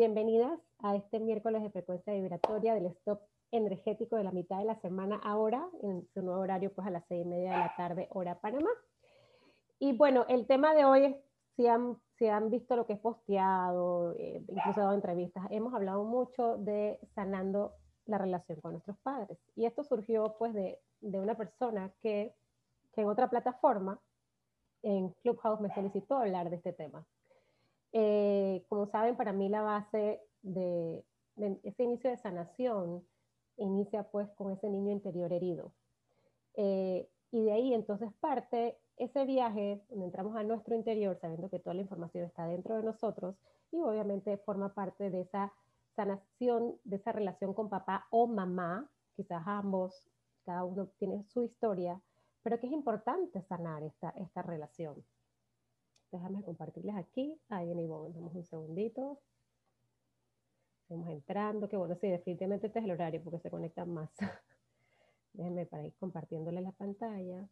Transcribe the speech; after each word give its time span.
bienvenidas 0.00 0.58
a 0.78 0.96
este 0.96 1.20
miércoles 1.20 1.62
de 1.62 1.68
frecuencia 1.68 2.14
vibratoria 2.14 2.72
del 2.72 2.86
stop 2.86 3.20
energético 3.50 4.16
de 4.16 4.24
la 4.24 4.32
mitad 4.32 4.56
de 4.56 4.64
la 4.64 4.80
semana 4.80 5.20
ahora, 5.22 5.68
en 5.82 6.08
su 6.14 6.22
nuevo 6.22 6.40
horario, 6.40 6.72
pues 6.72 6.86
a 6.86 6.90
las 6.90 7.04
seis 7.06 7.26
y 7.26 7.28
media 7.28 7.50
de 7.50 7.58
la 7.58 7.74
tarde, 7.76 8.08
hora 8.12 8.40
Panamá. 8.40 8.70
Y 9.78 9.92
bueno, 9.92 10.24
el 10.30 10.46
tema 10.46 10.72
de 10.72 10.86
hoy 10.86 11.16
si 11.54 11.66
han, 11.66 11.98
si 12.16 12.28
han 12.28 12.48
visto 12.48 12.76
lo 12.76 12.86
que 12.86 12.94
he 12.94 12.96
posteado, 12.96 14.14
eh, 14.16 14.42
incluso 14.48 14.80
dado 14.80 14.94
entrevistas, 14.94 15.46
hemos 15.50 15.74
hablado 15.74 16.02
mucho 16.04 16.56
de 16.56 16.98
sanando 17.14 17.74
la 18.06 18.16
relación 18.16 18.58
con 18.62 18.72
nuestros 18.72 18.96
padres. 19.00 19.36
Y 19.54 19.66
esto 19.66 19.84
surgió 19.84 20.34
pues 20.38 20.54
de, 20.54 20.80
de 21.02 21.20
una 21.20 21.36
persona 21.36 21.92
que, 22.00 22.34
que 22.94 23.02
en 23.02 23.08
otra 23.08 23.28
plataforma, 23.28 24.00
en 24.82 25.10
Clubhouse, 25.22 25.60
me 25.60 25.74
solicitó 25.74 26.16
hablar 26.16 26.48
de 26.48 26.56
este 26.56 26.72
tema. 26.72 27.04
Eh, 27.92 28.64
como 28.68 28.86
saben, 28.86 29.16
para 29.16 29.32
mí 29.32 29.48
la 29.48 29.62
base 29.62 30.20
de, 30.42 31.04
ese 31.62 31.82
inicio 31.82 32.10
de 32.10 32.16
sanación 32.16 33.04
inicia 33.56 34.04
pues 34.04 34.30
con 34.32 34.52
ese 34.52 34.68
niño 34.68 34.92
interior 34.92 35.32
herido. 35.32 35.72
Eh, 36.54 37.08
y 37.32 37.42
de 37.44 37.52
ahí 37.52 37.74
entonces 37.74 38.12
parte 38.20 38.78
ese 38.96 39.24
viaje 39.24 39.82
donde 39.88 40.06
entramos 40.06 40.36
a 40.36 40.42
nuestro 40.42 40.74
interior 40.74 41.16
sabiendo 41.20 41.48
que 41.48 41.58
toda 41.58 41.74
la 41.74 41.80
información 41.82 42.26
está 42.26 42.46
dentro 42.46 42.76
de 42.76 42.82
nosotros 42.82 43.36
y 43.72 43.80
obviamente 43.80 44.36
forma 44.38 44.74
parte 44.74 45.10
de 45.10 45.22
esa 45.22 45.52
sanación, 45.96 46.76
de 46.84 46.96
esa 46.96 47.12
relación 47.12 47.54
con 47.54 47.68
papá 47.68 48.06
o 48.10 48.26
mamá, 48.26 48.90
quizás 49.16 49.42
ambos, 49.46 50.06
cada 50.44 50.64
uno 50.64 50.88
tiene 50.98 51.22
su 51.24 51.42
historia, 51.42 52.00
pero 52.42 52.58
que 52.58 52.66
es 52.66 52.72
importante 52.72 53.42
sanar 53.42 53.82
esta, 53.82 54.10
esta 54.10 54.42
relación. 54.42 55.04
Déjame 56.12 56.42
compartirles 56.42 56.96
aquí. 56.96 57.38
Ahí 57.48 57.66
viene 57.66 57.82
Ivonne. 57.82 58.14
Damos 58.14 58.34
un 58.34 58.44
segundito. 58.44 59.20
Estamos 60.82 61.08
entrando. 61.08 61.68
Que 61.68 61.76
bueno, 61.76 61.94
sí, 61.94 62.08
definitivamente 62.08 62.66
este 62.66 62.80
es 62.80 62.84
el 62.84 62.90
horario 62.90 63.22
porque 63.22 63.38
se 63.38 63.50
conectan 63.50 63.92
más. 63.92 64.10
Déjenme 65.32 65.66
para 65.66 65.86
ir 65.86 65.94
compartiéndole 65.94 66.60
la 66.60 66.72
pantalla. 66.72 67.48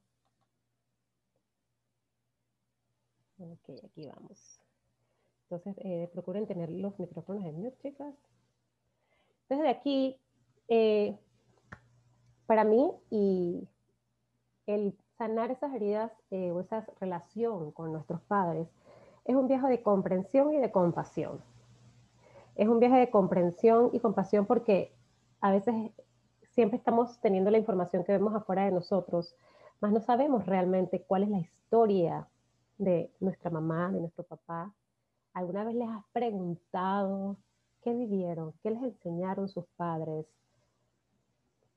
Ok, 3.39 3.71
aquí 3.85 4.07
vamos. 4.07 4.61
Entonces, 5.45 5.77
eh, 5.85 6.11
procuren 6.13 6.47
tener 6.47 6.71
los 6.71 6.99
micrófonos 6.99 7.45
en 7.45 7.55
mute, 7.55 7.79
chicas. 7.79 8.15
Entonces, 9.43 9.65
de 9.65 9.71
aquí, 9.71 10.21
eh, 10.67 11.17
para 12.47 12.65
mí, 12.65 12.93
y 13.11 13.69
el 14.67 14.95
sanar 15.19 15.51
esas 15.51 15.75
heridas 15.75 16.13
eh, 16.31 16.53
o 16.53 16.61
esa 16.61 16.87
relación 17.01 17.73
con 17.73 17.93
nuestros 17.93 18.21
padres 18.23 18.69
es 19.25 19.35
un 19.35 19.49
viaje 19.49 19.67
de 19.67 19.83
comprensión 19.83 20.53
y 20.53 20.59
de 20.59 20.71
compasión. 20.71 21.43
Es 22.55 22.69
un 22.69 22.79
viaje 22.79 22.97
de 22.97 23.11
comprensión 23.11 23.91
y 23.93 24.01
compasión 24.01 24.47
porque 24.47 24.95
a 25.41 25.51
veces 25.51 25.75
siempre 26.53 26.79
estamos 26.79 27.21
teniendo 27.21 27.51
la 27.51 27.59
información 27.59 28.05
que 28.05 28.13
vemos 28.13 28.35
afuera 28.35 28.65
de 28.65 28.71
nosotros, 28.71 29.35
mas 29.81 29.93
no 29.93 30.01
sabemos 30.01 30.47
realmente 30.47 31.03
cuál 31.03 31.25
es 31.25 31.29
la 31.29 31.39
historia 31.39 32.29
de 32.79 33.13
nuestra 33.21 33.51
mamá, 33.51 33.91
de 33.91 34.01
nuestro 34.01 34.25
papá. 34.25 34.73
¿Alguna 35.35 35.65
vez 35.65 35.75
les 35.75 35.89
has 35.89 36.05
preguntado 36.13 37.37
qué 37.83 37.93
vivieron, 37.93 38.55
qué 38.63 38.71
les 38.71 38.83
enseñaron 38.83 39.49
sus 39.49 39.67
padres? 39.77 40.27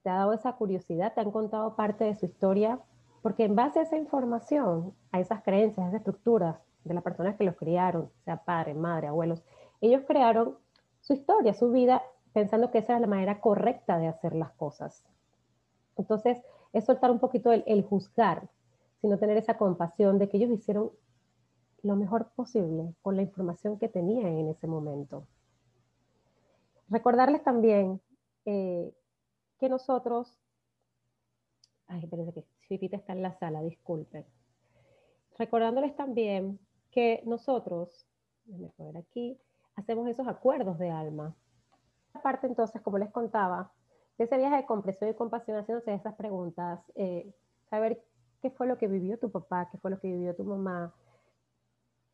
¿Te 0.03 0.09
ha 0.09 0.15
dado 0.15 0.33
esa 0.33 0.53
curiosidad? 0.53 1.13
¿Te 1.13 1.21
han 1.21 1.31
contado 1.31 1.75
parte 1.75 2.05
de 2.05 2.15
su 2.15 2.25
historia? 2.25 2.79
Porque 3.21 3.45
en 3.45 3.55
base 3.55 3.79
a 3.79 3.83
esa 3.83 3.97
información, 3.97 4.93
a 5.11 5.19
esas 5.19 5.43
creencias, 5.43 5.85
a 5.85 5.89
esas 5.89 5.99
estructuras 5.99 6.57
de 6.83 6.93
las 6.93 7.03
personas 7.03 7.35
que 7.35 7.43
los 7.43 7.55
criaron, 7.55 8.09
sea 8.25 8.37
padre, 8.43 8.73
madre, 8.73 9.07
abuelos, 9.07 9.43
ellos 9.79 10.03
crearon 10.07 10.57
su 11.01 11.13
historia, 11.13 11.53
su 11.53 11.71
vida, 11.71 12.01
pensando 12.33 12.71
que 12.71 12.79
esa 12.79 12.93
era 12.93 13.01
la 13.01 13.07
manera 13.07 13.39
correcta 13.39 13.97
de 13.97 14.07
hacer 14.07 14.33
las 14.33 14.51
cosas. 14.51 15.03
Entonces, 15.97 16.41
es 16.73 16.85
soltar 16.85 17.11
un 17.11 17.19
poquito 17.19 17.51
el, 17.51 17.83
juzgar, 17.83 18.47
sino 19.01 19.17
tener 19.17 19.37
esa 19.37 19.57
compasión 19.57 20.17
de 20.17 20.29
que 20.29 20.37
ellos 20.37 20.51
hicieron 20.51 20.91
lo 21.83 21.95
mejor 21.95 22.29
posible 22.35 22.93
con 23.01 23.15
la 23.15 23.23
información 23.23 23.77
que 23.77 23.89
tenían 23.89 24.27
en 24.27 24.49
ese 24.49 24.67
momento. 24.67 25.25
Recordarles 26.89 27.43
también 27.43 27.99
eh, 28.45 28.93
que 29.59 29.69
nosotros, 29.69 30.37
ay, 31.87 32.03
espérense 32.03 32.33
que 32.33 32.45
Pipita 32.71 32.95
está 32.95 33.11
en 33.11 33.21
la 33.21 33.33
sala, 33.33 33.61
disculpen. 33.61 34.25
Recordándoles 35.37 35.93
también 35.97 36.57
que 36.89 37.21
nosotros, 37.25 38.07
déjenme 38.45 38.71
ver 38.77 38.97
aquí, 38.97 39.37
hacemos 39.75 40.07
esos 40.07 40.25
acuerdos 40.25 40.79
de 40.79 40.89
alma. 40.89 41.35
Aparte 42.13 42.47
entonces, 42.47 42.81
como 42.81 42.97
les 42.97 43.11
contaba, 43.11 43.73
de 44.17 44.23
ese 44.23 44.37
viaje 44.37 44.55
de 44.55 44.65
comprensión 44.65 45.09
y 45.09 45.13
compasión, 45.15 45.57
haciéndose 45.57 45.93
esas 45.93 46.15
preguntas, 46.15 46.79
eh, 46.95 47.29
saber 47.69 48.01
qué 48.41 48.51
fue 48.51 48.67
lo 48.67 48.77
que 48.77 48.87
vivió 48.87 49.19
tu 49.19 49.29
papá, 49.31 49.67
qué 49.69 49.77
fue 49.77 49.91
lo 49.91 49.99
que 49.99 50.07
vivió 50.07 50.33
tu 50.33 50.45
mamá, 50.45 50.95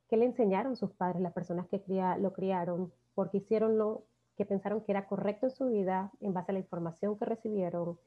qué 0.09 0.18
le 0.18 0.25
enseñaron 0.25 0.75
sus 0.75 0.89
padres, 0.89 1.22
las 1.22 1.34
personas 1.34 1.68
que 1.68 1.84
lo 2.18 2.34
criaron, 2.34 2.91
porque 3.13 3.38
hicieron 3.38 3.78
lo 3.78 4.06
que 4.35 4.45
pensaron 4.45 4.81
que 4.81 4.91
era 4.91 5.07
correcto 5.07 5.45
en 5.45 5.51
su 5.51 5.68
vida 5.68 6.12
en 6.19 6.34
base 6.34 6.51
a 6.51 6.53
la 6.53 6.59
información 6.59 7.16
que 7.16 7.25
recibieron, 7.25 8.00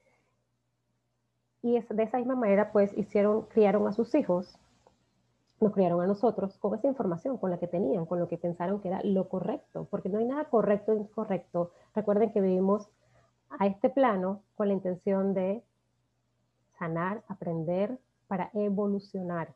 y 1.63 1.79
de 1.79 2.03
esa 2.03 2.19
misma 2.19 2.37
manera, 2.37 2.73
pues, 2.73 2.97
hicieron, 2.97 3.43
criaron 3.47 3.87
a 3.87 3.93
sus 3.93 4.15
hijos, 4.15 4.59
nos 5.61 5.73
criaron 5.73 6.01
a 6.01 6.07
nosotros 6.07 6.57
con 6.59 6.75
esa 6.75 6.89
información, 6.89 7.37
con 7.37 7.51
la 7.51 7.59
que 7.59 7.67
tenían, 7.67 8.07
con 8.07 8.19
lo 8.19 8.29
que 8.29 8.39
pensaron 8.39 8.81
que 8.81 8.89
era 8.89 9.01
lo 9.05 9.29
correcto, 9.29 9.87
porque 9.91 10.09
no 10.09 10.19
hay 10.19 10.25
nada 10.25 10.45
correcto 10.45 10.93
o 10.93 10.97
incorrecto. 10.97 11.73
Recuerden 11.95 12.33
que 12.33 12.41
vivimos 12.41 12.89
a 13.51 13.67
este 13.67 13.91
plano 13.91 14.43
con 14.55 14.69
la 14.69 14.75
intención 14.75 15.35
de 15.35 15.63
sanar, 16.79 17.23
aprender, 17.29 17.99
para 18.27 18.51
evolucionar. 18.55 19.55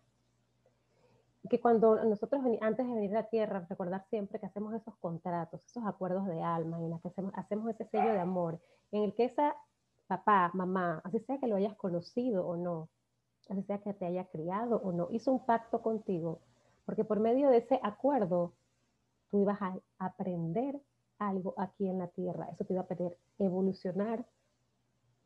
Que 1.49 1.61
cuando 1.61 2.05
nosotros, 2.05 2.43
antes 2.61 2.87
de 2.87 2.95
venir 2.95 3.17
a 3.17 3.21
la 3.21 3.29
Tierra, 3.29 3.67
recordar 3.69 4.05
siempre 4.11 4.39
que 4.41 4.47
hacemos 4.47 4.75
esos 4.75 4.95
contratos, 4.97 5.65
esos 5.65 5.87
acuerdos 5.87 6.27
de 6.27 6.43
alma, 6.43 6.79
en 6.79 6.91
los 6.91 7.01
que 7.01 7.09
hacemos, 7.09 7.33
hacemos 7.37 7.71
ese 7.71 7.85
sello 7.87 8.13
de 8.13 8.21
amor, 8.21 8.61
en 8.93 9.05
el 9.05 9.15
que 9.15 9.25
esa 9.25 9.55
papá, 10.07 10.51
mamá, 10.55 11.01
así 11.05 11.21
sea 11.21 11.39
que 11.39 11.47
lo 11.47 11.57
hayas 11.57 11.75
conocido 11.77 12.47
o 12.47 12.57
no, 12.57 12.89
así 13.49 13.63
sea 13.63 13.79
que 13.79 13.95
te 13.95 14.07
haya 14.07 14.25
criado 14.27 14.77
o 14.77 14.93
no, 14.93 15.09
hizo 15.11 15.33
un 15.33 15.45
pacto 15.45 15.83
contigo, 15.83 16.41
porque 16.85 17.05
por 17.05 17.21
medio 17.21 17.49
de 17.49 17.59
ese 17.59 17.81
acuerdo 17.83 18.55
tú 19.31 19.41
ibas 19.41 19.61
a 19.61 19.79
aprender 19.99 20.81
algo 21.19 21.55
aquí 21.57 21.89
en 21.89 21.99
la 21.99 22.09
tierra, 22.09 22.49
eso 22.51 22.65
te 22.65 22.75
iba 22.75 22.83
a 22.83 22.87
pedir 22.87 23.17
evolucionar 23.39 24.25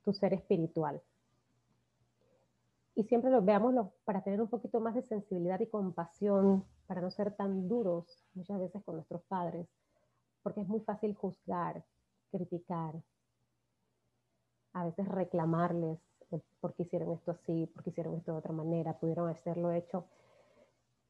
tu 0.04 0.12
ser 0.12 0.32
espiritual. 0.34 1.02
Y 2.94 3.04
siempre 3.04 3.30
lo 3.30 3.42
veámoslo 3.42 3.92
para 4.04 4.22
tener 4.22 4.40
un 4.40 4.48
poquito 4.48 4.80
más 4.80 4.94
de 4.94 5.02
sensibilidad 5.02 5.60
y 5.60 5.66
compasión, 5.66 6.64
para 6.86 7.00
no 7.00 7.10
ser 7.10 7.36
tan 7.36 7.68
duros 7.68 8.24
muchas 8.34 8.58
veces 8.58 8.82
con 8.82 8.96
nuestros 8.96 9.22
padres, 9.24 9.68
porque 10.42 10.62
es 10.62 10.68
muy 10.68 10.80
fácil 10.80 11.14
juzgar, 11.14 11.84
criticar, 12.30 12.94
a 14.80 14.84
veces 14.84 15.08
reclamarles 15.08 15.98
por 16.60 16.74
qué 16.74 16.82
hicieron 16.82 17.12
esto 17.12 17.32
así, 17.32 17.66
por 17.66 17.82
qué 17.82 17.90
hicieron 17.90 18.14
esto 18.14 18.32
de 18.32 18.38
otra 18.38 18.52
manera, 18.52 18.98
pudieron 18.98 19.28
hacerlo 19.28 19.72
hecho. 19.72 20.04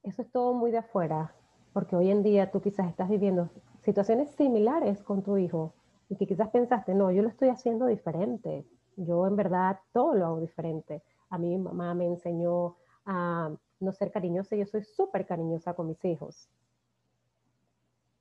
Eso 0.02 0.22
es 0.22 0.30
todo 0.30 0.54
muy 0.54 0.70
de 0.70 0.78
afuera, 0.78 1.34
porque 1.72 1.96
hoy 1.96 2.10
en 2.10 2.22
día 2.22 2.50
tú 2.50 2.60
quizás 2.60 2.88
estás 2.88 3.08
viviendo 3.08 3.50
situaciones 3.82 4.30
similares 4.30 5.02
con 5.02 5.22
tu 5.22 5.36
hijo 5.36 5.74
y 6.08 6.16
que 6.16 6.26
quizás 6.26 6.48
pensaste, 6.48 6.94
no, 6.94 7.10
yo 7.10 7.22
lo 7.22 7.28
estoy 7.28 7.48
haciendo 7.48 7.86
diferente, 7.86 8.66
yo 8.96 9.26
en 9.26 9.36
verdad 9.36 9.80
todo 9.92 10.14
lo 10.14 10.26
hago 10.26 10.40
diferente. 10.40 11.02
A 11.30 11.36
mí 11.36 11.48
mi 11.50 11.58
mamá 11.58 11.94
me 11.94 12.06
enseñó 12.06 12.76
a 13.04 13.50
no 13.80 13.92
ser 13.92 14.10
cariñosa, 14.10 14.56
yo 14.56 14.66
soy 14.66 14.82
súper 14.82 15.26
cariñosa 15.26 15.74
con 15.74 15.88
mis 15.88 16.02
hijos. 16.04 16.48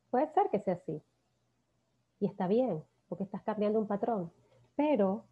Puede 0.10 0.28
ser 0.28 0.50
que 0.50 0.60
sea 0.60 0.74
así. 0.74 1.02
Y 2.20 2.26
está 2.26 2.48
bien, 2.48 2.84
porque 3.08 3.24
estás 3.24 3.44
cambiando 3.44 3.80
un 3.80 3.88
patrón. 3.88 4.32
Pero 4.76 5.24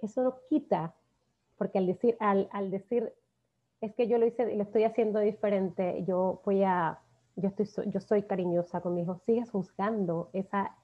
eso 0.00 0.22
no 0.22 0.38
quita, 0.48 0.94
porque 1.56 1.78
al 1.78 1.86
decir, 1.86 2.16
al, 2.20 2.70
decir, 2.70 3.12
es 3.80 3.94
que 3.94 4.08
yo 4.08 4.18
lo 4.18 4.26
hice, 4.26 4.54
lo 4.54 4.62
estoy 4.62 4.84
haciendo 4.84 5.20
diferente, 5.20 6.04
yo 6.04 6.40
voy 6.44 6.62
a, 6.62 7.00
yo, 7.36 7.48
estoy, 7.48 7.90
yo 7.90 8.00
soy 8.00 8.22
cariñosa 8.22 8.80
con 8.80 8.94
mi 8.94 9.02
hijo, 9.02 9.20
sigues 9.26 9.50
juzgando 9.50 10.30
esa, 10.32 10.76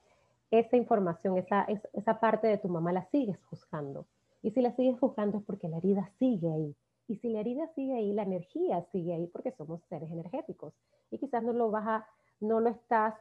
esa 0.50 0.76
información, 0.76 1.36
esa, 1.38 1.66
esa 1.92 2.20
parte 2.20 2.46
de 2.46 2.58
tu 2.58 2.68
mamá 2.68 2.92
la 2.92 3.04
sigues 3.10 3.38
juzgando. 3.44 4.06
Y 4.42 4.50
si 4.50 4.60
la 4.60 4.74
sigues 4.74 4.98
juzgando 4.98 5.38
es 5.38 5.44
porque 5.44 5.68
la 5.68 5.78
herida 5.78 6.10
sigue 6.18 6.50
ahí. 6.50 6.74
Y 7.08 7.16
si 7.16 7.28
la 7.28 7.40
herida 7.40 7.68
sigue 7.74 7.94
ahí, 7.94 8.12
la 8.12 8.22
energía 8.22 8.84
sigue 8.92 9.14
ahí 9.14 9.26
porque 9.26 9.52
somos 9.52 9.82
seres 9.88 10.10
energéticos. 10.10 10.72
Y 11.10 11.18
quizás 11.18 11.42
no 11.42 11.52
lo 11.52 11.70
vas 11.70 11.86
a, 11.86 12.06
no 12.40 12.60
lo 12.60 12.70
estás 12.70 13.14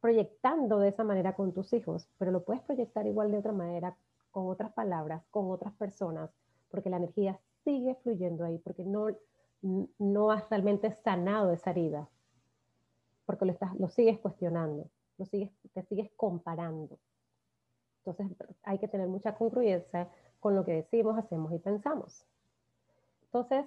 proyectando 0.00 0.78
de 0.78 0.88
esa 0.88 1.04
manera 1.04 1.34
con 1.34 1.52
tus 1.52 1.72
hijos, 1.72 2.08
pero 2.18 2.30
lo 2.30 2.44
puedes 2.44 2.62
proyectar 2.62 3.06
igual 3.06 3.32
de 3.32 3.38
otra 3.38 3.52
manera, 3.52 3.96
con 4.30 4.48
otras 4.48 4.72
palabras, 4.72 5.22
con 5.30 5.50
otras 5.50 5.72
personas, 5.74 6.30
porque 6.70 6.90
la 6.90 6.98
energía 6.98 7.38
sigue 7.64 7.94
fluyendo 8.02 8.44
ahí, 8.44 8.58
porque 8.58 8.84
no, 8.84 9.08
no 9.98 10.30
has 10.30 10.48
realmente 10.50 10.92
sanado 10.92 11.52
esa 11.52 11.70
herida. 11.70 12.08
porque 13.26 13.44
lo, 13.44 13.52
estás, 13.52 13.74
lo 13.78 13.88
sigues 13.88 14.18
cuestionando, 14.18 14.88
lo 15.18 15.24
sigues, 15.26 15.50
te 15.74 15.82
sigues 15.82 16.10
comparando. 16.16 16.98
Entonces 18.04 18.36
hay 18.62 18.78
que 18.78 18.88
tener 18.88 19.06
mucha 19.08 19.34
congruencia 19.34 20.08
con 20.40 20.54
lo 20.54 20.64
que 20.64 20.72
decimos, 20.72 21.18
hacemos 21.18 21.52
y 21.52 21.58
pensamos. 21.58 22.24
Entonces, 23.24 23.66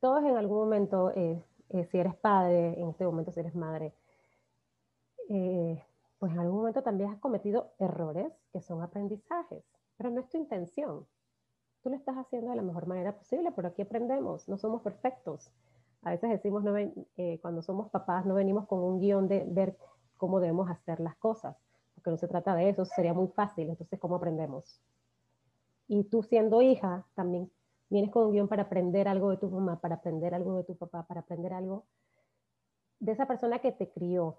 todos 0.00 0.22
en 0.24 0.36
algún 0.36 0.58
momento, 0.58 1.10
eh, 1.10 1.42
eh, 1.70 1.84
si 1.86 1.98
eres 1.98 2.14
padre, 2.14 2.80
en 2.80 2.90
este 2.90 3.04
momento 3.04 3.32
si 3.32 3.40
eres 3.40 3.54
madre, 3.54 3.92
eh, 5.28 5.82
pues 6.18 6.32
en 6.32 6.38
algún 6.38 6.58
momento 6.58 6.82
también 6.82 7.10
has 7.10 7.18
cometido 7.18 7.72
errores 7.78 8.32
que 8.56 8.62
son 8.62 8.80
aprendizajes, 8.80 9.62
pero 9.98 10.08
no 10.08 10.20
es 10.20 10.30
tu 10.30 10.38
intención. 10.38 11.06
Tú 11.82 11.90
lo 11.90 11.96
estás 11.96 12.16
haciendo 12.16 12.52
de 12.52 12.56
la 12.56 12.62
mejor 12.62 12.86
manera 12.86 13.14
posible, 13.14 13.52
pero 13.52 13.68
aquí 13.68 13.82
aprendemos, 13.82 14.48
no 14.48 14.56
somos 14.56 14.80
perfectos. 14.80 15.52
A 16.00 16.08
veces 16.12 16.30
decimos, 16.30 16.64
no 16.64 16.72
cuando 17.42 17.60
somos 17.60 17.90
papás, 17.90 18.24
no 18.24 18.32
venimos 18.32 18.66
con 18.66 18.78
un 18.78 18.98
guion 18.98 19.28
de 19.28 19.44
ver 19.46 19.76
cómo 20.16 20.40
debemos 20.40 20.70
hacer 20.70 21.00
las 21.00 21.16
cosas, 21.16 21.54
porque 21.94 22.10
no 22.10 22.16
se 22.16 22.28
trata 22.28 22.54
de 22.54 22.70
eso, 22.70 22.86
sería 22.86 23.12
muy 23.12 23.28
fácil, 23.28 23.68
entonces, 23.68 24.00
¿cómo 24.00 24.16
aprendemos? 24.16 24.80
Y 25.86 26.04
tú 26.04 26.22
siendo 26.22 26.62
hija, 26.62 27.04
también 27.14 27.52
vienes 27.90 28.10
con 28.10 28.24
un 28.24 28.32
guion 28.32 28.48
para 28.48 28.62
aprender 28.62 29.06
algo 29.06 29.28
de 29.32 29.36
tu 29.36 29.50
mamá, 29.50 29.80
para 29.82 29.96
aprender 29.96 30.34
algo 30.34 30.56
de 30.56 30.64
tu 30.64 30.76
papá, 30.76 31.02
para 31.02 31.20
aprender 31.20 31.52
algo 31.52 31.84
de 33.00 33.12
esa 33.12 33.26
persona 33.26 33.58
que 33.58 33.72
te 33.72 33.90
crió. 33.90 34.38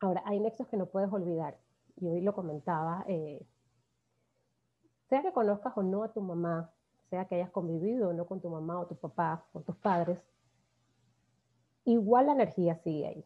Ahora, 0.00 0.22
hay 0.26 0.38
nexos 0.38 0.66
que 0.66 0.76
no 0.76 0.84
puedes 0.84 1.10
olvidar. 1.10 1.56
Y 2.00 2.08
hoy 2.08 2.20
lo 2.22 2.34
comentaba, 2.34 3.04
eh, 3.08 3.46
sea 5.08 5.22
que 5.22 5.32
conozcas 5.32 5.76
o 5.76 5.82
no 5.82 6.02
a 6.02 6.12
tu 6.12 6.20
mamá, 6.20 6.70
sea 7.10 7.26
que 7.26 7.34
hayas 7.34 7.50
convivido 7.50 8.08
o 8.08 8.12
no 8.12 8.26
con 8.26 8.40
tu 8.40 8.48
mamá 8.48 8.80
o 8.80 8.86
tu 8.86 8.96
papá, 8.96 9.44
con 9.52 9.64
tus 9.64 9.76
padres, 9.76 10.24
igual 11.84 12.26
la 12.26 12.32
energía 12.32 12.76
sigue 12.76 13.06
ahí. 13.06 13.24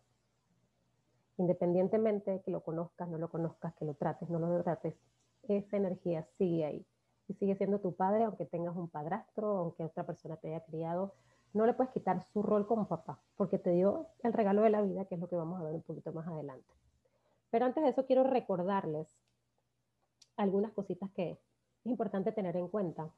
Independientemente 1.37 2.41
que 2.43 2.51
lo 2.51 2.63
conozcas, 2.63 3.09
no 3.09 3.19
lo 3.19 3.29
conozcas, 3.29 3.75
que 3.75 3.85
lo 3.85 3.95
trates, 3.95 4.29
no 4.31 4.39
lo 4.39 4.63
trates, 4.63 4.95
esa 5.43 5.77
energía 5.77 6.25
sigue 6.39 6.65
ahí 6.65 6.87
y 7.29 7.35
sigue 7.35 7.55
siendo 7.55 7.81
tu 7.81 7.95
padre, 7.95 8.25
aunque 8.25 8.47
tengas 8.47 8.77
un 8.77 8.89
padrastro, 8.89 9.59
aunque 9.59 9.85
otra 9.85 10.05
persona 10.05 10.37
te 10.37 10.49
haya 10.49 10.65
criado, 10.65 11.15
no 11.53 11.67
le 11.67 11.75
puedes 11.75 11.93
quitar 11.93 12.21
su 12.23 12.43
rol 12.43 12.67
como 12.67 12.89
papá, 12.89 13.21
porque 13.37 13.59
te 13.59 13.71
dio 13.71 14.09
el 14.23 14.33
regalo 14.33 14.63
de 14.63 14.71
la 14.71 14.83
vida, 14.83 15.05
que 15.05 15.15
es 15.15 15.21
lo 15.21 15.29
que 15.29 15.37
vamos 15.37 15.61
a 15.61 15.65
ver 15.65 15.75
un 15.75 15.83
poquito 15.83 16.13
más 16.13 16.27
adelante. 16.27 16.67
Pero 17.55 17.67
antes 17.67 17.85
de 17.85 17.91
eso 17.91 18.05
quiero 18.05 18.25
recordarles 18.25 19.07
algunas 20.37 20.73
cositas 20.73 21.09
que 21.13 21.31
es 21.31 21.39
importante 21.85 22.33
tener 22.33 22.57
en 22.57 22.67
cuenta, 22.67 23.09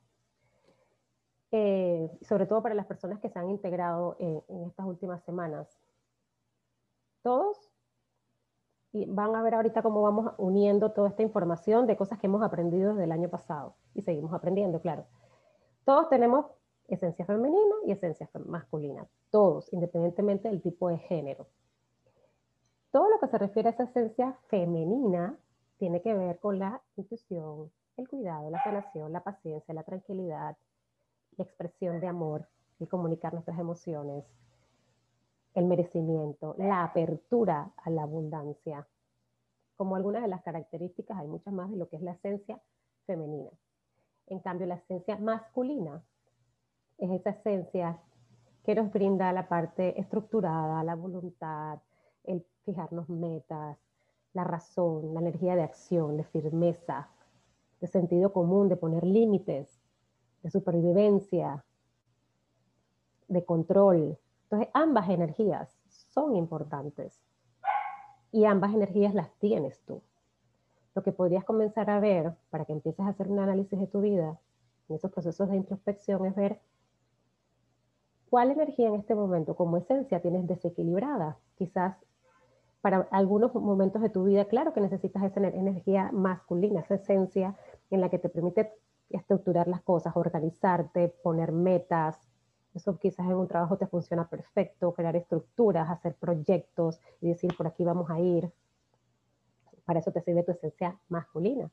eh, 1.52 2.10
sobre 2.20 2.44
todo 2.44 2.62
para 2.62 2.74
las 2.74 2.84
personas 2.84 3.18
que 3.18 3.30
se 3.30 3.38
han 3.38 3.48
integrado 3.48 4.14
en 4.18 4.66
estas 4.66 4.84
últimas 4.84 5.24
semanas. 5.24 5.80
Todos 7.22 7.72
y 8.92 9.06
van 9.06 9.34
a 9.34 9.42
ver 9.42 9.54
ahorita 9.54 9.80
cómo 9.80 10.02
vamos 10.02 10.30
uniendo 10.36 10.92
toda 10.92 11.08
esta 11.08 11.22
información 11.22 11.86
de 11.86 11.96
cosas 11.96 12.18
que 12.18 12.26
hemos 12.26 12.42
aprendido 12.42 12.90
desde 12.90 13.04
el 13.04 13.12
año 13.12 13.30
pasado 13.30 13.74
y 13.94 14.02
seguimos 14.02 14.34
aprendiendo, 14.34 14.82
claro. 14.82 15.06
Todos 15.86 16.10
tenemos 16.10 16.44
esencia 16.88 17.24
femenina 17.24 17.76
y 17.86 17.92
esencia 17.92 18.28
masculina, 18.44 19.08
todos, 19.30 19.72
independientemente 19.72 20.50
del 20.50 20.60
tipo 20.60 20.90
de 20.90 20.98
género. 20.98 21.46
Todo 22.96 23.10
lo 23.10 23.18
que 23.20 23.28
se 23.28 23.36
refiere 23.36 23.68
a 23.68 23.72
esa 23.72 23.82
esencia 23.82 24.38
femenina 24.48 25.38
tiene 25.76 26.00
que 26.00 26.14
ver 26.14 26.40
con 26.40 26.58
la 26.58 26.80
intuición, 26.96 27.70
el 27.98 28.08
cuidado, 28.08 28.48
la 28.48 28.64
sanación, 28.64 29.12
la 29.12 29.22
paciencia, 29.22 29.74
la 29.74 29.82
tranquilidad, 29.82 30.56
la 31.36 31.44
expresión 31.44 32.00
de 32.00 32.06
amor, 32.06 32.48
y 32.78 32.86
comunicar 32.86 33.34
nuestras 33.34 33.58
emociones, 33.58 34.24
el 35.52 35.66
merecimiento, 35.66 36.54
la 36.56 36.84
apertura 36.84 37.70
a 37.76 37.90
la 37.90 38.04
abundancia. 38.04 38.88
Como 39.76 39.94
algunas 39.96 40.22
de 40.22 40.28
las 40.28 40.42
características, 40.42 41.18
hay 41.18 41.26
muchas 41.26 41.52
más 41.52 41.70
de 41.70 41.76
lo 41.76 41.90
que 41.90 41.96
es 41.96 42.02
la 42.02 42.12
esencia 42.12 42.58
femenina. 43.04 43.50
En 44.26 44.40
cambio, 44.40 44.66
la 44.66 44.76
esencia 44.76 45.18
masculina 45.18 46.02
es 46.96 47.10
esa 47.10 47.28
esencia 47.28 48.00
que 48.64 48.74
nos 48.74 48.90
brinda 48.90 49.34
la 49.34 49.48
parte 49.48 50.00
estructurada, 50.00 50.82
la 50.82 50.94
voluntad, 50.94 51.78
el 52.24 52.42
fijarnos 52.66 53.08
metas, 53.08 53.78
la 54.34 54.44
razón, 54.44 55.14
la 55.14 55.20
energía 55.20 55.56
de 55.56 55.62
acción, 55.62 56.18
de 56.18 56.24
firmeza, 56.24 57.08
de 57.80 57.86
sentido 57.86 58.34
común, 58.34 58.68
de 58.68 58.76
poner 58.76 59.04
límites, 59.04 59.80
de 60.42 60.50
supervivencia, 60.50 61.64
de 63.28 63.44
control, 63.44 64.18
entonces, 64.46 64.68
ambas 64.74 65.08
energías 65.08 65.76
son 65.88 66.36
importantes 66.36 67.20
y 68.30 68.44
ambas 68.44 68.74
energías 68.74 69.12
las 69.12 69.32
tienes 69.38 69.80
tú. 69.80 70.02
Lo 70.94 71.02
que 71.02 71.10
podrías 71.10 71.44
comenzar 71.44 71.90
a 71.90 71.98
ver 71.98 72.32
para 72.50 72.64
que 72.64 72.72
empieces 72.72 73.04
a 73.04 73.08
hacer 73.08 73.28
un 73.28 73.40
análisis 73.40 73.78
de 73.78 73.88
tu 73.88 74.00
vida 74.00 74.38
en 74.88 74.96
esos 74.96 75.10
procesos 75.10 75.50
de 75.50 75.56
introspección 75.56 76.26
es 76.26 76.36
ver 76.36 76.60
cuál 78.30 78.52
energía 78.52 78.88
en 78.88 78.94
este 78.94 79.16
momento 79.16 79.56
como 79.56 79.78
esencia 79.78 80.22
tienes 80.22 80.46
desequilibrada. 80.46 81.38
Quizás 81.56 81.96
para 82.86 83.08
algunos 83.10 83.52
momentos 83.52 84.00
de 84.00 84.10
tu 84.10 84.22
vida, 84.22 84.44
claro 84.44 84.72
que 84.72 84.80
necesitas 84.80 85.20
esa 85.24 85.40
energía 85.40 86.08
masculina, 86.12 86.82
esa 86.82 86.94
esencia 86.94 87.56
en 87.90 88.00
la 88.00 88.10
que 88.10 88.20
te 88.20 88.28
permite 88.28 88.74
estructurar 89.10 89.66
las 89.66 89.82
cosas, 89.82 90.16
organizarte, 90.16 91.08
poner 91.08 91.50
metas, 91.50 92.16
eso 92.76 92.96
quizás 92.96 93.26
en 93.26 93.34
un 93.34 93.48
trabajo 93.48 93.76
te 93.76 93.88
funciona 93.88 94.28
perfecto, 94.28 94.94
crear 94.94 95.16
estructuras, 95.16 95.90
hacer 95.90 96.14
proyectos 96.14 97.00
y 97.20 97.26
decir 97.26 97.56
por 97.56 97.66
aquí 97.66 97.82
vamos 97.82 98.08
a 98.08 98.20
ir. 98.20 98.52
Para 99.84 99.98
eso 99.98 100.12
te 100.12 100.20
sirve 100.20 100.44
tu 100.44 100.52
esencia 100.52 100.96
masculina. 101.08 101.68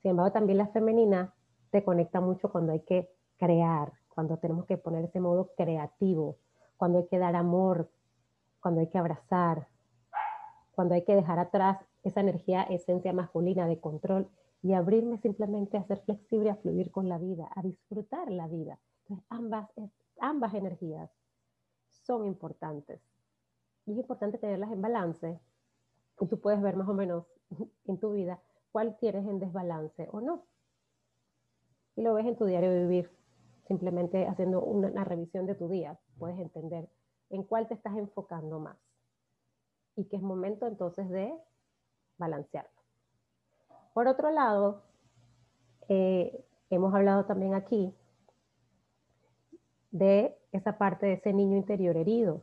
Sin 0.00 0.12
embargo, 0.12 0.32
también 0.32 0.56
la 0.56 0.68
femenina 0.68 1.34
te 1.68 1.84
conecta 1.84 2.22
mucho 2.22 2.50
cuando 2.50 2.72
hay 2.72 2.80
que 2.80 3.10
crear, 3.36 3.92
cuando 4.08 4.38
tenemos 4.38 4.64
que 4.64 4.78
poner 4.78 5.04
ese 5.04 5.20
modo 5.20 5.50
creativo, 5.54 6.38
cuando 6.78 7.00
hay 7.00 7.06
que 7.08 7.18
dar 7.18 7.36
amor, 7.36 7.90
cuando 8.58 8.80
hay 8.80 8.86
que 8.86 8.96
abrazar, 8.96 9.68
cuando 10.76 10.94
hay 10.94 11.02
que 11.02 11.16
dejar 11.16 11.40
atrás 11.40 11.78
esa 12.04 12.20
energía, 12.20 12.62
esencia 12.62 13.12
masculina 13.12 13.66
de 13.66 13.80
control 13.80 14.28
y 14.62 14.74
abrirme 14.74 15.18
simplemente 15.18 15.76
a 15.76 15.84
ser 15.84 15.98
flexible, 16.02 16.50
a 16.50 16.56
fluir 16.56 16.92
con 16.92 17.08
la 17.08 17.18
vida, 17.18 17.50
a 17.56 17.62
disfrutar 17.62 18.30
la 18.30 18.46
vida. 18.46 18.78
Ambas 20.20 20.54
energías 20.54 21.10
son 21.88 22.26
importantes. 22.26 23.00
Y 23.86 23.92
es 23.92 23.98
importante 23.98 24.38
tenerlas 24.38 24.70
en 24.70 24.82
balance. 24.82 25.40
Y 26.20 26.26
tú 26.26 26.40
puedes 26.40 26.60
ver 26.60 26.76
más 26.76 26.88
o 26.88 26.94
menos 26.94 27.24
en 27.86 27.98
tu 27.98 28.12
vida 28.12 28.40
cuál 28.70 28.96
tienes 28.98 29.26
en 29.26 29.38
desbalance 29.38 30.08
o 30.12 30.20
no. 30.20 30.44
Y 31.96 32.02
lo 32.02 32.12
ves 32.14 32.26
en 32.26 32.36
tu 32.36 32.44
diario 32.44 32.70
de 32.70 32.82
vivir. 32.82 33.10
Simplemente 33.66 34.26
haciendo 34.26 34.62
una, 34.62 35.04
revisión 35.04 35.46
de 35.46 35.54
tu 35.54 35.68
día, 35.68 35.98
puedes 36.18 36.38
entender 36.38 36.88
en 37.30 37.42
cuál 37.42 37.66
te 37.66 37.74
estás 37.74 37.96
enfocando 37.96 38.60
más. 38.60 38.76
Y 39.96 40.04
que 40.04 40.16
es 40.16 40.22
momento 40.22 40.66
entonces 40.66 41.08
de 41.10 41.32
balancearlo. 42.18 42.70
Por 43.94 44.06
otro 44.08 44.30
lado, 44.30 44.82
eh, 45.88 46.44
hemos 46.70 46.94
hablado 46.94 47.24
también 47.24 47.54
aquí 47.54 47.94
de 49.90 50.36
esa 50.52 50.76
parte 50.76 51.06
de 51.06 51.14
ese 51.14 51.32
niño 51.32 51.56
interior 51.56 51.96
herido, 51.96 52.42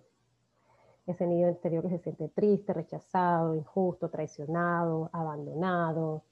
ese 1.06 1.28
niño 1.28 1.50
interior 1.50 1.84
que 1.84 1.90
se 1.90 2.00
siente 2.00 2.30
triste, 2.30 2.74
rechazado, 2.74 3.54
injusto, 3.54 4.10
traicionado, 4.10 5.10
abandonado, 5.14 6.24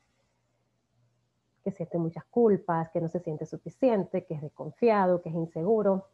que 1.64 1.72
siente 1.72 1.98
muchas 1.98 2.26
culpas, 2.26 2.90
que 2.90 3.02
no 3.02 3.08
se 3.08 3.20
siente 3.20 3.46
suficiente, 3.46 4.26
que 4.26 4.34
es 4.34 4.42
desconfiado, 4.42 5.22
que 5.22 5.30
es 5.30 5.36
inseguro. 5.36 6.08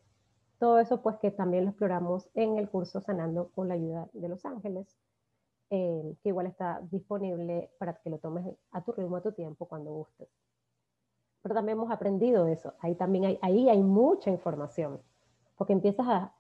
Todo 0.60 0.80
eso 0.80 1.02
pues 1.02 1.18
que 1.18 1.32
también 1.32 1.66
lo 1.66 1.72
exploramos 1.72 2.30
en 2.34 2.58
el 2.58 2.70
curso 2.70 3.02
Sanando 3.02 3.50
con 3.50 3.68
la 3.68 3.76
ayuda 3.76 4.10
de 4.14 4.30
los 4.30 4.46
ángeles, 4.46 4.98
eh, 5.70 6.16
que 6.24 6.30
igual 6.30 6.48
está 6.48 6.82
disponible 6.92 7.70
para 7.78 7.94
que 7.96 8.10
lo 8.10 8.18
tomes 8.20 8.46
a 8.72 8.84
tu 8.84 8.92
ritmo, 8.94 9.18
a 9.18 9.22
tu 9.22 9.32
tiempo, 9.34 9.68
cuando 9.68 9.92
gustes 9.92 10.30
pero 11.48 11.56
también 11.56 11.78
hemos 11.78 11.92
aprendido 11.92 12.46
eso. 12.48 12.74
Ahí 12.82 12.96
también 12.96 13.24
hay, 13.24 13.40
ahí 13.42 13.70
hay 13.70 13.82
mucha 13.82 14.30
información, 14.30 15.00
porque 15.56 15.72
empiezas 15.72 16.06
a, 16.06 16.34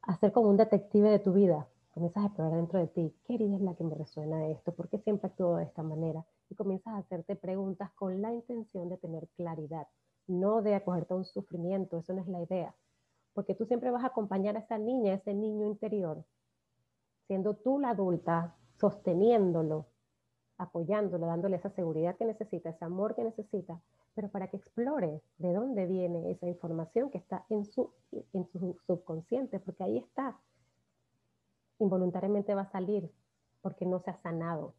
a 0.00 0.16
ser 0.16 0.32
como 0.32 0.48
un 0.48 0.56
detective 0.56 1.10
de 1.10 1.18
tu 1.18 1.34
vida. 1.34 1.68
Comienzas 1.92 2.22
a 2.22 2.26
explorar 2.28 2.56
dentro 2.56 2.78
de 2.78 2.86
ti, 2.86 3.14
¿qué 3.26 3.34
herida 3.34 3.56
es 3.56 3.60
la 3.60 3.74
que 3.74 3.84
me 3.84 3.94
resuena 3.94 4.46
esto? 4.48 4.72
¿Por 4.72 4.88
qué 4.88 4.98
siempre 4.98 5.28
actúo 5.28 5.56
de 5.56 5.64
esta 5.64 5.82
manera? 5.82 6.24
Y 6.48 6.54
comienzas 6.54 6.94
a 6.94 6.98
hacerte 6.98 7.36
preguntas 7.36 7.90
con 7.92 8.22
la 8.22 8.32
intención 8.32 8.88
de 8.88 8.96
tener 8.96 9.28
claridad, 9.36 9.86
no 10.26 10.62
de 10.62 10.74
acogerte 10.74 11.12
a 11.12 11.18
un 11.18 11.26
sufrimiento, 11.26 11.98
eso 11.98 12.14
no 12.14 12.22
es 12.22 12.28
la 12.28 12.40
idea. 12.40 12.74
Porque 13.36 13.54
tú 13.54 13.66
siempre 13.66 13.90
vas 13.90 14.02
a 14.02 14.06
acompañar 14.06 14.56
a 14.56 14.60
esa 14.60 14.78
niña, 14.78 15.12
a 15.12 15.16
ese 15.16 15.34
niño 15.34 15.66
interior, 15.66 16.24
siendo 17.26 17.52
tú 17.52 17.78
la 17.78 17.90
adulta, 17.90 18.56
sosteniéndolo, 18.80 19.84
apoyándolo, 20.56 21.26
dándole 21.26 21.56
esa 21.56 21.68
seguridad 21.68 22.16
que 22.16 22.24
necesita, 22.24 22.70
ese 22.70 22.86
amor 22.86 23.14
que 23.14 23.24
necesita, 23.24 23.78
pero 24.14 24.30
para 24.30 24.48
que 24.48 24.56
explore 24.56 25.20
de 25.36 25.52
dónde 25.52 25.84
viene 25.84 26.30
esa 26.30 26.46
información 26.46 27.10
que 27.10 27.18
está 27.18 27.44
en 27.50 27.66
su, 27.66 27.92
en 28.32 28.46
su 28.46 28.78
subconsciente, 28.86 29.60
porque 29.60 29.84
ahí 29.84 29.98
está. 29.98 30.38
involuntariamente 31.78 32.54
va 32.54 32.62
a 32.62 32.72
salir 32.72 33.12
porque 33.60 33.84
no 33.84 33.98
se 34.00 34.12
ha 34.12 34.16
sanado. 34.22 34.72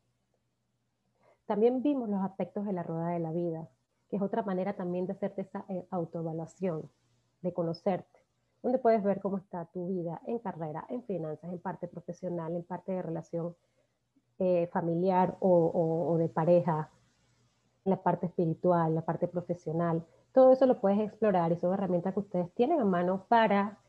También 1.46 1.84
vimos 1.84 2.10
los 2.10 2.24
aspectos 2.24 2.66
de 2.66 2.74
la 2.74 2.82
rueda 2.82 3.10
de 3.10 3.20
la 3.20 3.32
vida, 3.32 3.70
que 4.10 4.16
es 4.16 4.22
otra 4.24 4.42
manera 4.42 4.74
también 4.76 5.06
de 5.06 5.14
hacerte 5.14 5.44
esa 5.44 5.64
eh, 5.70 5.86
autoevaluación, 5.92 6.90
de 7.44 7.54
conocerte, 7.54 8.17
donde 8.64 8.80
puedes 8.80 9.04
ver 9.04 9.22
cómo 9.22 9.38
está 9.38 9.66
tu 9.66 9.88
vida 9.88 10.22
en 10.26 10.40
carrera, 10.40 10.86
en 10.90 11.04
finanzas, 11.04 11.52
en 11.52 11.60
parte 11.60 11.88
profesional, 11.88 12.56
en 12.56 12.64
parte 12.64 12.92
de 12.92 13.02
relación 13.02 13.56
eh, 14.40 14.70
familiar 14.72 15.36
o, 15.40 16.10
o 16.10 16.18
de 16.18 16.30
pareja, 16.30 16.90
la 17.86 18.02
parte 18.04 18.28
espiritual, 18.28 18.94
la 18.94 19.02
parte 19.02 19.28
profesional. 19.28 20.06
Todo 20.34 20.52
eso 20.52 20.66
lo 20.66 20.80
puedes 20.80 21.00
explorar 21.00 21.52
y 21.52 21.58
son 21.58 21.74
herramientas 21.74 22.14
que 22.14 22.20
ustedes 22.20 22.54
tienen 22.54 22.80
a 22.80 22.86
mano 22.86 23.26
para 23.28 23.80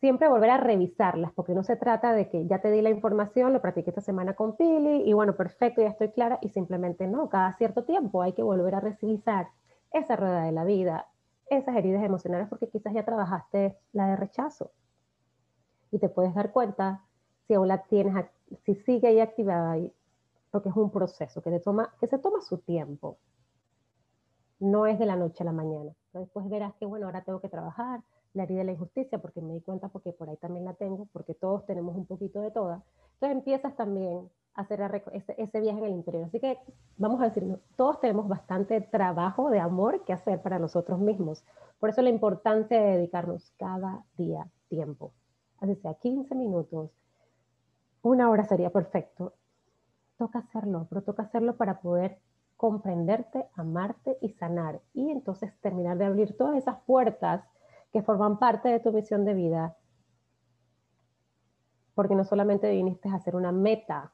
siempre 0.00 0.28
volver 0.28 0.50
a 0.50 0.58
revisarlas, 0.58 1.32
porque 1.32 1.54
no 1.54 1.62
se 1.62 1.76
trata 1.76 2.12
de 2.12 2.28
que 2.28 2.46
ya 2.46 2.60
te 2.60 2.70
di 2.70 2.82
la 2.82 2.90
información, 2.90 3.52
lo 3.52 3.62
practiqué 3.62 3.90
esta 3.90 4.02
semana 4.02 4.34
con 4.34 4.56
Pili 4.56 5.02
y 5.08 5.12
bueno, 5.14 5.36
perfecto, 5.36 5.80
ya 5.80 5.88
estoy 5.88 6.10
clara 6.10 6.38
y 6.42 6.50
simplemente 6.50 7.06
no, 7.06 7.28
cada 7.28 7.56
cierto 7.56 7.84
tiempo 7.84 8.22
hay 8.22 8.32
que 8.32 8.42
volver 8.42 8.74
a 8.74 8.80
revisar 8.80 9.48
esa 9.92 10.16
rueda 10.16 10.42
de 10.42 10.52
la 10.52 10.64
vida, 10.64 11.06
esas 11.48 11.76
heridas 11.76 12.02
emocionales, 12.04 12.48
porque 12.48 12.68
quizás 12.68 12.92
ya 12.92 13.04
trabajaste 13.04 13.76
la 13.92 14.08
de 14.08 14.16
rechazo 14.16 14.72
y 15.90 15.98
te 15.98 16.08
puedes 16.08 16.34
dar 16.34 16.52
cuenta 16.52 17.04
si 17.46 17.54
aún 17.54 17.68
la 17.68 17.82
tienes, 17.84 18.26
si 18.64 18.74
sigue 18.74 19.08
ahí 19.08 19.20
activada 19.20 19.72
ahí, 19.72 19.92
porque 20.50 20.68
es 20.68 20.76
un 20.76 20.90
proceso 20.90 21.42
que, 21.42 21.58
toma, 21.60 21.94
que 22.00 22.06
se 22.06 22.18
toma 22.18 22.40
su 22.40 22.58
tiempo. 22.58 23.18
No 24.58 24.86
es 24.86 24.98
de 24.98 25.06
la 25.06 25.16
noche 25.16 25.42
a 25.42 25.46
la 25.46 25.52
mañana. 25.52 25.92
Después 26.12 26.48
verás 26.48 26.74
que, 26.74 26.86
bueno, 26.86 27.06
ahora 27.06 27.22
tengo 27.22 27.40
que 27.40 27.48
trabajar, 27.48 28.00
la 28.32 28.42
herida 28.42 28.58
de 28.58 28.64
la 28.64 28.72
injusticia, 28.72 29.18
porque 29.18 29.40
me 29.40 29.54
di 29.54 29.60
cuenta, 29.60 29.88
porque 29.88 30.12
por 30.12 30.28
ahí 30.28 30.36
también 30.36 30.64
la 30.64 30.74
tengo, 30.74 31.06
porque 31.12 31.34
todos 31.34 31.64
tenemos 31.66 31.96
un 31.96 32.06
poquito 32.06 32.40
de 32.40 32.50
todas. 32.50 32.82
Entonces 33.14 33.38
empiezas 33.38 33.76
también 33.76 34.30
hacer 34.56 35.02
ese, 35.12 35.60
viaje 35.60 35.78
en 35.78 35.84
el 35.84 35.92
interior. 35.92 36.24
Así 36.24 36.40
que 36.40 36.58
vamos 36.96 37.20
a 37.20 37.24
decir, 37.24 37.44
todos 37.76 38.00
tenemos 38.00 38.26
bastante 38.26 38.80
trabajo 38.80 39.50
de 39.50 39.60
amor 39.60 40.04
que 40.04 40.14
hacer 40.14 40.40
para 40.42 40.58
nosotros 40.58 40.98
mismos. 40.98 41.44
Por 41.78 41.90
eso 41.90 42.02
la 42.02 42.08
importancia 42.08 42.80
de 42.80 42.96
dedicarnos 42.96 43.52
cada 43.58 44.04
día 44.16 44.48
tiempo. 44.68 45.12
Así 45.60 45.74
sea 45.76 45.94
15 45.94 46.34
minutos, 46.34 46.90
una 48.02 48.30
hora 48.30 48.44
sería 48.44 48.70
perfecto. 48.70 49.34
Toca 50.16 50.38
hacerlo, 50.38 50.86
pero 50.88 51.02
toca 51.02 51.24
hacerlo 51.24 51.56
para 51.56 51.80
poder 51.80 52.18
comprenderte, 52.56 53.46
amarte 53.54 54.16
y 54.22 54.30
sanar. 54.30 54.80
Y 54.94 55.10
entonces 55.10 55.52
terminar 55.60 55.98
de 55.98 56.06
abrir 56.06 56.36
todas 56.36 56.56
esas 56.56 56.78
puertas 56.86 57.44
que 57.92 58.02
forman 58.02 58.38
parte 58.38 58.70
de 58.70 58.80
tu 58.80 58.92
misión 58.92 59.24
de 59.26 59.34
vida, 59.34 59.76
porque 61.94 62.14
no 62.14 62.24
solamente 62.24 62.70
viniste 62.70 63.08
a 63.08 63.14
hacer 63.14 63.36
una 63.36 63.52
meta 63.52 64.12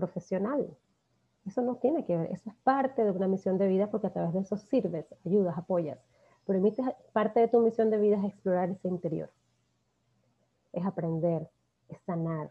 profesional, 0.00 0.76
eso 1.46 1.62
no 1.62 1.76
tiene 1.76 2.04
que 2.04 2.16
ver, 2.16 2.30
eso 2.32 2.50
es 2.50 2.56
parte 2.64 3.04
de 3.04 3.10
una 3.10 3.28
misión 3.28 3.58
de 3.58 3.68
vida 3.68 3.90
porque 3.90 4.08
a 4.08 4.12
través 4.12 4.32
de 4.32 4.40
eso 4.40 4.56
sirves, 4.56 5.06
ayudas, 5.24 5.56
apoyas, 5.56 5.98
pero 6.46 6.60
parte 7.12 7.40
de 7.40 7.48
tu 7.48 7.60
misión 7.60 7.90
de 7.90 7.98
vida 7.98 8.16
es 8.18 8.24
explorar 8.24 8.70
ese 8.70 8.88
interior, 8.88 9.30
es 10.72 10.84
aprender, 10.84 11.48
es 11.88 12.00
sanar, 12.06 12.50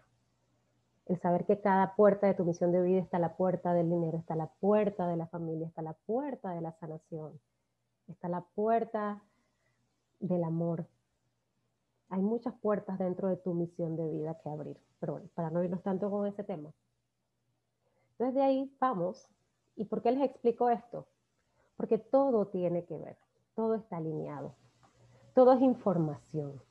el 1.09 1.19
saber 1.19 1.45
que 1.45 1.59
cada 1.59 1.95
puerta 1.95 2.27
de 2.27 2.35
tu 2.35 2.45
misión 2.45 2.71
de 2.71 2.83
vida 2.83 2.99
está 2.99 3.17
la 3.17 3.35
puerta 3.35 3.73
del 3.73 3.89
dinero, 3.89 4.19
está 4.19 4.35
la 4.35 4.45
puerta 4.45 5.07
de 5.07 5.17
la 5.17 5.25
familia, 5.25 5.67
está 5.67 5.81
la 5.81 5.93
puerta 5.93 6.51
de 6.51 6.61
la 6.61 6.71
sanación, 6.73 7.39
está 8.07 8.29
la 8.29 8.41
puerta 8.41 9.23
del 10.19 10.43
amor. 10.43 10.85
Hay 12.09 12.21
muchas 12.21 12.53
puertas 12.61 12.99
dentro 12.99 13.27
de 13.27 13.37
tu 13.37 13.55
misión 13.55 13.95
de 13.95 14.07
vida 14.07 14.37
que 14.43 14.49
abrir. 14.49 14.77
Pero 14.99 15.13
bueno, 15.13 15.29
para 15.33 15.49
no 15.49 15.63
irnos 15.63 15.81
tanto 15.81 16.11
con 16.11 16.27
ese 16.27 16.43
tema. 16.43 16.71
Entonces 18.19 18.35
de 18.35 18.43
ahí 18.43 18.75
vamos. 18.79 19.27
¿Y 19.77 19.85
por 19.85 20.01
qué 20.01 20.11
les 20.11 20.23
explico 20.23 20.69
esto? 20.69 21.07
Porque 21.77 21.97
todo 21.97 22.47
tiene 22.47 22.83
que 22.83 22.97
ver, 22.97 23.17
todo 23.55 23.75
está 23.75 23.95
alineado, 23.97 24.53
todo 25.33 25.53
es 25.53 25.61
información. 25.61 26.61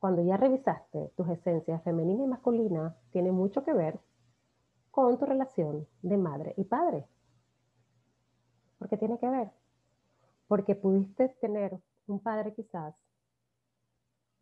Cuando 0.00 0.22
ya 0.22 0.36
revisaste 0.36 1.12
tus 1.16 1.28
esencias 1.28 1.82
femenina 1.84 2.24
y 2.24 2.26
masculina, 2.26 2.96
tiene 3.10 3.30
mucho 3.30 3.64
que 3.64 3.72
ver 3.72 4.00
con 4.90 5.16
tu 5.18 5.24
relación 5.24 5.86
de 6.02 6.16
madre 6.16 6.54
y 6.56 6.64
padre. 6.64 7.06
Porque 8.78 8.96
tiene 8.96 9.18
que 9.18 9.28
ver 9.30 9.52
porque 10.48 10.74
pudiste 10.74 11.28
tener 11.40 11.80
un 12.06 12.20
padre 12.20 12.52
quizás 12.54 12.94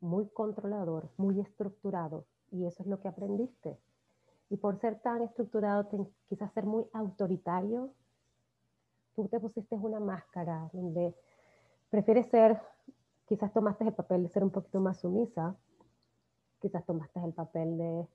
muy 0.01 0.29
controlador, 0.29 1.11
muy 1.17 1.41
estructurado, 1.41 2.27
y 2.51 2.67
eso 2.67 2.83
es 2.83 2.89
lo 2.89 3.01
que 3.01 3.09
aprendiste. 3.09 3.79
Y 4.53 4.59
por 4.59 4.79
ser 4.79 5.01
tan 5.01 5.23
estructurado, 5.23 5.89
quizás 6.29 6.53
ser 6.53 6.67
muy 6.67 6.85
autoritario, 6.93 7.95
tú 9.15 9.27
te 9.27 9.41
pusiste 9.41 9.77
una 9.77 9.99
máscara 9.99 10.69
donde 10.75 11.15
prefieres 11.89 12.27
ser, 12.27 12.61
quizás 13.25 13.51
tomaste 13.55 13.85
el 13.85 13.95
papel 13.95 14.25
de 14.25 14.29
ser 14.29 14.45
un 14.45 14.51
poquito 14.51 14.79
más 14.79 15.01
sumisa, 15.01 15.57
quizás 16.61 16.85
tomaste 16.85 17.19
el 17.25 17.33
papel 17.33 17.79
de 17.79 18.07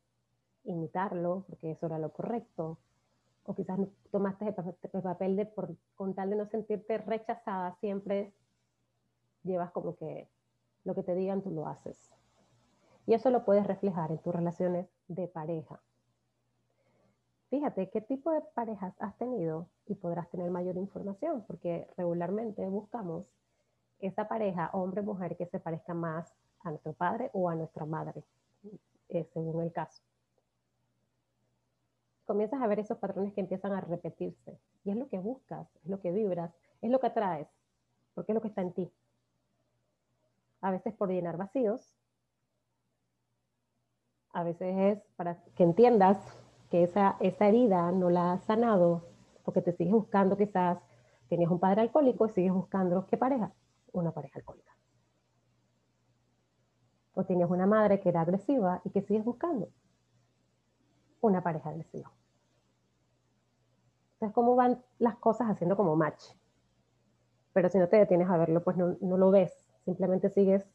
imitarlo, 0.66 1.44
porque 1.48 1.72
eso 1.72 1.88
era 1.88 1.98
lo 1.98 2.14
correcto, 2.14 2.78
o 3.44 3.56
quizás 3.56 3.80
tomaste 4.12 4.46
el 4.46 4.54
papel 5.02 5.38
de, 5.38 5.48
por, 5.48 5.76
con 5.96 6.14
tal 6.14 6.30
de 6.30 6.36
no 6.36 6.46
sentirte 6.46 7.00
rechazada, 7.00 7.74
siempre 7.80 8.32
llevas 9.42 9.72
como 9.72 9.96
que 9.96 10.30
lo 10.84 10.94
que 10.94 11.02
te 11.02 11.16
digan 11.16 11.42
tú 11.42 11.50
lo 11.50 11.66
haces. 11.66 12.14
Y 13.08 13.16
eso 13.16 13.32
lo 13.32 13.44
puedes 13.44 13.66
reflejar 13.66 14.12
en 14.12 14.20
tus 14.20 14.36
relaciones 14.36 14.88
de 15.08 15.28
pareja. 15.28 15.82
Fíjate 17.50 17.90
qué 17.90 18.02
tipo 18.02 18.32
de 18.32 18.42
parejas 18.54 18.94
has 19.00 19.18
tenido 19.18 19.68
y 19.86 19.96
podrás 19.96 20.30
tener 20.30 20.52
mayor 20.52 20.76
información, 20.78 21.44
porque 21.48 21.88
regularmente 21.98 22.68
buscamos 22.68 23.26
esa 24.00 24.28
pareja, 24.28 24.70
hombre 24.74 25.02
o 25.02 25.04
mujer, 25.04 25.38
que 25.38 25.46
se 25.46 25.60
parezca 25.60 25.94
más 25.94 26.34
a 26.62 26.72
nuestro 26.72 26.94
padre 26.94 27.30
o 27.34 27.50
a 27.50 27.56
nuestra 27.56 27.86
madre, 27.86 28.24
eh, 29.10 29.24
según 29.34 29.64
el 29.64 29.72
caso 29.72 30.02
comienzas 32.28 32.62
a 32.62 32.68
ver 32.68 32.80
esos 32.80 32.98
patrones 33.00 33.34
que 33.34 33.42
empiezan 33.42 33.72
a 33.72 33.82
repetirse. 33.82 34.60
Y 34.84 34.92
es 34.92 34.98
lo 34.98 35.08
que 35.08 35.18
buscas, 35.18 35.68
es 35.84 35.90
lo 35.90 36.00
que 36.02 36.12
vibras, 36.12 36.54
es 36.82 36.92
lo 36.92 37.00
que 37.00 37.08
atraes, 37.08 37.48
porque 38.14 38.34
es 38.34 38.36
lo 38.36 38.42
que 38.42 38.50
está 38.50 38.62
en 38.62 38.74
ti. 38.74 38.92
A 40.62 40.70
veces 40.70 40.94
por 40.94 41.10
llenar 41.10 41.38
vacíos, 41.38 41.96
a 44.34 44.44
veces 44.44 44.78
es 44.78 45.04
para 45.16 45.42
que 45.56 45.64
entiendas 45.64 46.18
que 46.70 46.84
esa, 46.84 47.18
esa 47.20 47.48
herida 47.48 47.92
no 47.92 48.10
la 48.10 48.34
has 48.34 48.44
sanado, 48.44 49.04
porque 49.44 49.62
te 49.62 49.72
sigues 49.72 49.94
buscando 49.94 50.38
quizás, 50.38 50.80
tenías 51.30 51.52
un 51.52 51.60
padre 51.60 51.82
alcohólico 51.82 52.26
y 52.26 52.30
sigues 52.30 52.54
buscando, 52.54 53.06
¿qué 53.08 53.18
pareja? 53.18 53.52
Una 53.94 54.12
pareja 54.12 54.40
alcohólica. 54.40 54.76
O 57.14 57.24
tienes 57.26 57.50
una 57.50 57.66
madre 57.66 58.00
que 58.00 58.10
era 58.10 58.22
agresiva 58.22 58.82
y 58.84 58.90
que 58.92 59.02
sigues 59.02 59.26
buscando 59.26 59.70
una 61.22 61.42
pareja 61.42 61.70
agresiva. 61.70 62.12
Entonces, 64.14 64.34
¿cómo 64.34 64.56
van 64.56 64.84
las 65.00 65.16
cosas 65.18 65.50
haciendo 65.50 65.78
como 65.78 65.96
match? 65.96 66.24
Pero 67.54 67.70
si 67.70 67.78
no 67.78 67.88
te 67.88 67.98
detienes 67.98 68.30
a 68.30 68.38
verlo, 68.38 68.64
pues 68.64 68.78
no, 68.78 68.96
lo 69.00 69.32
ves. 69.32 69.54
Simplemente 69.86 70.30
sigues 70.30 70.66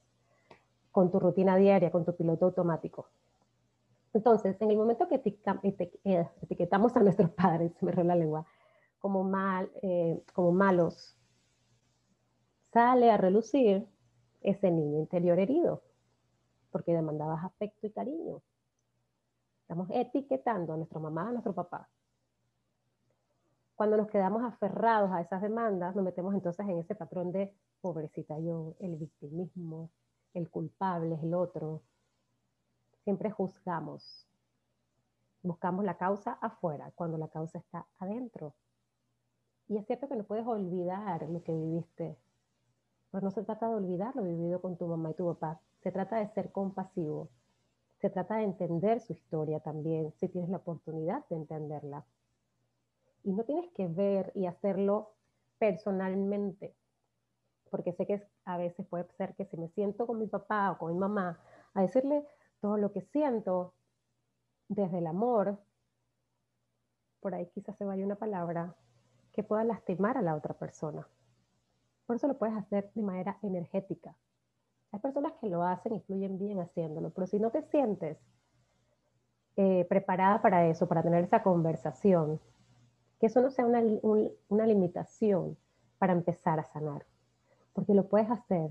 con 0.90 1.10
tu 1.10 1.18
rutina 1.18 1.56
diaria, 1.56 1.90
con 1.90 2.04
tu 2.04 2.14
piloto 2.16 2.46
automático. 2.46 3.08
Entonces, 4.14 4.60
en 4.60 4.70
el 4.70 4.76
momento 4.76 5.08
que 5.08 5.22
eh, 6.04 6.28
etiquetamos 6.42 6.94
a 6.96 7.00
nuestros 7.00 7.30
padres, 7.34 7.72
me 7.82 7.92
la 7.92 8.14
lengua, 8.14 8.46
como, 8.98 9.24
mal, 9.24 9.70
eh, 9.82 10.22
como 10.32 10.52
malos, 10.52 11.16
sale 12.72 13.10
a 13.10 13.16
relucir 13.16 13.86
ese 14.40 14.70
niño 14.70 14.98
interior 14.98 15.38
herido, 15.38 15.82
porque 16.70 16.92
demandabas 16.92 17.44
afecto 17.44 17.86
y 17.86 17.92
cariño. 17.92 18.42
Estamos 19.62 19.88
etiquetando 19.90 20.72
a 20.72 20.76
nuestra 20.76 21.00
mamá, 21.00 21.28
a 21.28 21.32
nuestro 21.32 21.54
papá, 21.54 21.88
cuando 23.82 23.96
nos 23.96 24.08
quedamos 24.08 24.44
aferrados 24.44 25.10
a 25.10 25.20
esas 25.20 25.42
demandas, 25.42 25.96
nos 25.96 26.04
metemos 26.04 26.34
entonces 26.34 26.64
en 26.68 26.78
ese 26.78 26.94
patrón 26.94 27.32
de 27.32 27.52
pobrecita 27.80 28.38
yo, 28.38 28.76
el 28.78 28.96
victimismo, 28.96 29.90
el 30.34 30.48
culpable 30.50 31.16
es 31.16 31.22
el 31.24 31.34
otro. 31.34 31.82
Siempre 33.04 33.30
juzgamos. 33.30 34.26
Buscamos 35.42 35.84
la 35.84 35.96
causa 35.96 36.38
afuera, 36.40 36.92
cuando 36.94 37.18
la 37.18 37.28
causa 37.28 37.58
está 37.58 37.86
adentro. 37.98 38.54
Y 39.68 39.76
es 39.76 39.86
cierto 39.86 40.08
que 40.08 40.16
no 40.16 40.24
puedes 40.24 40.46
olvidar 40.46 41.28
lo 41.28 41.42
que 41.42 41.52
viviste. 41.52 42.16
Pues 43.10 43.22
no 43.22 43.30
se 43.30 43.42
trata 43.42 43.68
de 43.68 43.74
olvidar 43.74 44.14
lo 44.14 44.22
vivido 44.22 44.60
con 44.60 44.76
tu 44.76 44.86
mamá 44.86 45.10
y 45.10 45.14
tu 45.14 45.26
papá. 45.26 45.60
Se 45.80 45.90
trata 45.90 46.16
de 46.16 46.28
ser 46.28 46.52
compasivo. 46.52 47.28
Se 48.00 48.10
trata 48.10 48.36
de 48.36 48.44
entender 48.44 49.00
su 49.00 49.12
historia 49.12 49.60
también, 49.60 50.12
si 50.12 50.28
tienes 50.28 50.50
la 50.50 50.56
oportunidad 50.58 51.24
de 51.28 51.36
entenderla. 51.36 52.04
Y 53.24 53.32
no 53.32 53.44
tienes 53.44 53.70
que 53.72 53.86
ver 53.86 54.32
y 54.34 54.46
hacerlo 54.46 55.12
personalmente, 55.58 56.74
porque 57.70 57.92
sé 57.92 58.04
que 58.04 58.26
a 58.44 58.56
veces 58.56 58.84
puede 58.86 59.06
ser 59.16 59.34
que 59.34 59.44
si 59.44 59.56
me 59.56 59.68
siento 59.68 60.06
con 60.08 60.18
mi 60.18 60.26
papá 60.26 60.72
o 60.72 60.78
con 60.78 60.92
mi 60.92 60.98
mamá 60.98 61.38
a 61.74 61.82
decirle 61.82 62.26
todo 62.62 62.78
lo 62.78 62.92
que 62.92 63.02
siento 63.02 63.74
desde 64.68 64.98
el 64.98 65.08
amor, 65.08 65.58
por 67.20 67.34
ahí 67.34 67.46
quizás 67.52 67.76
se 67.76 67.84
vaya 67.84 68.06
una 68.06 68.14
palabra, 68.14 68.74
que 69.32 69.42
pueda 69.42 69.64
lastimar 69.64 70.16
a 70.16 70.22
la 70.22 70.36
otra 70.36 70.54
persona. 70.54 71.06
Por 72.06 72.16
eso 72.16 72.28
lo 72.28 72.38
puedes 72.38 72.56
hacer 72.56 72.90
de 72.94 73.02
manera 73.02 73.36
energética. 73.42 74.14
Hay 74.92 75.00
personas 75.00 75.32
que 75.40 75.48
lo 75.48 75.64
hacen 75.64 75.94
y 75.94 76.00
fluyen 76.00 76.38
bien 76.38 76.60
haciéndolo, 76.60 77.10
pero 77.10 77.26
si 77.26 77.40
no 77.40 77.50
te 77.50 77.62
sientes 77.62 78.18
eh, 79.56 79.84
preparada 79.88 80.40
para 80.40 80.66
eso, 80.68 80.86
para 80.86 81.02
tener 81.02 81.24
esa 81.24 81.42
conversación, 81.42 82.40
que 83.18 83.26
eso 83.26 83.40
no 83.40 83.50
sea 83.50 83.66
una, 83.66 83.82
una 84.48 84.66
limitación 84.66 85.56
para 85.98 86.12
empezar 86.12 86.60
a 86.60 86.64
sanar, 86.64 87.06
porque 87.72 87.94
lo 87.94 88.08
puedes 88.08 88.30
hacer, 88.30 88.70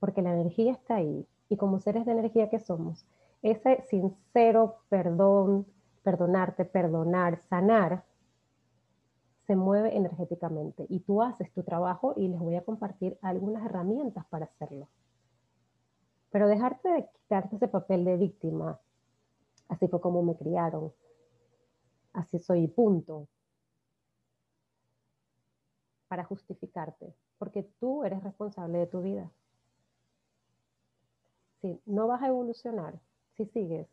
porque 0.00 0.22
la 0.22 0.32
energía 0.32 0.72
está 0.72 0.96
ahí 0.96 1.28
y 1.48 1.56
como 1.56 1.80
seres 1.80 2.04
de 2.06 2.12
energía 2.12 2.50
que 2.50 2.58
somos, 2.58 3.06
ese 3.42 3.82
sincero 3.88 4.78
perdón, 4.88 5.66
perdonarte, 6.02 6.64
perdonar, 6.64 7.40
sanar, 7.48 8.04
se 9.46 9.56
mueve 9.56 9.96
energéticamente 9.96 10.86
y 10.88 11.00
tú 11.00 11.22
haces 11.22 11.50
tu 11.52 11.62
trabajo 11.62 12.12
y 12.16 12.28
les 12.28 12.38
voy 12.38 12.56
a 12.56 12.64
compartir 12.64 13.18
algunas 13.22 13.64
herramientas 13.64 14.26
para 14.26 14.44
hacerlo. 14.44 14.88
Pero 16.30 16.48
dejarte 16.48 16.88
de 16.90 17.08
quitarte 17.08 17.56
ese 17.56 17.68
papel 17.68 18.04
de 18.04 18.18
víctima, 18.18 18.78
así 19.68 19.88
fue 19.88 20.00
como 20.00 20.22
me 20.22 20.36
criaron, 20.36 20.92
así 22.12 22.38
soy 22.38 22.68
punto, 22.68 23.26
para 26.08 26.24
justificarte, 26.24 27.14
porque 27.38 27.62
tú 27.78 28.04
eres 28.04 28.22
responsable 28.22 28.78
de 28.78 28.86
tu 28.86 29.02
vida. 29.02 29.30
Si 31.60 31.80
no 31.86 32.06
vas 32.06 32.22
a 32.22 32.28
evolucionar, 32.28 32.98
si 33.36 33.46
sigues 33.46 33.88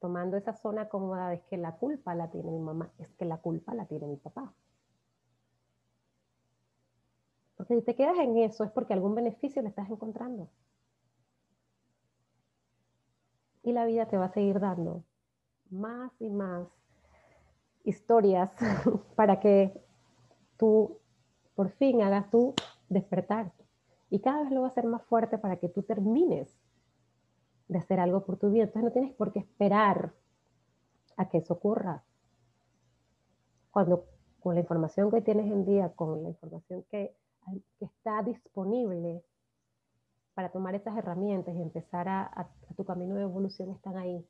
tomando 0.00 0.36
esa 0.36 0.54
zona 0.54 0.88
cómoda 0.88 1.32
es 1.34 1.42
que 1.42 1.56
la 1.56 1.76
culpa 1.76 2.14
la 2.14 2.30
tiene 2.30 2.50
mi 2.50 2.58
mamá, 2.58 2.90
es 2.98 3.08
que 3.10 3.26
la 3.26 3.36
culpa 3.36 3.74
la 3.74 3.84
tiene 3.86 4.06
mi 4.06 4.16
papá. 4.16 4.52
Porque 7.56 7.76
si 7.76 7.82
te 7.82 7.94
quedas 7.94 8.18
en 8.18 8.38
eso 8.38 8.64
es 8.64 8.70
porque 8.70 8.94
algún 8.94 9.14
beneficio 9.14 9.60
le 9.60 9.68
estás 9.68 9.90
encontrando. 9.90 10.48
Y 13.62 13.72
la 13.72 13.84
vida 13.84 14.06
te 14.06 14.16
va 14.16 14.24
a 14.24 14.32
seguir 14.32 14.58
dando 14.58 15.04
más 15.68 16.10
y 16.18 16.30
más 16.30 16.66
historias 17.84 18.50
para 19.14 19.40
que 19.40 19.78
tú 20.56 20.98
por 21.54 21.70
fin 21.72 22.00
hagas 22.02 22.30
tu 22.30 22.54
despertar. 22.88 23.52
Y 24.10 24.20
cada 24.20 24.42
vez 24.42 24.50
lo 24.50 24.62
va 24.62 24.66
a 24.66 24.70
hacer 24.70 24.86
más 24.86 25.02
fuerte 25.04 25.38
para 25.38 25.56
que 25.56 25.68
tú 25.68 25.82
termines 25.82 26.52
de 27.68 27.78
hacer 27.78 28.00
algo 28.00 28.24
por 28.24 28.36
tu 28.36 28.50
vida. 28.50 28.64
Entonces 28.64 28.84
no 28.84 28.92
tienes 28.92 29.14
por 29.14 29.32
qué 29.32 29.38
esperar 29.38 30.12
a 31.16 31.28
que 31.28 31.38
eso 31.38 31.54
ocurra. 31.54 32.02
Cuando 33.70 34.04
con 34.40 34.54
la 34.54 34.60
información 34.60 35.10
que 35.10 35.20
tienes 35.20 35.46
en 35.46 35.64
día, 35.64 35.90
con 35.90 36.22
la 36.22 36.30
información 36.30 36.84
que, 36.90 37.14
está 37.80 38.22
disponible 38.22 39.24
para 40.34 40.50
tomar 40.50 40.74
esas 40.74 40.96
herramientas 40.96 41.54
y 41.56 41.62
empezar 41.62 42.06
a, 42.06 42.22
a, 42.22 42.48
tu 42.76 42.84
camino 42.84 43.14
de 43.14 43.22
evolución, 43.22 43.70
están 43.70 43.96
ahí. 43.96 44.24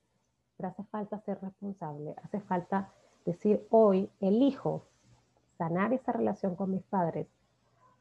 Pero 0.57 0.69
hace 0.69 0.85
falta 0.85 1.21
ser 1.21 1.39
responsable, 1.43 2.15
hace 2.23 2.41
falta 2.41 2.93
decir 3.27 3.67
hoy 3.71 4.09
elijo 4.21 4.87
sanar 5.59 5.93
esa 5.93 6.13
relación 6.13 6.55
con 6.55 6.71
mis 6.71 6.83
padres 6.85 7.27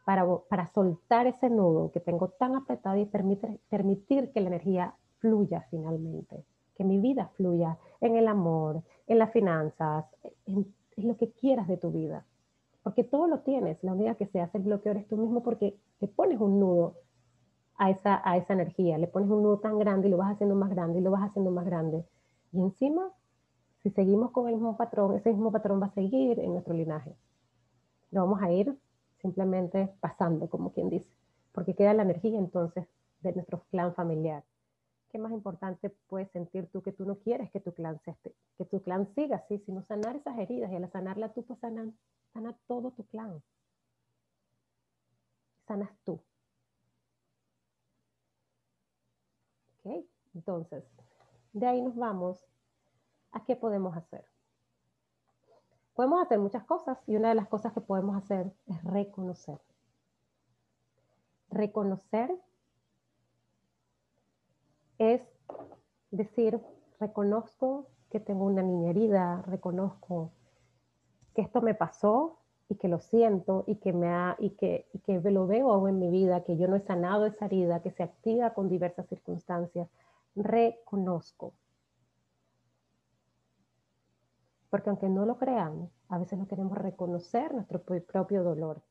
para, 0.09 0.25
para 0.49 0.65
soltar 0.73 1.27
ese 1.27 1.51
nudo 1.51 1.91
que 1.91 1.99
tengo 1.99 2.29
tan 2.29 2.55
apretado 2.55 2.97
y 2.97 3.05
permitir, 3.05 3.59
permitir 3.69 4.31
que 4.31 4.41
la 4.41 4.47
energía 4.47 4.95
fluya 5.19 5.67
finalmente, 5.69 6.43
que 6.73 6.83
mi 6.83 6.97
vida 6.97 7.29
fluya 7.37 7.77
en 8.01 8.15
el 8.15 8.27
amor, 8.27 8.81
en 9.05 9.19
las 9.19 9.31
finanzas, 9.31 10.05
en, 10.47 10.65
lo 10.97 11.15
que 11.15 11.29
quieras 11.29 11.67
de 11.67 11.77
tu 11.77 11.91
vida. 11.91 12.25
Porque 12.81 13.03
todo 13.03 13.27
lo 13.27 13.41
tienes, 13.41 13.77
la 13.83 13.93
única 13.93 14.15
que 14.15 14.25
se 14.25 14.41
hace 14.41 14.57
el 14.57 14.63
bloqueo 14.63 14.93
eres 14.93 15.07
tú 15.07 15.15
mismo 15.15 15.43
porque 15.43 15.77
te 15.99 16.07
pones 16.07 16.41
un 16.41 16.59
nudo 16.59 16.95
a 17.77 17.91
esa, 17.91 18.19
a 18.27 18.35
esa 18.35 18.53
energía, 18.53 18.97
le 18.97 19.05
pones 19.05 19.29
un 19.29 19.43
nudo 19.43 19.59
tan 19.59 19.77
grande 19.77 20.07
y 20.07 20.09
lo 20.09 20.17
vas 20.17 20.31
haciendo 20.31 20.55
más 20.55 20.71
grande 20.71 20.97
y 20.97 21.01
lo 21.03 21.11
vas 21.11 21.29
haciendo 21.29 21.51
más 21.51 21.67
grande. 21.67 22.03
Y 22.51 22.61
encima, 22.61 23.11
si 23.83 23.91
seguimos 23.91 24.31
con 24.31 24.47
el 24.47 24.55
mismo 24.55 24.75
patrón, 24.75 25.15
ese 25.15 25.29
mismo 25.31 25.51
patrón 25.51 25.79
va 25.79 25.85
a 25.85 25.93
seguir 25.93 26.39
en 26.39 26.53
nuestro 26.53 26.73
linaje. 26.73 27.15
Lo 28.09 28.21
vamos 28.21 28.41
a 28.41 28.51
ir 28.51 28.75
simplemente 29.21 29.93
pasando, 29.99 30.49
como 30.49 30.71
quien 30.71 30.89
dice, 30.89 31.07
porque 31.51 31.75
queda 31.75 31.93
la 31.93 32.03
energía 32.03 32.37
entonces 32.37 32.87
de 33.21 33.33
nuestro 33.33 33.63
clan 33.71 33.93
familiar. 33.93 34.43
¿qué 35.09 35.17
más 35.17 35.31
importante 35.31 35.89
puedes 36.07 36.29
sentir 36.31 36.67
tú 36.71 36.81
que 36.81 36.91
tú 36.91 37.05
no 37.05 37.17
quieres 37.17 37.51
que 37.51 37.59
tu 37.59 37.73
clan, 37.73 37.99
se 38.05 38.15
que 38.57 38.65
tu 38.65 38.81
clan 38.81 39.13
siga 39.15 39.37
así, 39.37 39.57
sino 39.59 39.81
sanar 39.83 40.15
esas 40.15 40.37
heridas 40.37 40.71
y 40.71 40.75
al 40.75 40.91
sanarla 40.91 41.33
tú, 41.33 41.43
pues 41.43 41.59
sanar, 41.59 41.87
sana 42.33 42.55
todo 42.67 42.91
tu 42.91 43.05
clan. 43.07 43.41
Sanas 45.67 45.91
tú. 46.03 46.19
¿Ok? 49.83 50.05
Entonces, 50.33 50.83
de 51.53 51.67
ahí 51.67 51.81
nos 51.81 51.95
vamos 51.95 52.43
a 53.31 53.43
qué 53.45 53.55
podemos 53.55 53.95
hacer. 53.95 54.25
Podemos 55.99 56.21
hacer 56.21 56.39
muchas 56.39 56.63
cosas 56.63 56.97
y 57.07 57.17
una 57.17 57.27
de 57.27 57.35
las 57.35 57.49
cosas 57.49 57.73
que 57.73 57.81
podemos 57.81 58.15
hacer 58.15 58.49
es 58.67 58.81
reconocer. 58.85 59.59
Reconocer 61.49 62.33
es 64.97 65.21
decir, 66.09 66.61
reconozco 67.01 67.87
que 68.09 68.21
tengo 68.21 68.45
una 68.45 68.61
niña 68.61 68.91
herida, 68.91 69.41
reconozco 69.41 70.31
que 71.35 71.41
esto 71.41 71.61
me 71.61 71.73
pasó 71.73 72.39
y 72.69 72.75
que 72.75 72.87
lo 72.87 72.99
siento 73.01 73.65
y 73.67 73.75
que, 73.75 73.91
me 73.91 74.07
ha, 74.07 74.37
y 74.39 74.51
que, 74.51 74.87
y 74.93 75.29
lo 75.31 75.47
veo 75.47 75.85
en 75.89 75.99
mi 75.99 76.09
vida, 76.09 76.45
que 76.45 76.55
yo 76.55 76.69
no 76.69 76.77
he 76.77 76.79
sanado 76.79 77.25
esa 77.25 77.47
herida, 77.47 77.81
que 77.81 77.91
se 77.91 78.03
activa 78.03 78.53
con 78.53 78.69
diversas 78.69 79.05
circunstancias. 79.07 79.89
Reconozco. 80.33 81.51
Porque 84.69 84.89
aunque 84.89 85.09
no 85.09 85.25
lo 85.25 85.37
crean, 85.37 85.89
a 86.09 86.17
veces 86.17 86.37
no 86.37 86.47
queremos 86.47 86.77
reconocer 86.77 87.53
nuestro 87.53 87.81
propio 87.81 88.43
dolor. 88.43 88.81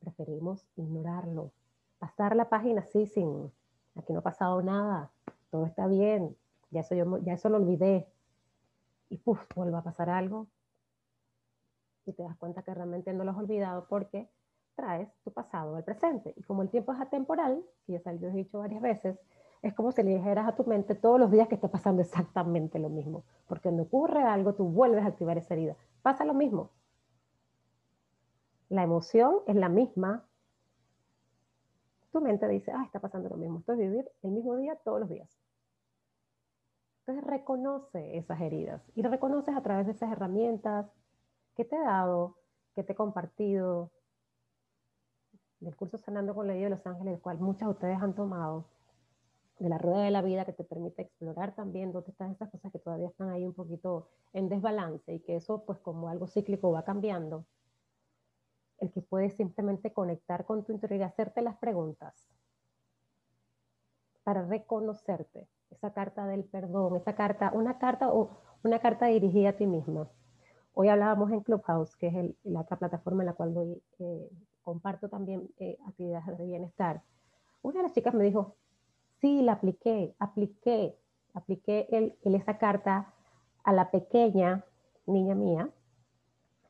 Preferimos 0.00 0.66
ignorarlo. 0.76 1.50
Pasar 1.98 2.36
la 2.36 2.48
página 2.48 2.82
así 2.82 3.06
sin, 3.06 3.50
aquí 3.96 4.12
no 4.12 4.20
ha 4.20 4.22
pasado 4.22 4.62
nada, 4.62 5.10
todo 5.50 5.66
está 5.66 5.86
bien, 5.86 6.36
ya 6.70 6.80
eso, 6.80 6.94
ya 6.94 7.32
eso 7.32 7.48
lo 7.48 7.56
olvidé. 7.56 8.06
Y 9.08 9.16
puff, 9.18 9.40
vuelve 9.54 9.78
a 9.78 9.82
pasar 9.82 10.10
algo. 10.10 10.46
Y 12.04 12.12
te 12.12 12.22
das 12.22 12.36
cuenta 12.36 12.62
que 12.62 12.74
realmente 12.74 13.12
no 13.12 13.24
lo 13.24 13.30
has 13.32 13.38
olvidado 13.38 13.86
porque 13.88 14.28
traes 14.76 15.08
tu 15.24 15.32
pasado 15.32 15.74
al 15.74 15.84
presente. 15.84 16.34
Y 16.36 16.42
como 16.42 16.62
el 16.62 16.68
tiempo 16.68 16.92
es 16.92 17.00
atemporal, 17.00 17.64
que 17.86 17.94
ya 17.94 18.00
se 18.00 18.12
lo 18.12 18.28
he 18.28 18.32
dicho 18.32 18.58
varias 18.58 18.82
veces, 18.82 19.18
es 19.68 19.74
como 19.74 19.92
si 19.92 20.02
le 20.02 20.14
dijeras 20.14 20.48
a 20.48 20.54
tu 20.54 20.64
mente 20.64 20.94
todos 20.94 21.18
los 21.18 21.30
días 21.30 21.48
que 21.48 21.54
está 21.54 21.68
pasando 21.68 22.02
exactamente 22.02 22.78
lo 22.78 22.88
mismo. 22.88 23.24
Porque 23.46 23.64
cuando 23.64 23.84
ocurre 23.84 24.22
algo, 24.22 24.54
tú 24.54 24.64
vuelves 24.64 25.04
a 25.04 25.08
activar 25.08 25.38
esa 25.38 25.54
herida. 25.54 25.76
Pasa 26.02 26.24
lo 26.24 26.34
mismo. 26.34 26.70
La 28.68 28.82
emoción 28.82 29.36
es 29.46 29.56
la 29.56 29.68
misma. 29.68 30.24
Tu 32.12 32.20
mente 32.20 32.48
dice, 32.48 32.72
ah, 32.72 32.82
está 32.84 33.00
pasando 33.00 33.28
lo 33.28 33.36
mismo. 33.36 33.58
Esto 33.58 33.72
es 33.72 33.78
vivir 33.78 34.10
el 34.22 34.30
mismo 34.30 34.56
día 34.56 34.76
todos 34.76 35.00
los 35.00 35.08
días. 35.08 35.28
Entonces 37.00 37.24
reconoce 37.24 38.16
esas 38.16 38.40
heridas 38.40 38.82
y 38.94 39.02
reconoces 39.02 39.54
a 39.54 39.62
través 39.62 39.86
de 39.86 39.92
esas 39.92 40.10
herramientas 40.10 40.86
que 41.54 41.64
te 41.64 41.76
he 41.76 41.80
dado, 41.80 42.36
que 42.74 42.82
te 42.82 42.92
he 42.92 42.96
compartido, 42.96 43.90
del 45.60 45.76
curso 45.76 45.98
Sanando 45.98 46.34
con 46.34 46.46
la 46.46 46.54
Vida 46.54 46.64
de 46.64 46.70
Los 46.70 46.86
Ángeles, 46.86 47.14
el 47.14 47.20
cual 47.20 47.38
muchas 47.38 47.68
de 47.68 47.72
ustedes 47.72 48.02
han 48.02 48.14
tomado, 48.14 48.66
de 49.58 49.68
la 49.68 49.78
rueda 49.78 50.02
de 50.02 50.10
la 50.10 50.22
vida 50.22 50.44
que 50.44 50.52
te 50.52 50.64
permite 50.64 51.02
explorar 51.02 51.54
también 51.54 51.92
dónde 51.92 52.10
están 52.10 52.32
esas 52.32 52.50
cosas 52.50 52.70
que 52.72 52.78
todavía 52.78 53.08
están 53.08 53.30
ahí 53.30 53.44
un 53.44 53.54
poquito 53.54 54.08
en 54.32 54.48
desbalance 54.48 55.14
y 55.14 55.20
que 55.20 55.36
eso 55.36 55.64
pues 55.64 55.78
como 55.78 56.08
algo 56.08 56.26
cíclico 56.26 56.72
va 56.72 56.84
cambiando. 56.84 57.46
El 58.78 58.92
que 58.92 59.00
puedes 59.00 59.34
simplemente 59.34 59.92
conectar 59.92 60.44
con 60.44 60.64
tu 60.64 60.72
interior 60.72 61.00
y 61.00 61.04
hacerte 61.04 61.40
las 61.40 61.56
preguntas 61.56 62.28
para 64.24 64.44
reconocerte 64.44 65.48
esa 65.70 65.92
carta 65.92 66.26
del 66.26 66.44
perdón, 66.44 66.96
esa 66.96 67.14
carta, 67.14 67.52
una 67.54 67.78
carta 67.78 68.12
o 68.12 68.30
una 68.62 68.80
carta 68.80 69.06
dirigida 69.06 69.50
a 69.50 69.56
ti 69.56 69.66
misma. 69.66 70.10
Hoy 70.74 70.88
hablábamos 70.88 71.32
en 71.32 71.40
Clubhouse, 71.40 71.96
que 71.96 72.08
es 72.08 72.34
la 72.44 72.60
otra 72.60 72.76
plataforma 72.78 73.22
en 73.22 73.26
la 73.26 73.32
cual 73.32 73.54
doy, 73.54 73.82
eh, 73.98 74.30
comparto 74.62 75.08
también 75.08 75.48
eh, 75.58 75.78
actividades 75.86 76.36
de 76.36 76.44
bienestar. 76.44 77.02
Una 77.62 77.78
de 77.78 77.82
las 77.84 77.92
chicas 77.92 78.12
me 78.12 78.24
dijo, 78.24 78.56
sí, 79.20 79.42
la 79.42 79.52
apliqué, 79.52 80.14
apliqué, 80.18 80.98
apliqué 81.34 81.86
el, 81.90 82.16
esa 82.22 82.58
carta 82.58 83.12
a 83.64 83.72
la 83.72 83.90
pequeña 83.90 84.64
niña 85.06 85.34
mía, 85.34 85.70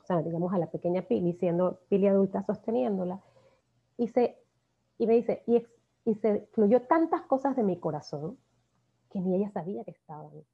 o 0.03 0.07
sea, 0.07 0.23
digamos 0.23 0.53
a 0.53 0.59
la 0.59 0.71
pequeña 0.71 1.03
Pili, 1.03 1.33
siendo 1.35 1.81
Pili 1.89 2.07
adulta 2.07 2.45
sosteniéndola, 2.45 3.21
y, 3.97 4.09
se, 4.09 4.39
y 4.99 5.07
me 5.07 5.15
dice, 5.15 5.43
y, 5.47 5.67
y 6.05 6.15
se 6.17 6.49
fluyó 6.53 6.83
tantas 6.83 7.23
cosas 7.23 7.57
de 7.57 7.63
mi 7.63 7.79
corazón, 7.79 8.39
que 9.11 9.21
ni 9.21 9.35
ella 9.37 9.51
sabía 9.51 9.85
que 9.85 9.93
estaban. 9.93 10.45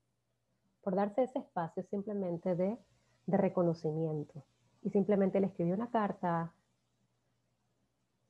Por 0.82 0.94
darse 0.94 1.24
ese 1.24 1.38
espacio 1.40 1.82
simplemente 1.84 2.54
de, 2.54 2.78
de 3.26 3.36
reconocimiento. 3.36 4.44
Y 4.82 4.90
simplemente 4.90 5.40
le 5.40 5.46
escribió 5.46 5.74
una 5.74 5.90
carta 5.90 6.52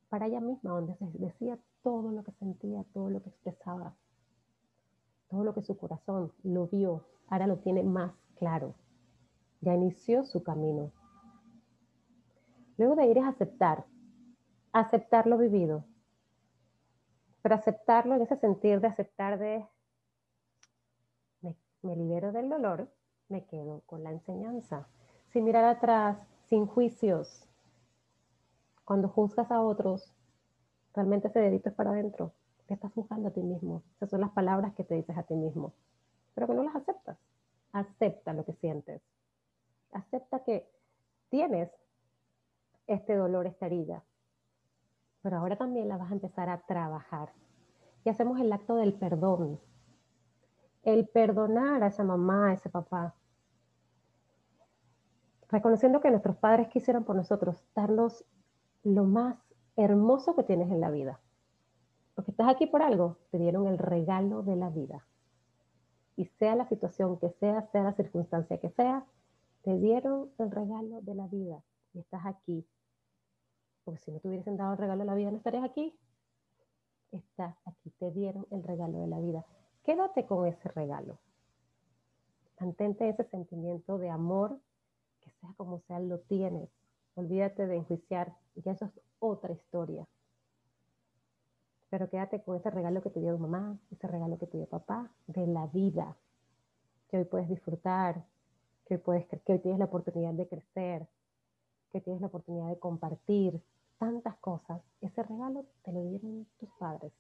para 0.09 0.27
ella 0.27 0.41
misma, 0.41 0.73
donde 0.73 0.95
se 0.97 1.07
decía 1.15 1.59
todo 1.83 2.13
lo 2.13 2.23
que 2.23 2.33
sentía, 2.33 2.85
todo 2.93 3.11
lo 3.11 3.23
que 3.23 3.29
expresaba, 3.31 3.95
todo 5.29 5.45
lo 5.45 5.55
que 5.55 5.63
su 5.63 5.77
corazón 5.77 6.33
lo 6.43 6.67
vio, 6.69 7.07
ahora 7.29 7.47
lo 7.47 7.59
tiene 7.59 7.83
más 7.83 8.13
claro. 8.37 8.75
Ya 9.61 9.75
inició 9.75 10.25
su 10.25 10.43
camino. 10.43 10.93
Luego 12.77 12.97
de 12.97 13.07
ir 13.07 13.19
es 13.19 13.25
aceptar, 13.25 13.85
aceptar 14.73 15.27
lo 15.27 15.39
vivido, 15.39 15.85
pero 17.43 17.55
aceptarlo 17.55 18.15
en 18.15 18.23
ese 18.23 18.37
sentir 18.37 18.81
de 18.81 18.89
aceptar 18.89 19.39
de, 19.39 19.67
me, 21.41 21.57
me 21.83 21.97
libero 21.97 22.33
del 22.33 22.49
dolor, 22.49 22.89
me 23.29 23.45
quedo 23.47 23.83
con 23.87 24.03
la 24.03 24.11
enseñanza, 24.11 24.89
sin 25.29 25.45
mirar 25.45 25.65
atrás, 25.65 26.19
sin 26.49 26.67
juicios. 26.67 27.49
Cuando 28.85 29.09
juzgas 29.09 29.51
a 29.51 29.61
otros, 29.61 30.13
realmente 30.95 31.29
ese 31.29 31.41
dedito 31.41 31.69
es 31.69 31.75
para 31.75 31.91
adentro. 31.91 32.33
Te 32.67 32.75
estás 32.75 32.93
juzgando 32.93 33.29
a 33.29 33.33
ti 33.33 33.43
mismo. 33.43 33.83
Esas 33.97 34.11
son 34.11 34.21
las 34.21 34.31
palabras 34.31 34.75
que 34.75 34.85
te 34.85 34.95
dices 34.95 35.17
a 35.17 35.23
ti 35.23 35.35
mismo. 35.35 35.73
Pero 36.35 36.47
que 36.47 36.55
no 36.55 36.63
las 36.63 36.77
aceptas. 36.77 37.19
Acepta 37.73 38.33
lo 38.33 38.45
que 38.45 38.53
sientes. 38.55 39.03
Acepta 39.93 40.41
que 40.45 40.69
tienes 41.29 41.71
este 42.87 43.17
dolor, 43.17 43.47
esta 43.47 43.67
herida. 43.67 44.03
Pero 45.23 45.39
ahora 45.39 45.57
también 45.57 45.89
la 45.89 45.97
vas 45.97 46.11
a 46.11 46.15
empezar 46.15 46.49
a 46.49 46.59
trabajar. 46.59 47.31
Y 48.05 48.11
hacemos 48.11 48.41
el 48.41 48.53
acto 48.53 48.77
del 48.77 48.95
perdón. 48.95 49.61
El 50.83 51.07
perdonar 51.09 51.83
a 51.83 51.89
esa 51.89 52.05
mamá, 52.05 52.49
a 52.51 52.53
ese 52.55 52.69
papá. 52.69 53.15
Reconociendo 55.49 56.01
que 56.01 56.11
nuestros 56.11 56.37
padres 56.37 56.69
quisieron 56.69 57.05
por 57.05 57.15
nosotros 57.15 57.63
darnos 57.75 58.25
lo 58.83 59.05
más 59.05 59.37
hermoso 59.77 60.37
que 60.37 60.43
tienes 60.43 60.71
en 60.71 60.81
la 60.81 60.91
vida. 60.91 61.21
Porque 62.15 62.31
estás 62.31 62.49
aquí 62.49 62.67
por 62.67 62.83
algo, 62.83 63.17
te 63.31 63.39
dieron 63.39 63.67
el 63.67 63.79
regalo 63.79 64.43
de 64.43 64.57
la 64.57 64.71
vida. 64.71 65.07
Y 66.17 66.27
sea 66.27 66.55
la 66.57 66.69
situación 66.69 67.19
que 67.19 67.31
sea, 67.41 67.63
sea 67.73 67.83
la 67.83 67.95
circunstancia 67.95 68.59
que 68.59 68.71
sea, 68.71 69.07
te 69.63 69.79
dieron 69.79 70.31
el 70.39 70.51
regalo 70.51 71.01
de 71.01 71.15
la 71.15 71.27
vida 71.27 71.63
y 71.95 72.01
estás 72.01 72.27
aquí. 72.27 72.67
Porque 73.85 74.01
si 74.01 74.13
no 74.13 74.21
te 74.21 74.29
hubiesen 74.29 74.57
dado 74.57 74.73
el 74.73 74.79
regalo 74.79 75.01
de 75.01 75.07
la 75.07 75.15
vida, 75.15 75.31
no 75.31 75.39
estarías 75.39 75.65
aquí. 75.65 75.97
Estás 77.11 77.57
aquí, 77.65 77.91
te 77.99 78.11
dieron 78.11 78.47
el 78.51 78.63
regalo 78.63 78.99
de 78.99 79.07
la 79.07 79.21
vida. 79.21 79.45
Quédate 79.85 80.27
con 80.27 80.47
ese 80.47 80.69
regalo. 80.71 81.19
Mantente 82.61 83.09
ese 83.09 83.25
sentimiento 83.25 83.99
de 83.99 84.09
amor, 84.09 84.61
que 85.21 85.31
sea 85.41 85.51
como 85.57 85.81
sea, 85.81 85.99
lo 85.99 86.21
tienes. 86.21 86.71
Olvídate 87.15 87.67
de 87.67 87.77
enjuiciar, 87.77 88.37
ya 88.55 88.73
eso 88.73 88.85
es 88.85 88.93
otra 89.23 89.53
historia. 89.53 90.07
Pero 91.91 92.09
quédate 92.09 92.43
con 92.43 92.57
ese 92.57 92.71
regalo 92.71 93.03
que 93.03 93.11
te 93.11 93.21
dio 93.21 93.39
mamá, 93.39 93.79
ese 93.91 94.07
regalo 94.07 94.39
que 94.39 94.47
te 94.47 94.57
dio 94.57 94.67
papá, 94.67 95.11
de 95.27 95.47
la 95.47 95.67
vida, 95.67 96.17
que 97.09 97.19
hoy 97.19 97.25
puedes 97.25 97.49
disfrutar, 97.49 98.25
que 98.87 98.95
hoy, 98.95 99.01
puedes, 99.01 99.27
que 99.27 99.53
hoy 99.53 99.59
tienes 99.61 99.79
la 99.79 99.85
oportunidad 99.85 100.33
de 100.33 100.49
crecer, 100.49 101.07
que 101.93 102.01
tienes 102.01 102.21
la 102.21 102.29
oportunidad 102.29 102.69
de 102.69 102.79
compartir 102.79 103.63
tantas 103.99 104.37
cosas. 104.39 104.83
Ese 105.01 105.23
regalo 105.23 105.67
te 105.85 105.93
lo 105.93 106.03
dieron 106.03 106.47
tus 106.59 106.71
padres, 106.79 107.13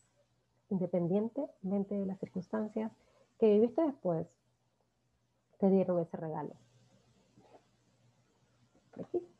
independientemente 0.71 1.95
de 1.95 2.07
las 2.07 2.19
circunstancias 2.19 2.91
que 3.38 3.53
viviste 3.53 3.83
después, 3.83 4.27
te 5.59 5.71
dieron 5.71 6.01
ese 6.01 6.17
regalo. 6.17 6.55
aquí. 8.99 9.32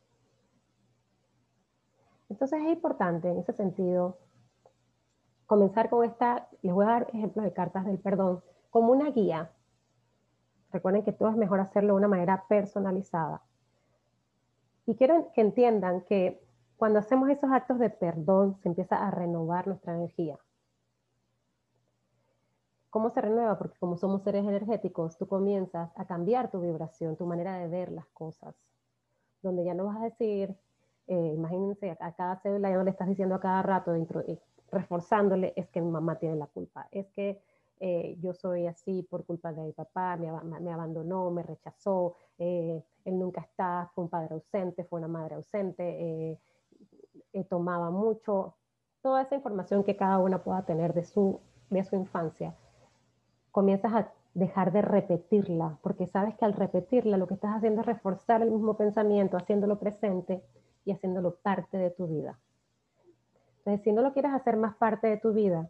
Entonces 2.33 2.63
es 2.63 2.69
importante 2.69 3.29
en 3.29 3.37
ese 3.37 3.53
sentido 3.53 4.17
comenzar 5.45 5.91
con 5.91 6.03
esta, 6.03 6.49
les 6.63 6.73
voy 6.73 6.83
a 6.83 6.89
dar 6.89 7.07
ejemplos 7.13 7.45
de 7.45 7.53
cartas 7.53 7.85
del 7.85 7.99
perdón, 7.99 8.43
como 8.71 8.91
una 8.91 9.11
guía. 9.11 9.51
Recuerden 10.71 11.03
que 11.03 11.11
todo 11.11 11.29
es 11.29 11.35
mejor 11.35 11.59
hacerlo 11.59 11.93
de 11.93 11.99
una 11.99 12.07
manera 12.07 12.45
personalizada. 12.49 13.43
Y 14.87 14.95
quiero 14.95 15.31
que 15.33 15.41
entiendan 15.41 16.01
que 16.05 16.43
cuando 16.75 16.97
hacemos 16.97 17.29
esos 17.29 17.51
actos 17.51 17.77
de 17.77 17.91
perdón 17.91 18.57
se 18.63 18.69
empieza 18.69 18.95
a 18.95 19.11
renovar 19.11 19.67
nuestra 19.67 19.93
energía. 19.93 20.39
¿Cómo 22.89 23.11
se 23.11 23.21
renueva? 23.21 23.59
Porque 23.59 23.77
como 23.77 23.95
somos 23.95 24.23
seres 24.23 24.43
energéticos, 24.43 25.19
tú 25.19 25.27
comienzas 25.27 25.91
a 25.95 26.05
cambiar 26.07 26.49
tu 26.49 26.61
vibración, 26.61 27.15
tu 27.15 27.27
manera 27.27 27.59
de 27.59 27.67
ver 27.67 27.91
las 27.91 28.07
cosas, 28.07 28.55
donde 29.43 29.63
ya 29.65 29.75
no 29.75 29.85
vas 29.85 29.97
a 29.97 30.05
decir, 30.05 30.57
eh, 31.07 31.33
imagínense, 31.35 31.91
a 31.99 32.11
cada 32.13 32.37
célula 32.37 32.69
ya 32.69 32.77
no 32.77 32.83
le 32.83 32.91
estás 32.91 33.07
diciendo 33.07 33.35
a 33.35 33.39
cada 33.39 33.61
rato, 33.61 33.91
dentro, 33.91 34.21
eh, 34.21 34.39
reforzándole, 34.71 35.53
es 35.55 35.67
que 35.69 35.81
mi 35.81 35.91
mamá 35.91 36.17
tiene 36.17 36.35
la 36.35 36.47
culpa, 36.47 36.87
es 36.91 37.07
que 37.09 37.41
eh, 37.79 38.17
yo 38.21 38.33
soy 38.33 38.67
así 38.67 39.03
por 39.03 39.25
culpa 39.25 39.51
de 39.51 39.61
mi 39.61 39.73
papá, 39.73 40.15
me, 40.15 40.31
me 40.61 40.71
abandonó, 40.71 41.29
me 41.31 41.43
rechazó, 41.43 42.15
él 42.37 42.83
nunca 43.05 43.41
está, 43.41 43.91
fue 43.93 44.05
un 44.05 44.09
padre 44.09 44.35
ausente, 44.35 44.85
fue 44.85 44.99
una 44.99 45.09
madre 45.09 45.35
ausente, 45.35 46.39
tomaba 47.49 47.89
mucho, 47.89 48.55
toda 49.01 49.21
esa 49.21 49.35
información 49.35 49.83
que 49.83 49.97
cada 49.97 50.19
una 50.19 50.43
pueda 50.43 50.65
tener 50.65 50.93
de 50.93 51.03
su, 51.03 51.41
de 51.69 51.83
su 51.83 51.95
infancia, 51.95 52.55
comienzas 53.51 53.93
a 53.93 54.13
dejar 54.33 54.71
de 54.71 54.81
repetirla, 54.81 55.77
porque 55.81 56.07
sabes 56.07 56.35
que 56.35 56.45
al 56.45 56.53
repetirla 56.53 57.17
lo 57.17 57.27
que 57.27 57.35
estás 57.35 57.57
haciendo 57.57 57.81
es 57.81 57.87
reforzar 57.87 58.41
el 58.41 58.51
mismo 58.51 58.77
pensamiento, 58.77 59.37
haciéndolo 59.37 59.77
presente 59.77 60.41
y 60.85 60.91
haciéndolo 60.91 61.35
parte 61.35 61.77
de 61.77 61.91
tu 61.91 62.07
vida. 62.07 62.39
Entonces, 63.59 63.83
si 63.83 63.91
no 63.93 64.01
lo 64.01 64.11
quieres 64.11 64.33
hacer 64.33 64.57
más 64.57 64.75
parte 64.75 65.07
de 65.07 65.17
tu 65.17 65.31
vida, 65.33 65.69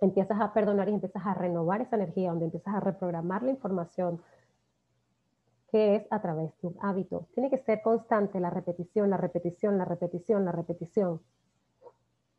empiezas 0.00 0.40
a 0.40 0.52
perdonar 0.52 0.88
y 0.88 0.94
empiezas 0.94 1.24
a 1.24 1.34
renovar 1.34 1.80
esa 1.80 1.96
energía, 1.96 2.30
donde 2.30 2.46
empiezas 2.46 2.74
a 2.74 2.80
reprogramar 2.80 3.42
la 3.42 3.50
información 3.50 4.20
que 5.70 5.96
es 5.96 6.06
a 6.10 6.20
través 6.20 6.52
de 6.60 6.68
un 6.68 6.76
hábito. 6.80 7.26
Tiene 7.34 7.50
que 7.50 7.58
ser 7.58 7.82
constante 7.82 8.38
la 8.38 8.50
repetición, 8.50 9.10
la 9.10 9.16
repetición, 9.16 9.76
la 9.78 9.84
repetición, 9.84 10.44
la 10.44 10.52
repetición. 10.52 11.20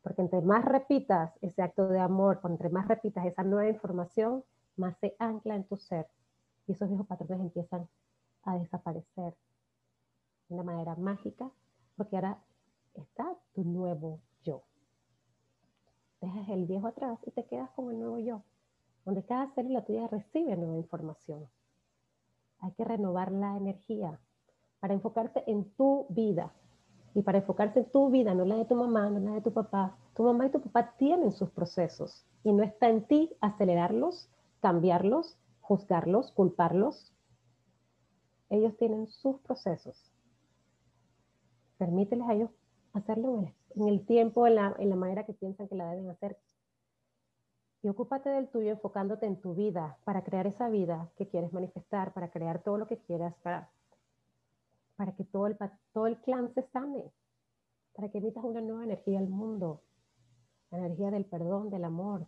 Porque 0.02 0.22
entre 0.22 0.40
más 0.40 0.64
repitas 0.64 1.32
ese 1.42 1.62
acto 1.62 1.88
de 1.88 1.98
amor, 1.98 2.40
entre 2.44 2.70
más 2.70 2.88
repitas 2.88 3.26
esa 3.26 3.42
nueva 3.42 3.68
información, 3.68 4.44
más 4.76 4.96
se 5.00 5.16
ancla 5.18 5.56
en 5.56 5.64
tu 5.64 5.76
ser. 5.76 6.06
Y 6.66 6.72
esos 6.72 6.88
viejos 6.88 7.06
patrones 7.06 7.40
empiezan 7.40 7.88
a 8.44 8.56
desaparecer 8.56 9.34
de 10.48 10.54
una 10.54 10.62
manera 10.62 10.94
mágica 10.94 11.50
porque 11.96 12.16
ahora 12.16 12.38
está 12.94 13.36
tu 13.54 13.64
nuevo 13.64 14.20
yo. 14.42 14.62
Dejas 16.20 16.48
el 16.48 16.66
viejo 16.66 16.86
atrás 16.86 17.18
y 17.26 17.30
te 17.30 17.44
quedas 17.44 17.70
con 17.70 17.90
el 17.90 17.98
nuevo 17.98 18.18
yo, 18.18 18.42
donde 19.04 19.24
cada 19.24 19.52
célula 19.54 19.84
tuya 19.84 20.08
recibe 20.08 20.56
nueva 20.56 20.76
información. 20.76 21.48
Hay 22.60 22.72
que 22.72 22.84
renovar 22.84 23.32
la 23.32 23.56
energía 23.56 24.18
para 24.80 24.94
enfocarse 24.94 25.42
en 25.46 25.70
tu 25.72 26.06
vida. 26.08 26.52
Y 27.14 27.22
para 27.22 27.38
enfocarse 27.38 27.80
en 27.80 27.90
tu 27.90 28.10
vida, 28.10 28.34
no 28.34 28.44
la 28.44 28.56
de 28.56 28.66
tu 28.66 28.74
mamá, 28.74 29.08
no 29.08 29.18
la 29.20 29.32
de 29.32 29.40
tu 29.40 29.52
papá. 29.52 29.96
Tu 30.14 30.22
mamá 30.22 30.46
y 30.46 30.50
tu 30.50 30.60
papá 30.60 30.94
tienen 30.98 31.32
sus 31.32 31.50
procesos 31.50 32.26
y 32.44 32.52
no 32.52 32.62
está 32.62 32.88
en 32.88 33.06
ti 33.06 33.34
acelerarlos, 33.40 34.28
cambiarlos, 34.60 35.38
juzgarlos, 35.60 36.30
culparlos. 36.32 37.14
Ellos 38.50 38.76
tienen 38.76 39.06
sus 39.06 39.40
procesos 39.40 40.12
Permíteles 41.78 42.26
a 42.28 42.34
ellos 42.34 42.50
hacerlo 42.92 43.52
en 43.74 43.88
el, 43.88 44.04
tiempo, 44.06 44.46
en 44.46 44.56
la, 44.56 44.74
en 44.78 44.90
la 44.90 44.96
manera 44.96 45.24
que 45.24 45.34
piensan 45.34 45.68
que 45.68 45.74
la 45.74 45.90
deben 45.90 46.08
hacer. 46.10 46.38
Y 47.82 47.88
ocúpate 47.88 48.30
del 48.30 48.48
tuyo 48.48 48.70
enfocándote 48.70 49.26
en 49.26 49.40
tu 49.40 49.54
vida 49.54 49.98
para 50.04 50.24
crear 50.24 50.46
esa 50.46 50.68
vida 50.68 51.10
que 51.16 51.28
quieres 51.28 51.52
manifestar, 51.52 52.12
para 52.12 52.30
crear 52.30 52.62
todo 52.62 52.78
lo 52.78 52.86
que 52.86 52.98
quieras, 52.98 53.34
para, 53.42 53.70
para 54.96 55.12
que 55.14 55.24
todo 55.24 55.46
el, 55.46 55.56
todo 55.92 56.06
el 56.06 56.18
clan 56.20 56.52
se 56.54 56.62
sane, 56.62 57.12
para 57.94 58.08
que 58.08 58.18
emitas 58.18 58.42
una 58.42 58.60
nueva 58.60 58.84
energía 58.84 59.18
al 59.18 59.28
mundo, 59.28 59.82
la 60.70 60.78
energía 60.78 61.10
del 61.10 61.26
perdón, 61.26 61.70
del 61.70 61.84
amor. 61.84 62.26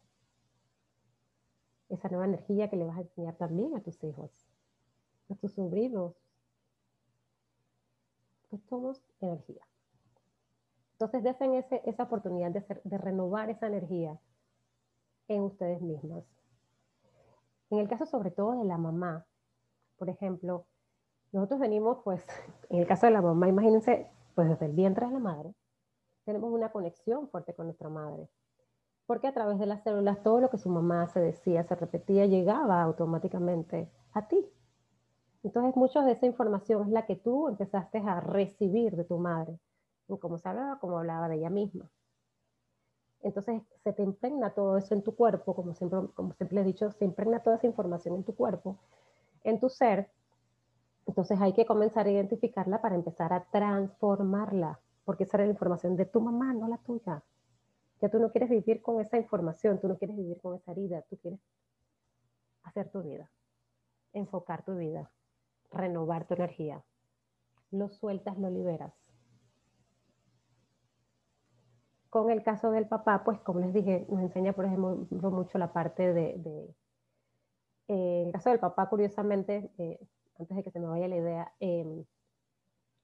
Esa 1.89 2.09
nueva 2.09 2.27
energía 2.27 2.69
que 2.69 2.77
le 2.77 2.85
vas 2.85 2.99
a 2.99 3.03
enseñar 3.03 3.35
también 3.37 3.75
a 3.75 3.81
tus 3.81 4.05
hijos, 4.05 4.31
a 5.31 5.35
tus 5.35 5.53
sobrinos, 5.53 6.15
pues 8.49 8.63
somos 8.69 9.03
energía. 9.21 9.67
Entonces, 10.93 11.23
desen 11.23 11.55
ese, 11.55 11.83
esa 11.85 12.05
oportunidad 12.05 12.51
de, 12.51 12.65
de 12.85 12.99
renovar 12.99 13.51
esa 13.51 13.67
energía 13.67 14.19
en 15.29 15.43
ustedes 15.43 15.81
mismos. 15.81 16.25
En 17.71 17.79
el 17.79 17.89
caso 17.89 18.07
sobre 18.07 18.31
todo 18.31 18.59
de 18.59 18.65
la 18.65 18.79
mamá, 18.79 19.27
por 19.97 20.09
ejemplo, 20.09 20.67
nosotros 21.33 21.61
venimos, 21.61 21.99
pues, 22.05 22.25
en 22.71 22.81
el 22.81 22.87
caso 22.87 23.07
de 23.07 23.13
la 23.13 23.23
mamá, 23.23 23.49
imagínense, 23.49 24.11
pues 24.35 24.49
desde 24.49 24.67
el 24.67 24.73
vientre 24.73 25.07
de 25.07 25.13
la 25.13 25.19
madre, 25.19 25.55
tenemos 26.25 26.53
una 26.53 26.71
conexión 26.71 27.29
fuerte 27.29 27.55
con 27.55 27.67
nuestra 27.67 27.89
madre. 27.89 28.29
porque 29.07 29.27
a 29.27 29.33
través 29.33 29.59
de 29.59 29.67
las 29.67 29.83
células 29.83 30.23
todo 30.23 30.41
lo 30.41 30.51
que 30.51 30.59
su 30.59 30.69
mamá 30.69 31.07
se 31.09 31.21
decía, 31.21 31.65
se 31.65 31.75
repetía, 31.75 32.27
llegaba 32.27 32.83
automáticamente 32.83 33.91
a 34.13 34.29
ti. 34.29 34.47
Entonces, 35.43 35.77
mucha 35.77 36.03
de 36.03 36.13
esa 36.13 36.27
información 36.27 36.83
es 36.83 36.89
la 36.89 37.07
que 37.07 37.17
tú 37.17 37.49
empezaste 37.49 37.99
a 37.99 38.21
recibir 38.21 38.97
de 38.97 39.05
tu 39.05 39.19
madre, 39.19 39.59
como 40.21 40.39
se 40.39 40.49
hablaba, 40.49 40.79
como 40.81 40.99
hablaba 40.99 41.29
de 41.29 41.37
ella 41.37 41.51
misma. 41.51 41.89
Entonces, 43.23 43.63
se 43.83 43.93
te 43.93 44.03
impregna 44.03 44.51
todo 44.51 44.77
eso 44.77 44.95
en 44.95 45.03
tu 45.03 45.15
cuerpo, 45.15 45.55
como 45.55 45.75
siempre, 45.75 46.01
como 46.15 46.33
siempre 46.35 46.61
he 46.61 46.65
dicho, 46.65 46.91
se 46.93 47.05
impregna 47.05 47.41
toda 47.41 47.57
esa 47.57 47.67
información 47.67 48.17
en 48.17 48.25
tu 48.25 48.35
cuerpo, 48.35 48.79
en 49.45 49.59
tu 49.61 49.69
ser. 49.69 50.11
Entonces, 51.07 51.41
hay 51.41 51.53
que 51.53 51.67
comenzar 51.67 52.07
a 52.07 52.11
identificarla 52.11 52.81
para 52.81 52.95
empezar 52.95 53.33
a 53.33 53.45
transformarla, 53.45 54.81
porque 55.05 55.25
esa 55.25 55.39
era 55.39 55.47
la 55.47 55.53
información 55.53 55.97
de 55.97 56.07
tu 56.07 56.21
mamá, 56.21 56.53
no 56.53 56.69
la 56.69 56.79
tuya. 56.79 57.23
Ya 58.01 58.09
tú 58.09 58.19
no 58.19 58.31
quieres 58.31 58.51
vivir 58.51 58.83
con 58.83 59.01
esa 59.01 59.17
información, 59.17 59.81
tú 59.81 59.89
no 59.89 59.97
quieres 59.97 60.17
vivir 60.17 60.41
con 60.41 60.55
esa 60.55 60.73
herida, 60.73 61.03
tú 61.09 61.17
quieres 61.17 61.41
hacer 62.63 62.91
tu 62.91 63.03
vida, 63.03 63.29
enfocar 64.13 64.65
tu 64.65 64.77
vida, 64.77 65.11
renovar 65.71 66.27
tu 66.27 66.35
energía. 66.35 66.83
Lo 67.71 67.89
sueltas, 67.89 68.39
lo 68.39 68.51
liberas. 68.51 68.95
Con 72.11 72.31
el 72.31 72.43
caso 72.43 72.71
del 72.71 72.89
papá, 72.89 73.23
pues 73.25 73.39
como 73.41 73.61
les 73.61 73.73
dije, 73.73 74.07
nos 74.09 74.21
enseña, 74.21 74.55
por 74.55 74.65
ejemplo, 74.65 75.07
mucho 75.31 75.59
la 75.59 75.73
parte 75.73 76.13
de... 76.15 76.75
Eh, 77.89 78.23
el 78.27 78.33
caso 78.33 78.51
del 78.51 78.61
papá, 78.61 78.89
curiosamente, 78.89 79.71
eh, 79.79 79.99
antes 80.39 80.57
de 80.57 80.63
que 80.63 80.71
se 80.71 80.81
me 80.81 80.87
vaya 80.87 81.09
la 81.09 81.17
idea, 81.17 81.53
em, 81.61 82.05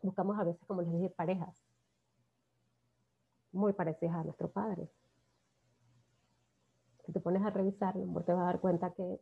buscamos 0.03 0.39
a 0.39 0.45
veces, 0.45 0.63
como 0.67 0.83
les 0.83 0.93
dije, 0.93 1.11
parejas 1.11 1.65
muy 3.53 3.73
parecidas 3.73 4.17
a 4.17 4.25
nuestro 4.25 4.51
padre. 4.51 4.91
Si 7.07 7.13
te 7.13 7.21
pones 7.21 7.43
a 7.43 7.51
revisar, 7.51 7.95
te 7.95 8.33
vas 8.33 8.43
a 8.43 8.47
dar 8.47 8.61
cuenta 8.61 8.93
que 8.93 9.21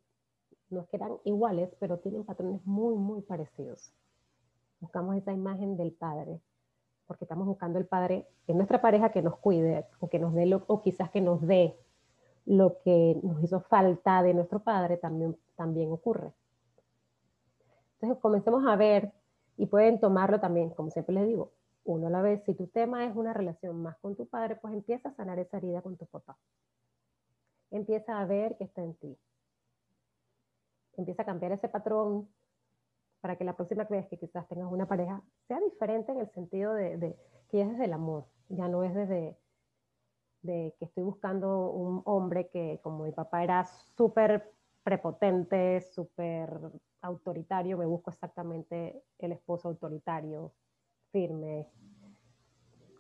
no 0.73 0.81
es 0.81 0.89
que 0.89 0.97
eran 0.97 1.13
iguales, 1.25 1.71
pero 1.79 1.99
tienen 1.99 2.25
patrones 2.25 2.65
muy, 2.65 2.95
muy 2.97 3.23
parecidos. 3.23 3.93
Buscamos 4.81 5.17
esa 5.17 5.33
imagen 5.33 5.77
del 5.77 5.93
padre, 5.93 6.41
porque 7.07 7.25
estamos 7.25 7.47
buscando 7.47 7.79
el 7.79 7.87
padre 7.87 8.27
en 8.47 8.57
nuestra 8.57 8.81
pareja 8.81 9.13
que 9.13 9.23
nos 9.23 9.37
cuide, 9.37 9.87
o 10.01 10.09
que 10.09 10.19
nos 10.19 10.35
dé, 10.35 10.47
lo, 10.47 10.65
o 10.67 10.83
quizás 10.83 11.11
que 11.11 11.21
nos 11.21 11.41
dé 11.43 11.77
lo 12.45 12.81
que 12.83 13.21
nos 13.23 13.43
hizo 13.45 13.61
falta 13.61 14.23
de 14.23 14.35
nuestro 14.35 14.61
padre, 14.61 14.97
también, 14.97 15.37
también 15.55 15.93
ocurre. 15.93 16.33
Entonces 17.95 18.21
comencemos 18.21 18.67
a 18.67 18.75
ver, 18.75 19.13
y 19.57 19.67
pueden 19.67 20.01
tomarlo 20.01 20.41
también, 20.41 20.71
como 20.71 20.91
siempre 20.91 21.15
les 21.15 21.27
digo, 21.27 21.53
uno 21.85 22.07
a 22.07 22.11
la 22.11 22.23
vez. 22.23 22.43
Si 22.45 22.55
tu 22.55 22.67
tema 22.67 23.05
es 23.07 23.15
una 23.15 23.33
relación 23.33 23.81
más 23.81 23.97
con 23.99 24.17
tu 24.17 24.27
padre, 24.27 24.57
pues 24.57 24.75
empieza 24.75 25.11
a 25.11 25.15
sanar 25.15 25.39
esa 25.39 25.59
herida 25.59 25.83
con 25.83 25.97
tu 25.97 26.07
papá. 26.07 26.37
Empieza 27.71 28.21
a 28.21 28.27
ver 28.27 28.57
que 28.57 28.65
está 28.65 28.83
en 28.83 28.95
ti. 28.95 29.17
Empieza 30.97 31.23
a 31.23 31.27
cambiar 31.27 31.53
ese 31.53 31.69
patrón 31.69 32.29
para 33.21 33.37
que 33.37 33.45
la 33.45 33.55
próxima 33.55 33.85
vez 33.85 34.07
que 34.09 34.19
quizás 34.19 34.47
tengas 34.49 34.71
una 34.71 34.87
pareja 34.87 35.23
sea 35.47 35.61
diferente 35.61 36.13
en 36.13 36.19
el 36.19 36.29
sentido 36.31 36.75
de, 36.75 37.17
que 37.49 37.59
ya 37.59 37.65
es 37.65 37.71
desde 37.71 37.85
el 37.85 37.93
amor, 37.93 38.27
ya 38.49 38.69
no 38.69 38.83
es 38.83 38.95
desde 38.95 39.39
de 40.43 40.75
que 40.79 40.87
estoy 40.87 41.05
buscando 41.05 41.71
un 41.71 42.03
hombre 42.05 42.49
que 42.49 42.81
como 42.83 43.05
mi 43.05 43.13
papá 43.13 43.45
era 43.45 43.65
súper 43.97 44.53
prepotente, 44.83 45.81
súper 45.81 46.51
autoritario, 47.01 47.79
me 47.79 47.87
busco 47.87 48.11
exactamente 48.11 49.05
el 49.19 49.31
esposo 49.31 49.69
autoritario, 49.69 50.53
firme. 51.13 51.69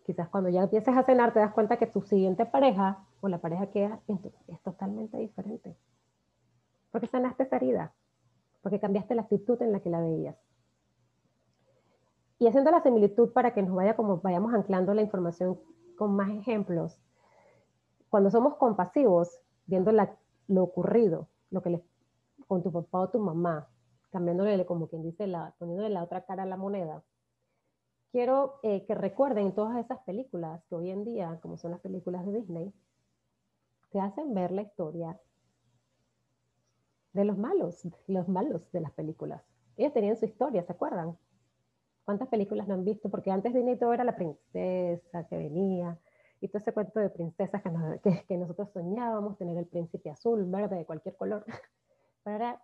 Quizás 0.05 0.29
cuando 0.29 0.51
ya 0.51 0.63
empieces 0.63 0.97
a 0.97 1.03
cenar 1.03 1.33
te 1.33 1.41
das 1.41 1.53
cuenta 1.53 1.79
que 1.79 1.89
tu 1.89 2.01
siguiente 2.03 2.47
pareja 2.47 3.05
o 3.21 3.29
la 3.29 3.39
pareja 3.39 3.67
que 3.71 3.91
es 4.47 4.61
totalmente 4.63 5.17
diferente. 5.17 5.77
Porque 6.93 7.09
sanaste 7.09 7.43
esa 7.43 7.57
herida, 7.57 7.93
porque 8.63 8.79
cambiaste 8.79 9.17
la 9.17 9.23
actitud 9.23 9.61
en 9.61 9.73
la 9.73 9.81
que 9.81 9.91
la 9.91 10.01
veías. 10.01 10.37
Y 12.39 12.47
haciendo 12.47 12.71
la 12.71 12.83
similitud 12.83 13.33
para 13.33 13.55
que 13.55 13.63
nos 13.63 13.75
vaya 13.75 13.97
como 13.97 14.19
vayamos 14.19 14.55
anclando 14.55 14.95
la 14.95 15.03
información 15.03 15.59
con 15.97 16.15
más 16.15 16.31
ejemplos, 16.31 16.99
cuando 18.09 18.31
somos 18.31 18.57
compasivos, 18.57 19.41
viendo 19.67 19.91
lo 20.49 20.63
ocurrido, 20.63 21.29
lo 21.51 21.63
que 21.63 21.71
les, 21.71 21.83
con 22.47 22.63
tu 22.63 22.71
papá 22.71 23.01
o 23.01 23.09
tu 23.09 23.19
mamá, 23.19 23.69
cambiándole 24.11 24.67
como 24.67 24.89
quien 24.89 25.03
dice, 25.03 25.27
la, 25.27 25.55
poniéndole 25.59 25.89
la 25.89 26.03
otra 26.03 26.25
cara 26.25 26.43
a 26.43 26.47
la 26.47 26.57
moneda, 26.57 27.03
quiero 28.11 28.61
eh, 28.63 28.85
que 28.85 28.95
recuerden 28.95 29.55
todas 29.55 29.79
esas 29.79 29.99
películas 30.01 30.63
que 30.69 30.75
hoy 30.75 30.91
en 30.91 31.05
día, 31.05 31.39
como 31.41 31.57
son 31.57 31.71
las 31.71 31.81
películas 31.81 32.27
de 32.27 32.33
Disney, 32.33 32.73
te 33.91 34.01
hacen 34.01 34.35
ver 34.35 34.53
la 34.53 34.63
historia 34.63 35.19
de 37.13 37.25
los 37.25 37.39
malos, 37.39 37.87
los 38.07 38.29
malos 38.29 38.71
de 38.73 38.81
las 38.81 38.93
películas. 38.93 39.43
Ellos 39.77 39.93
tenían 39.93 40.17
su 40.17 40.25
historia, 40.25 40.63
¿se 40.63 40.73
acuerdan? 40.73 41.17
¿Cuántas 42.05 42.29
películas 42.29 42.67
no 42.69 42.75
han 42.75 42.85
visto? 42.85 43.11
Porque 43.11 43.31
antes 43.31 43.55
Disney 43.55 43.79
todo 43.79 43.93
era 43.93 44.05
la 44.05 44.17
princesa 44.17 45.27
que 45.29 45.37
venía 45.37 45.99
y 46.41 46.49
todo 46.49 46.59
ese 46.59 46.73
cuento 46.73 46.99
de 46.99 47.11
princesas 47.11 47.63
que, 48.03 48.25
que 48.27 48.37
nosotros 48.37 48.71
soñábamos, 48.73 49.39
tener 49.39 49.57
el 49.57 49.67
príncipe 49.67 50.11
azul, 50.11 50.45
verde, 50.45 50.77
de 50.77 50.87
cualquier 50.87 51.17
color. 51.17 51.45
Pero 52.25 52.37
ahora 52.37 52.63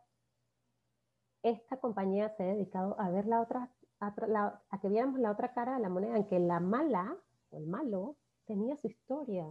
esta 1.42 1.76
compañía 1.76 2.30
se 2.30 2.42
ha 2.42 2.46
dedicado 2.46 2.98
a 2.98 3.10
ver 3.10 3.26
la 3.26 3.40
otra 3.40 3.70
a, 4.00 4.78
que 4.80 4.88
viéramos 4.88 5.18
la 5.18 5.30
otra 5.30 5.52
cara 5.52 5.74
de 5.74 5.80
la 5.80 5.88
moneda, 5.88 6.16
en 6.16 6.26
que 6.26 6.38
la 6.38 6.60
mala 6.60 7.16
o 7.50 7.58
el 7.58 7.66
malo 7.66 8.16
tenía 8.46 8.76
su 8.76 8.86
historia. 8.86 9.46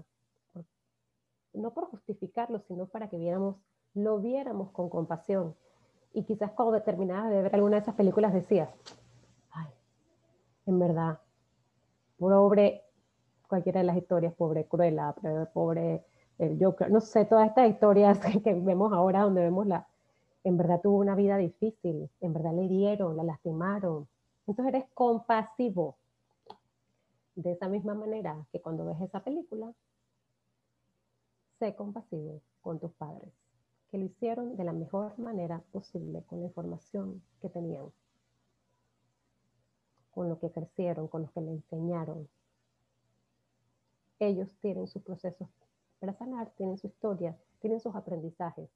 No 1.54 1.74
por 1.74 1.86
justificarlo, 1.86 2.60
sino 2.60 2.88
para 2.88 3.10
que 3.10 3.18
viéramos, 3.18 3.58
lo 3.98 4.20
viéramos 4.20 4.72
con 4.72 4.90
compasión. 4.90 5.56
Y 6.14 6.24
quizás 6.24 6.52
cuando 6.52 6.82
terminabas 6.82 7.30
de 7.32 7.42
ver 7.44 7.56
alguna 7.56 7.78
de 7.78 7.82
esas 7.82 7.96
películas 7.96 8.34
decías, 8.34 8.70
ay, 9.52 9.68
en 10.66 10.80
verdad, 10.80 11.20
pobre 12.18 12.84
cualquiera 13.48 13.80
de 13.80 13.86
las 13.86 13.98
historias, 13.98 14.34
pobre 14.34 14.66
Cruella, 14.66 15.14
pobre 15.54 16.06
el 16.38 16.64
Joker, 16.64 16.92
no 16.92 17.02
sé, 17.02 17.26
todas 17.26 17.48
estas 17.50 17.70
historias 17.70 18.20
que 18.44 18.54
vemos 18.54 18.94
ahora 18.94 19.22
donde 19.22 19.42
vemos 19.42 19.66
la, 19.66 19.88
en 20.44 20.58
verdad 20.58 20.82
tuvo 20.82 20.98
una 20.98 21.16
vida 21.16 21.38
difícil, 21.38 22.10
en 22.22 22.34
verdad 22.34 22.54
le 22.54 22.68
dieron, 22.68 23.18
la 23.18 23.24
lastimaron, 23.24 24.08
entonces 24.46 24.74
eres 24.74 24.86
compasivo. 24.94 25.98
De 27.36 27.52
esa 27.52 27.68
misma 27.68 27.94
manera 27.94 28.36
que 28.52 28.60
cuando 28.60 28.86
ves 28.86 29.00
esa 29.00 29.24
película, 29.24 29.72
sé 31.60 31.76
compasivo 31.76 32.42
con 32.62 32.80
tus 32.80 32.92
padres, 32.94 33.32
que 33.90 33.98
lo 33.98 34.06
hicieron 34.06 34.56
de 34.58 34.64
la 34.64 34.74
mejor 34.74 35.18
manera 35.18 35.62
posible 35.72 36.24
con 36.24 36.40
la 36.40 36.48
información 36.48 37.22
que 37.42 37.50
tenían, 37.50 37.92
con 40.12 40.30
lo 40.30 40.40
que 40.40 40.52
crecieron, 40.52 41.08
con 41.08 41.24
lo 41.24 41.32
que 41.32 41.42
le 41.42 41.52
enseñaron. 41.52 42.28
Ellos 44.20 44.54
tienen 44.62 44.88
sus 44.88 45.02
procesos 45.04 45.48
para 46.00 46.14
sanar, 46.14 46.50
tienen 46.58 46.78
su 46.78 46.88
historia, 46.88 47.38
tienen 47.60 47.80
sus 47.80 47.96
aprendizajes. 47.96 48.70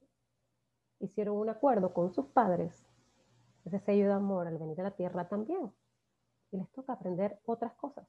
Hicieron 0.99 1.37
un 1.37 1.49
acuerdo 1.49 1.93
con 1.93 2.13
sus 2.13 2.27
padres 2.27 2.85
ese 3.65 3.79
sello 3.79 4.07
de 4.07 4.13
amor 4.13 4.47
al 4.47 4.57
venir 4.57 4.79
a 4.81 4.85
la 4.85 4.91
tierra 4.91 5.27
también. 5.27 5.71
Y 6.51 6.57
les 6.57 6.69
toca 6.71 6.93
aprender 6.93 7.39
otras 7.45 7.73
cosas. 7.73 8.05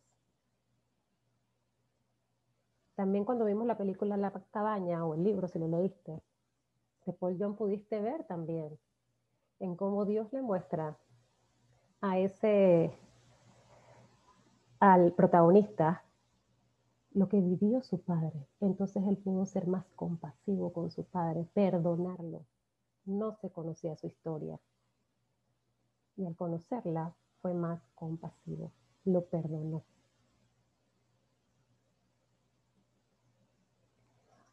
También 2.94 3.24
cuando 3.24 3.44
vimos 3.44 3.66
la 3.66 3.78
película 3.78 4.16
La 4.16 4.32
cabaña 4.50 5.04
o 5.04 5.14
el 5.14 5.24
libro, 5.24 5.48
si 5.48 5.58
lo 5.58 5.68
leíste, 5.68 6.20
de 7.04 7.12
Paul 7.12 7.36
John 7.38 7.56
pudiste 7.56 8.00
ver 8.00 8.24
también 8.24 8.78
en 9.60 9.76
cómo 9.76 10.04
Dios 10.04 10.32
le 10.32 10.42
muestra 10.42 10.96
a 12.00 12.18
ese, 12.18 12.96
al 14.80 15.12
protagonista, 15.12 16.04
lo 17.12 17.28
que 17.28 17.40
vivió 17.40 17.82
su 17.82 18.00
padre. 18.00 18.46
Entonces 18.60 19.04
él 19.06 19.16
pudo 19.18 19.46
ser 19.46 19.66
más 19.66 19.84
compasivo 19.94 20.72
con 20.72 20.90
su 20.90 21.04
padre, 21.04 21.46
perdonarlo. 21.54 22.44
No 23.04 23.34
se 23.34 23.50
conocía 23.50 23.96
su 23.96 24.06
historia 24.06 24.58
y 26.16 26.26
al 26.26 26.36
conocerla 26.36 27.14
fue 27.40 27.54
más 27.54 27.80
compasivo, 27.94 28.72
lo 29.04 29.24
perdonó. 29.24 29.82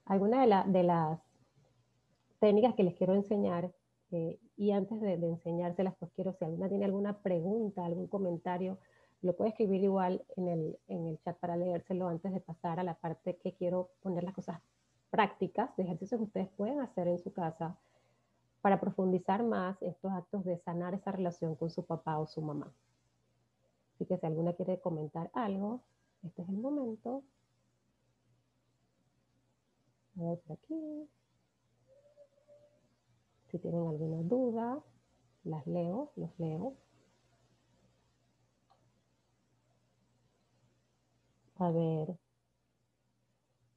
Algunas 0.05 0.71
de, 0.71 0.83
las 0.83 1.19
técnicas 2.39 2.75
que 2.75 2.83
les 2.83 2.95
quiero 2.95 3.15
enseñar, 3.15 3.71
eh, 4.11 4.39
y 4.57 4.71
antes 4.71 4.99
de, 5.01 5.13
enseñárselas, 5.13 5.95
pues 5.99 6.11
quiero, 6.15 6.33
si 6.33 6.45
alguna 6.45 6.67
tiene 6.67 6.85
alguna 6.85 7.21
pregunta, 7.21 7.85
algún 7.85 8.07
comentario, 8.07 8.77
lo 9.21 9.35
puede 9.35 9.51
escribir 9.51 9.83
igual 9.83 10.25
en 10.37 10.47
el, 10.47 10.79
en 10.87 11.07
el 11.07 11.19
chat 11.19 11.37
para 11.37 11.57
leérselo 11.57 12.07
antes 12.07 12.33
de 12.33 12.39
pasar 12.39 12.79
a 12.79 12.83
la 12.83 12.95
parte 12.95 13.37
que 13.37 13.53
quiero 13.53 13.91
poner 14.01 14.23
las 14.23 14.33
cosas 14.33 14.61
prácticas 15.09 15.75
de 15.75 15.83
ejercicios 15.83 16.19
que 16.19 16.25
ustedes 16.25 16.49
pueden 16.49 16.79
hacer 16.79 17.07
en 17.07 17.19
su 17.19 17.33
casa 17.33 17.77
para 18.61 18.79
profundizar 18.79 19.43
más 19.43 19.81
estos 19.81 20.11
actos 20.11 20.43
de 20.45 20.57
sanar 20.57 20.93
esa 20.93 21.11
relación 21.11 21.55
con 21.55 21.69
su 21.69 21.85
papá 21.85 22.17
o 22.19 22.27
su 22.27 22.41
mamá. 22.41 22.71
Así 23.95 24.05
que 24.05 24.17
si 24.17 24.25
alguna 24.25 24.53
quiere 24.53 24.79
comentar 24.79 25.29
algo, 25.33 25.81
este 26.23 26.41
es 26.41 26.49
el 26.49 26.57
momento. 26.57 27.23
A 30.17 30.23
ver 30.23 30.39
por 30.39 30.57
aquí. 30.57 31.09
Si 33.49 33.57
tienen 33.59 33.87
alguna 33.87 34.21
duda, 34.23 34.83
las 35.43 35.65
leo, 35.67 36.11
los 36.15 36.29
leo. 36.39 36.75
A 41.55 41.71
ver. 41.71 42.17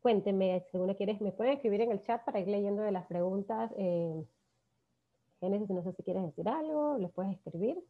Cuéntenme, 0.00 0.64
si 0.70 0.76
alguna 0.76 0.94
quieres, 0.94 1.20
me 1.20 1.32
pueden 1.32 1.54
escribir 1.54 1.80
en 1.82 1.92
el 1.92 2.02
chat 2.02 2.24
para 2.24 2.40
ir 2.40 2.48
leyendo 2.48 2.82
de 2.82 2.92
las 2.92 3.06
preguntas. 3.06 3.70
Eh, 3.76 4.26
Génesis, 5.40 5.70
no 5.70 5.82
sé 5.82 5.92
si 5.94 6.02
quieres 6.02 6.24
decir 6.24 6.48
algo, 6.48 6.98
les 6.98 7.10
puedes 7.12 7.32
escribir. 7.32 7.82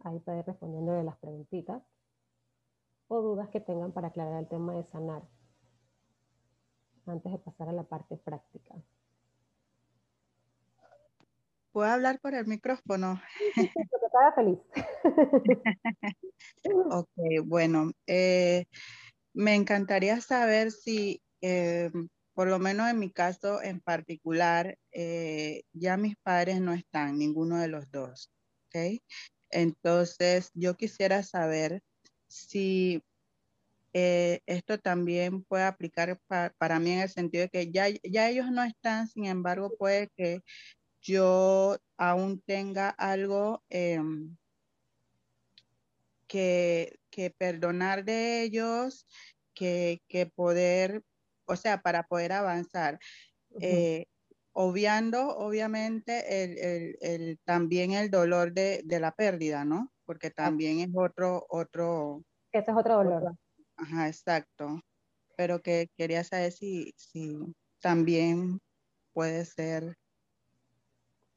Ahí 0.00 0.18
para 0.20 0.40
ir 0.40 0.46
respondiendo 0.46 0.92
de 0.92 1.04
las 1.04 1.16
preguntitas 1.18 1.82
o 3.08 3.20
dudas 3.22 3.48
que 3.50 3.60
tengan 3.60 3.92
para 3.92 4.08
aclarar 4.08 4.40
el 4.40 4.48
tema 4.48 4.74
de 4.74 4.84
sanar 4.84 5.22
antes 7.06 7.32
de 7.32 7.38
pasar 7.38 7.68
a 7.68 7.72
la 7.72 7.84
parte 7.84 8.16
práctica. 8.16 8.74
¿Puedo 11.74 11.90
hablar 11.90 12.20
por 12.20 12.34
el 12.34 12.46
micrófono? 12.46 13.20
Sí, 13.56 13.68
estaba 14.06 14.32
feliz. 14.36 14.58
ok, 16.92 17.08
bueno, 17.44 17.90
eh, 18.06 18.66
me 19.32 19.56
encantaría 19.56 20.20
saber 20.20 20.70
si, 20.70 21.20
eh, 21.40 21.90
por 22.32 22.46
lo 22.46 22.60
menos 22.60 22.88
en 22.88 23.00
mi 23.00 23.10
caso 23.10 23.60
en 23.60 23.80
particular, 23.80 24.78
eh, 24.92 25.62
ya 25.72 25.96
mis 25.96 26.14
padres 26.22 26.60
no 26.60 26.72
están, 26.74 27.18
ninguno 27.18 27.58
de 27.58 27.66
los 27.66 27.90
dos. 27.90 28.30
¿ok? 28.68 29.02
Entonces, 29.50 30.52
yo 30.54 30.76
quisiera 30.76 31.24
saber 31.24 31.82
si 32.28 33.02
esto 33.92 34.78
también 34.78 35.42
puede 35.44 35.64
aplicar 35.64 36.20
para 36.58 36.78
mí 36.80 36.92
en 36.92 37.00
el 37.00 37.08
sentido 37.08 37.42
de 37.42 37.48
que 37.48 37.70
ya, 37.72 37.86
ya 38.02 38.28
ellos 38.28 38.50
no 38.50 38.62
están, 38.62 39.08
sin 39.08 39.26
embargo, 39.26 39.74
puede 39.76 40.08
que 40.16 40.40
yo 41.04 41.76
aún 41.98 42.40
tenga 42.40 42.88
algo 42.88 43.62
em, 43.68 44.36
que, 46.26 46.98
perdonar 47.38 48.04
de 48.04 48.42
ellos, 48.42 49.06
que, 49.54 50.00
poder, 50.34 51.02
o 51.46 51.54
sea, 51.56 51.80
para 51.82 52.04
poder 52.04 52.32
avanzar. 52.32 52.98
Eh, 53.60 54.06
obviando, 54.52 55.36
obviamente, 55.36 56.94
el, 57.00 57.38
también 57.44 57.92
el 57.92 58.10
dolor 58.10 58.52
de, 58.52 58.82
la 58.88 59.12
pérdida, 59.12 59.64
¿no? 59.64 59.92
Porque 60.06 60.30
también 60.30 60.80
es 60.80 60.88
otro, 60.94 61.46
otro. 61.48 62.24
Ese 62.50 62.70
es 62.70 62.76
otro 62.76 62.96
dolor. 62.96 63.36
ajá, 63.76 64.08
exacto. 64.08 64.80
Pero 65.36 65.60
que 65.60 65.88
quería 65.96 66.24
saber 66.24 66.52
si, 66.52 66.94
si 66.96 67.36
también 67.80 68.60
puede 69.12 69.44
ser 69.44 69.96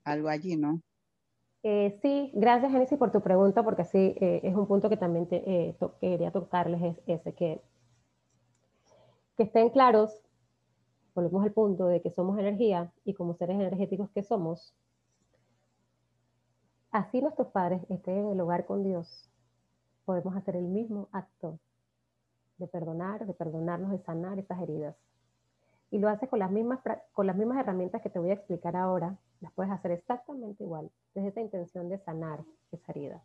algo 0.07 0.29
allí, 0.29 0.55
¿no? 0.55 0.81
Eh, 1.63 1.97
sí, 2.01 2.31
gracias 2.33 2.71
Genesis 2.71 2.97
por 2.97 3.11
tu 3.11 3.21
pregunta, 3.21 3.63
porque 3.63 3.83
sí, 3.83 4.15
eh, 4.21 4.41
es 4.43 4.55
un 4.55 4.67
punto 4.67 4.89
que 4.89 4.97
también 4.97 5.27
eh, 5.31 5.75
quería 5.99 6.31
tocarles, 6.31 6.81
es 6.81 6.97
ese, 7.07 7.33
que, 7.33 7.61
que 9.35 9.43
estén 9.43 9.69
claros, 9.69 10.23
volvemos 11.13 11.43
al 11.43 11.51
punto 11.51 11.87
de 11.87 12.01
que 12.01 12.11
somos 12.11 12.39
energía 12.39 12.91
y 13.03 13.13
como 13.15 13.35
seres 13.35 13.55
energéticos 13.55 14.09
que 14.11 14.23
somos, 14.23 14.73
así 16.91 17.21
nuestros 17.21 17.49
padres 17.49 17.81
estén 17.89 18.17
en 18.17 18.31
el 18.31 18.39
hogar 18.39 18.65
con 18.65 18.83
Dios, 18.83 19.29
podemos 20.05 20.35
hacer 20.37 20.55
el 20.55 20.67
mismo 20.67 21.09
acto 21.11 21.59
de 22.57 22.67
perdonar, 22.67 23.25
de 23.25 23.33
perdonarnos, 23.33 23.91
de 23.91 23.99
sanar 23.99 24.39
esas 24.39 24.61
heridas. 24.61 24.95
Y 25.91 25.99
lo 25.99 26.09
haces 26.09 26.29
con 26.29 26.39
las 26.39 26.51
mismas, 26.51 26.79
con 27.13 27.27
las 27.27 27.35
mismas 27.35 27.59
herramientas 27.59 28.01
que 28.01 28.09
te 28.09 28.19
voy 28.19 28.29
a 28.29 28.33
explicar 28.33 28.75
ahora, 28.75 29.17
las 29.41 29.51
puedes 29.53 29.71
hacer 29.71 29.91
exactamente 29.91 30.63
igual, 30.63 30.89
desde 31.13 31.29
esa 31.29 31.41
intención 31.41 31.89
de 31.89 31.99
sanar 31.99 32.43
esa 32.71 32.91
herida. 32.91 33.21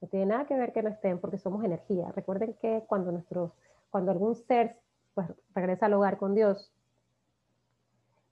No 0.00 0.08
tiene 0.08 0.26
nada 0.26 0.46
que 0.46 0.56
ver 0.56 0.72
que 0.72 0.82
no 0.82 0.90
estén 0.90 1.20
porque 1.20 1.38
somos 1.38 1.64
energía. 1.64 2.12
Recuerden 2.12 2.54
que 2.54 2.84
cuando, 2.86 3.12
nuestros, 3.12 3.52
cuando 3.90 4.10
algún 4.12 4.34
ser 4.34 4.76
pues, 5.14 5.28
regresa 5.54 5.86
al 5.86 5.94
hogar 5.94 6.18
con 6.18 6.34
Dios, 6.34 6.72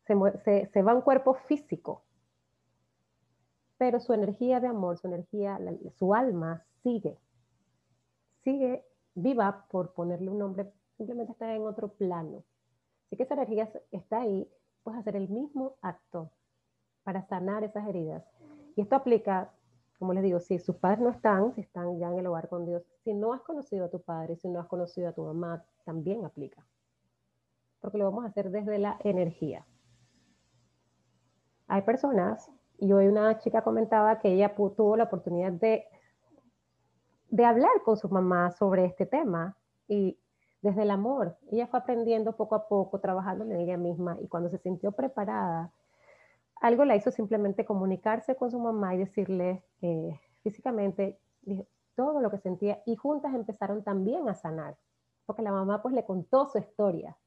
se, 0.06 0.70
se, 0.70 0.82
va 0.82 0.92
a 0.92 0.96
un 0.96 1.00
cuerpo 1.00 1.34
físico, 1.34 2.02
pero 3.78 4.00
su 4.00 4.12
energía 4.12 4.60
de 4.60 4.66
amor, 4.66 4.98
su 4.98 5.06
energía, 5.06 5.58
su 5.98 6.14
alma 6.14 6.62
sigue, 6.82 7.18
sigue 8.42 8.84
viva 9.14 9.66
por 9.70 9.94
ponerle 9.94 10.30
un 10.30 10.38
nombre, 10.38 10.70
simplemente 10.98 11.32
está 11.32 11.54
en 11.54 11.62
otro 11.62 11.88
plano. 11.88 12.44
Así 13.06 13.16
que 13.16 13.22
esa 13.22 13.34
energía 13.34 13.70
está 13.90 14.20
ahí, 14.20 14.46
puedes 14.82 15.00
hacer 15.00 15.16
el 15.16 15.30
mismo 15.30 15.76
acto 15.80 16.30
para 17.04 17.22
sanar 17.22 17.62
esas 17.62 17.86
heridas. 17.86 18.24
Y 18.76 18.80
esto 18.80 18.96
aplica, 18.96 19.52
como 19.98 20.12
les 20.12 20.24
digo, 20.24 20.40
si 20.40 20.58
sus 20.58 20.76
padres 20.76 21.00
no 21.00 21.10
están, 21.10 21.54
si 21.54 21.60
están 21.60 21.98
ya 21.98 22.08
en 22.08 22.18
el 22.18 22.26
hogar 22.26 22.48
con 22.48 22.66
Dios, 22.66 22.82
si 23.04 23.14
no 23.14 23.32
has 23.32 23.42
conocido 23.42 23.84
a 23.84 23.90
tu 23.90 24.00
padre, 24.00 24.36
si 24.36 24.48
no 24.48 24.58
has 24.58 24.66
conocido 24.66 25.08
a 25.08 25.12
tu 25.12 25.22
mamá, 25.22 25.64
también 25.84 26.24
aplica. 26.24 26.66
Porque 27.80 27.98
lo 27.98 28.06
vamos 28.06 28.24
a 28.24 28.28
hacer 28.28 28.50
desde 28.50 28.78
la 28.78 28.98
energía. 29.04 29.66
Hay 31.68 31.82
personas, 31.82 32.50
y 32.78 32.92
hoy 32.92 33.06
una 33.06 33.38
chica 33.38 33.62
comentaba 33.62 34.18
que 34.18 34.32
ella 34.32 34.54
tuvo 34.54 34.96
la 34.96 35.04
oportunidad 35.04 35.52
de, 35.52 35.84
de 37.28 37.44
hablar 37.44 37.82
con 37.84 37.96
su 37.96 38.08
mamá 38.08 38.50
sobre 38.50 38.86
este 38.86 39.06
tema 39.06 39.56
y 39.86 40.18
desde 40.60 40.82
el 40.82 40.90
amor, 40.90 41.36
ella 41.52 41.66
fue 41.66 41.78
aprendiendo 41.80 42.36
poco 42.36 42.54
a 42.54 42.68
poco, 42.68 42.98
trabajando 42.98 43.44
en 43.44 43.52
ella 43.52 43.76
misma 43.76 44.16
y 44.20 44.28
cuando 44.28 44.48
se 44.48 44.58
sintió 44.58 44.92
preparada, 44.92 45.70
algo 46.64 46.86
la 46.86 46.96
hizo 46.96 47.10
simplemente 47.10 47.66
comunicarse 47.66 48.36
con 48.36 48.50
su 48.50 48.58
mamá 48.58 48.94
y 48.94 48.98
decirle 48.98 49.62
eh, 49.82 50.18
físicamente 50.42 51.20
todo 51.94 52.22
lo 52.22 52.30
que 52.30 52.38
sentía 52.38 52.82
y 52.86 52.96
juntas 52.96 53.34
empezaron 53.34 53.84
también 53.84 54.30
a 54.30 54.34
sanar, 54.34 54.74
porque 55.26 55.42
la 55.42 55.52
mamá 55.52 55.82
pues 55.82 55.94
le 55.94 56.06
contó 56.06 56.48
su 56.48 56.56
historia, 56.56 57.18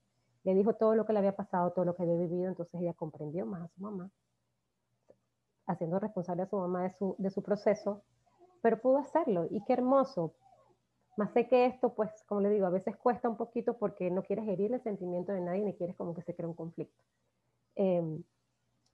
le 0.44 0.56
dijo 0.56 0.74
todo 0.74 0.96
lo 0.96 1.06
que 1.06 1.14
le 1.14 1.20
había 1.20 1.36
pasado, 1.36 1.72
todo 1.72 1.86
lo 1.86 1.96
que 1.96 2.02
había 2.02 2.16
vivido, 2.16 2.50
entonces 2.50 2.82
ella 2.82 2.96
comprendió 2.96 3.46
más 3.46 3.62
a 3.62 3.68
su 3.68 3.80
mamá, 3.80 4.10
haciendo 5.68 6.00
responsable 6.00 6.42
a 6.42 6.48
su 6.48 6.58
mamá 6.58 6.82
de 6.82 6.94
su, 6.94 7.16
de 7.20 7.30
su 7.30 7.44
proceso, 7.44 8.02
pero 8.64 8.82
pudo 8.82 8.98
hacerlo 8.98 9.46
y 9.52 9.64
qué 9.66 9.74
hermoso. 9.74 10.34
Más 11.16 11.32
sé 11.34 11.48
que 11.48 11.68
esto, 11.68 11.94
pues, 11.94 12.10
como 12.28 12.42
le 12.42 12.50
digo, 12.50 12.66
a 12.66 12.72
veces 12.72 12.98
cuesta 12.98 13.30
un 13.30 13.38
poquito 13.38 13.78
porque 13.78 14.10
no 14.10 14.24
quieres 14.24 14.48
herir 14.48 14.74
el 14.74 14.82
sentimiento 14.82 15.32
de 15.32 15.42
nadie 15.42 15.64
ni 15.64 15.76
quieres 15.76 15.96
como 15.96 16.16
que 16.16 16.24
se 16.24 16.34
crea 16.34 16.48
un 16.48 16.56
conflicto. 16.56 17.04
Eh, 17.76 18.24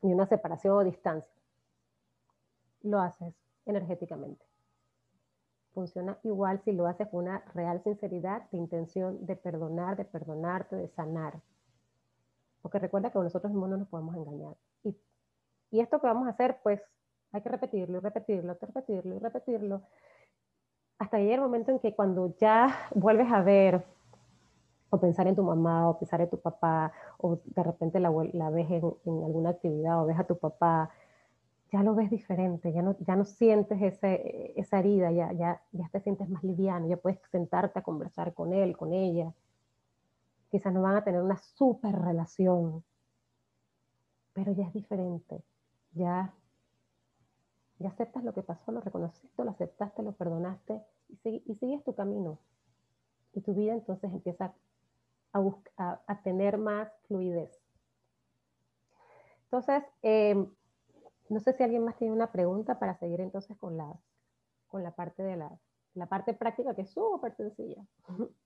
ni 0.03 0.13
una 0.13 0.27
separación 0.27 0.75
o 0.75 0.83
distancia. 0.83 1.33
Lo 2.81 2.99
haces 2.99 3.33
energéticamente. 3.65 4.45
Funciona 5.73 6.19
igual 6.23 6.61
si 6.63 6.71
lo 6.71 6.85
haces 6.85 7.07
con 7.07 7.23
una 7.23 7.39
real 7.55 7.81
sinceridad 7.81 8.47
de 8.51 8.57
intención 8.57 9.25
de 9.25 9.35
perdonar, 9.35 9.97
de 9.97 10.05
perdonarte, 10.05 10.75
de 10.75 10.87
sanar. 10.89 11.41
Porque 12.61 12.79
recuerda 12.79 13.11
que 13.11 13.17
nosotros 13.17 13.51
mismos 13.51 13.69
no 13.69 13.77
nos 13.77 13.87
podemos 13.87 14.15
engañar. 14.15 14.55
Y, 14.83 14.95
y 15.71 15.79
esto 15.79 15.99
que 15.99 16.07
vamos 16.07 16.27
a 16.27 16.31
hacer, 16.31 16.59
pues 16.61 16.81
hay 17.31 17.41
que 17.41 17.49
repetirlo 17.49 17.97
y 17.97 18.01
repetirlo, 18.01 18.57
repetirlo 18.61 19.15
y 19.15 19.19
repetirlo. 19.19 19.81
Hasta 20.99 21.17
llegar 21.17 21.39
el 21.39 21.41
momento 21.41 21.71
en 21.71 21.79
que 21.79 21.95
cuando 21.95 22.35
ya 22.37 22.89
vuelves 22.93 23.31
a 23.31 23.41
ver 23.41 23.83
o 24.93 24.99
pensar 24.99 25.25
en 25.27 25.35
tu 25.35 25.43
mamá, 25.43 25.89
o 25.89 25.97
pensar 25.97 26.21
en 26.21 26.29
tu 26.29 26.39
papá, 26.39 26.91
o 27.17 27.39
de 27.43 27.63
repente 27.63 27.99
la, 27.99 28.11
ves 28.51 28.69
en, 28.69 28.83
alguna 29.23 29.49
actividad, 29.49 30.03
o 30.03 30.05
ves 30.05 30.19
a 30.19 30.23
tu 30.23 30.37
papá, 30.37 30.91
ya 31.71 31.81
lo 31.81 31.95
ves 31.95 32.11
diferente, 32.11 32.71
ya 32.71 32.83
no, 32.83 32.95
ya 32.99 33.15
no 33.15 33.25
sientes 33.25 33.81
ese, 33.81 34.53
esa 34.55 34.77
herida, 34.77 35.11
ya, 35.11 35.33
ya, 35.33 35.63
ya 35.71 35.89
te 35.89 35.99
sientes 35.99 36.29
más 36.29 36.43
liviano, 36.43 36.85
ya 36.87 36.97
puedes 36.97 37.19
sentarte 37.31 37.79
a 37.79 37.81
conversar 37.81 38.35
con 38.35 38.53
él, 38.53 38.77
con 38.77 38.93
ella. 38.93 39.33
Quizás 40.51 40.71
no 40.71 40.83
van 40.83 40.97
a 40.97 41.03
tener 41.03 41.23
una 41.23 41.37
súper 41.37 41.95
relación, 41.99 42.83
pero 44.33 44.51
ya 44.51 44.67
es 44.67 44.73
diferente, 44.73 45.41
ya, 45.93 46.35
ya 47.79 47.89
aceptas 47.89 48.23
lo 48.23 48.33
que 48.35 48.43
pasó, 48.43 48.71
lo 48.71 48.81
reconociste, 48.81 49.43
lo 49.43 49.49
aceptaste, 49.49 50.03
lo 50.03 50.11
perdonaste 50.11 50.83
y, 51.23 51.41
y 51.47 51.55
sigues 51.55 51.83
tu 51.83 51.95
camino. 51.95 52.37
Y 53.33 53.41
tu 53.41 53.55
vida 53.55 53.73
entonces 53.73 54.13
empieza 54.13 54.53
a, 55.33 56.21
tener 56.23 56.57
más 56.57 56.91
fluidez. 57.07 57.59
Entonces, 59.45 59.83
em, 60.01 60.47
no 61.29 61.39
sé 61.39 61.53
si 61.53 61.63
alguien 61.63 61.83
más 61.83 61.97
tiene 61.97 62.13
una 62.13 62.31
pregunta 62.31 62.79
para 62.79 62.95
seguir 62.95 63.21
entonces 63.21 63.57
con 63.57 63.77
la, 63.77 63.93
con 64.67 64.83
la 64.83 64.91
parte 64.91 65.23
de 65.23 65.37
la, 65.37 65.51
la 65.95 66.07
parte 66.07 66.33
práctica 66.33 66.75
que 66.75 66.81
es 66.81 66.91
súper 66.91 67.35
sencilla. 67.35 67.83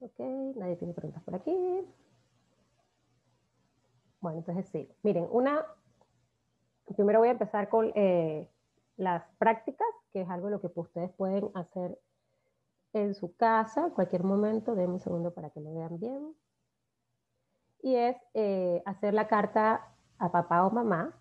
Ok, 0.00 0.20
nadie 0.54 0.76
tiene 0.76 0.94
preguntas 0.94 1.20
por 1.24 1.34
aquí. 1.34 1.52
Bueno, 4.20 4.38
entonces 4.38 4.68
sí. 4.68 4.88
Miren, 5.02 5.26
una, 5.30 5.66
primero 6.94 7.18
voy 7.18 7.28
a 7.28 7.32
empezar 7.32 7.68
con 7.68 7.90
eh, 7.96 8.48
las 8.96 9.24
prácticas, 9.38 9.88
que 10.12 10.22
es 10.22 10.30
algo 10.30 10.50
lo 10.50 10.60
que 10.60 10.70
ustedes 10.74 11.10
pueden 11.12 11.50
hacer 11.54 11.98
en 12.92 13.14
su 13.14 13.36
casa, 13.36 13.86
en 13.86 13.90
cualquier 13.90 14.24
momento, 14.24 14.74
denme 14.74 14.94
un 14.94 15.00
segundo 15.00 15.34
para 15.34 15.50
que 15.50 15.60
lo 15.60 15.74
vean 15.74 15.98
bien. 15.98 16.34
Y 17.82 17.94
es 17.94 18.16
eh, 18.34 18.82
hacer 18.86 19.14
la 19.14 19.28
carta 19.28 19.94
a 20.18 20.32
papá 20.32 20.66
o 20.66 20.70
mamá. 20.70 21.20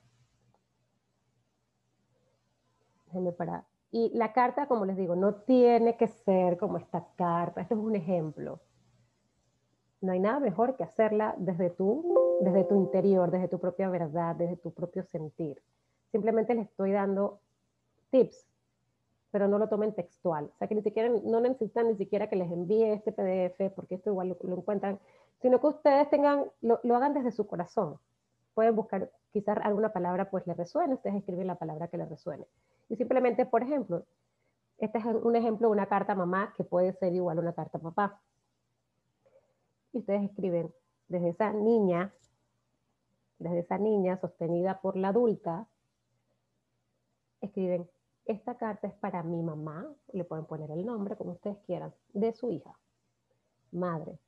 Para. 3.38 3.66
Y 3.92 4.12
la 4.14 4.34
carta, 4.34 4.68
como 4.68 4.86
les 4.86 4.98
digo, 4.98 5.16
no 5.16 5.36
tiene 5.36 5.98
que 5.98 6.08
ser 6.08 6.58
como 6.58 6.78
esta 6.78 7.08
carta. 7.16 7.62
Esto 7.62 7.76
es 7.76 7.80
un 7.82 7.96
ejemplo. 7.96 8.62
No 10.02 10.12
hay 10.12 10.20
nada 10.20 10.40
mejor 10.40 10.76
que 10.78 10.84
hacerla 10.84 11.36
desde 11.38 11.70
tú, 11.70 12.08
desde 12.40 12.64
tu 12.64 12.76
interior, 12.76 13.32
desde 13.32 13.48
tu 13.48 13.60
propia 13.60 13.90
verdad, 13.90 14.36
desde 14.36 14.58
tu 14.58 14.74
propio 14.74 15.04
sentir. 15.04 15.64
Simplemente 16.12 16.54
les 16.56 16.68
estoy 16.68 16.92
dando 16.92 17.42
tips 18.12 18.48
pero 19.32 19.48
no 19.48 19.58
lo 19.58 19.68
tomen 19.68 19.94
textual. 19.94 20.52
O 20.54 20.58
sea, 20.58 20.68
que 20.68 20.76
ni 20.76 20.82
siquiera, 20.82 21.10
no 21.10 21.40
necesitan 21.40 21.88
ni 21.88 21.96
siquiera 21.96 22.30
que 22.30 22.36
les 22.36 22.52
envíe 22.52 22.92
este 22.92 23.12
PDF, 23.12 23.74
porque 23.76 23.96
esto 23.96 24.10
igual 24.10 24.38
lo, 24.42 24.56
encuentran, 24.56 25.00
sino 25.42 25.60
que 25.60 25.68
ustedes 25.68 26.10
tengan, 26.10 26.46
lo, 26.62 26.80
hagan 26.96 27.14
desde 27.14 27.32
su 27.32 27.48
corazón. 27.48 27.98
Pueden 28.54 28.76
buscar, 28.76 29.12
quizás 29.32 29.58
alguna 29.62 29.94
palabra 29.94 30.30
pues 30.30 30.48
les 30.48 30.58
resuene, 30.58 30.96
ustedes 30.96 31.18
escriben 31.18 31.48
la 31.48 31.56
palabra 31.56 31.88
que 31.88 31.98
les 31.98 32.10
resuene. 32.10 32.46
Y 32.90 32.96
simplemente, 32.96 33.46
por 33.46 33.64
ejemplo, 33.64 34.06
este 34.78 34.98
es 35.00 35.06
un 35.06 35.36
ejemplo 35.36 35.68
de 35.68 35.74
una 35.74 35.88
carta 35.88 36.14
a 36.14 36.16
mamá 36.16 36.54
que 36.56 36.64
puede 36.64 36.94
ser 36.94 37.14
igual 37.14 37.38
a 37.38 37.42
una 37.42 37.54
carta 37.54 37.78
a 37.78 37.82
papá. 37.82 38.22
Y 39.92 40.00
ustedes 40.00 40.24
escriben 40.24 40.74
desde 41.08 41.30
esa 41.30 41.52
niña, 41.52 42.14
desde 43.40 43.60
esa 43.60 43.78
niña 43.78 44.18
sostenida 44.18 44.80
por 44.82 44.96
la 44.96 45.10
adulta, 45.10 45.68
escriben 47.42 47.88
esta 48.28 48.56
carta 48.56 48.88
es 48.88 48.94
para 48.96 49.24
mi 49.24 49.42
mamá, 49.42 49.88
le 50.12 50.24
pueden 50.24 50.46
poner 50.46 50.70
el 50.72 50.86
nombre 50.86 51.16
como 51.16 51.32
ustedes 51.32 51.58
quieran, 51.66 51.94
de 52.14 52.34
su 52.34 52.52
hija. 52.52 52.78
Madre, 53.72 54.20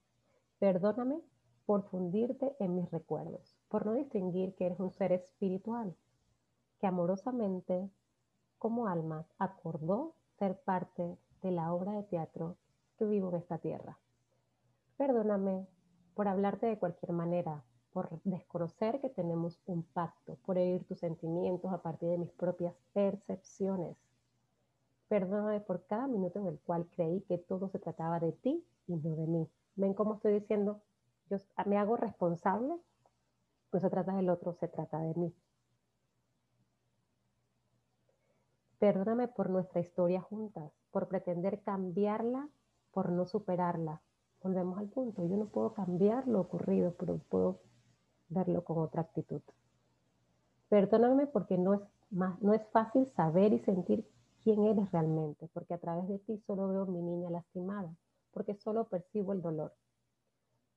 perdóname 0.60 1.22
por 1.66 1.84
fundirte 1.84 2.56
en 2.60 2.76
mis 2.76 2.89
recuerdos, 2.91 3.58
por 3.68 3.86
no 3.86 3.93
distinguir 3.93 4.56
que 4.56 4.66
eres 4.66 4.80
un 4.80 4.91
ser 4.91 5.12
espiritual, 5.12 5.95
que 6.80 6.88
amorosamente, 6.88 7.89
como 8.58 8.88
alma, 8.88 9.26
acordó 9.38 10.16
ser 10.38 10.60
parte 10.62 11.18
de 11.41 11.52
la 11.52 11.74
obra 11.74 11.93
de 11.93 12.04
teatro 12.04 12.58
que 12.97 13.06
vivo 13.06 13.30
en 13.30 13.36
esta 13.36 13.58
tierra. 13.58 14.00
Perdóname 14.97 15.68
por 16.16 16.28
hablarte 16.28 16.68
de 16.68 16.80
cualquier 16.80 17.12
manera, 17.12 17.64
por 17.92 18.22
desconocer 18.24 19.00
que 19.02 19.10
tenemos 19.10 19.60
un 19.66 19.84
pacto, 19.84 20.36
por 20.46 20.58
herir 20.58 20.84
tus 20.86 21.00
sentimientos 21.00 21.72
a 21.74 21.82
partir 21.82 22.10
de 22.10 22.18
mis 22.18 22.32
propias 22.32 22.74
percepciones. 22.94 23.98
Perdóname 25.08 25.60
por 25.62 25.86
cada 25.86 26.08
minuto 26.08 26.40
en 26.40 26.48
el 26.48 26.60
cual 26.60 26.88
creí 26.96 27.22
que 27.22 27.40
todo 27.40 27.68
se 27.70 27.80
trataba 27.80 28.20
de 28.20 28.32
ti 28.32 28.64
y 28.88 28.96
no 28.96 29.16
de 29.16 29.26
mí. 29.26 29.50
¿Ven 29.76 29.94
cómo 29.94 30.16
estoy 30.16 30.34
diciendo? 30.34 30.82
Yo 31.30 31.38
me 31.66 31.78
hago 31.78 31.98
responsable. 31.98 32.78
No 33.72 33.80
se 33.80 33.90
trata 33.90 34.16
del 34.16 34.30
otro, 34.30 34.54
se 34.54 34.68
trata 34.68 35.00
de 35.00 35.14
mí. 35.16 35.34
Perdóname 38.78 39.28
por 39.28 39.50
nuestra 39.50 39.82
historia 39.82 40.22
juntas, 40.22 40.72
por 40.92 41.08
pretender 41.08 41.62
cambiarla, 41.62 42.50
por 42.92 43.12
no 43.12 43.26
superarla. 43.26 44.02
Volvemos 44.42 44.78
al 44.78 44.88
punto. 44.88 45.26
Yo 45.26 45.38
no 45.38 45.48
puedo 45.48 45.74
cambiar 45.74 46.28
lo 46.28 46.40
ocurrido, 46.40 46.94
pero 46.98 47.18
puedo 47.18 47.60
verlo 48.30 48.63
con 48.63 48.77
otra 48.80 49.01
actitud. 49.01 49.41
Perdóname 50.69 51.27
porque 51.27 51.57
no 51.57 51.73
es, 51.73 51.82
más, 52.11 52.39
no 52.41 52.53
es 52.53 52.65
fácil 52.67 53.07
saber 53.07 53.53
y 53.53 53.59
sentir 53.59 54.07
quién 54.43 54.65
eres 54.65 54.91
realmente, 54.91 55.49
porque 55.53 55.73
a 55.73 55.80
través 55.80 56.07
de 56.07 56.19
ti 56.19 56.38
solo 56.45 56.67
veo 56.67 56.86
mi 56.86 57.01
niña 57.01 57.30
lastimada, 57.30 57.93
porque 58.32 58.55
solo 58.55 58.86
percibo 58.86 59.34
el 59.34 59.41
dolor. 59.41 59.73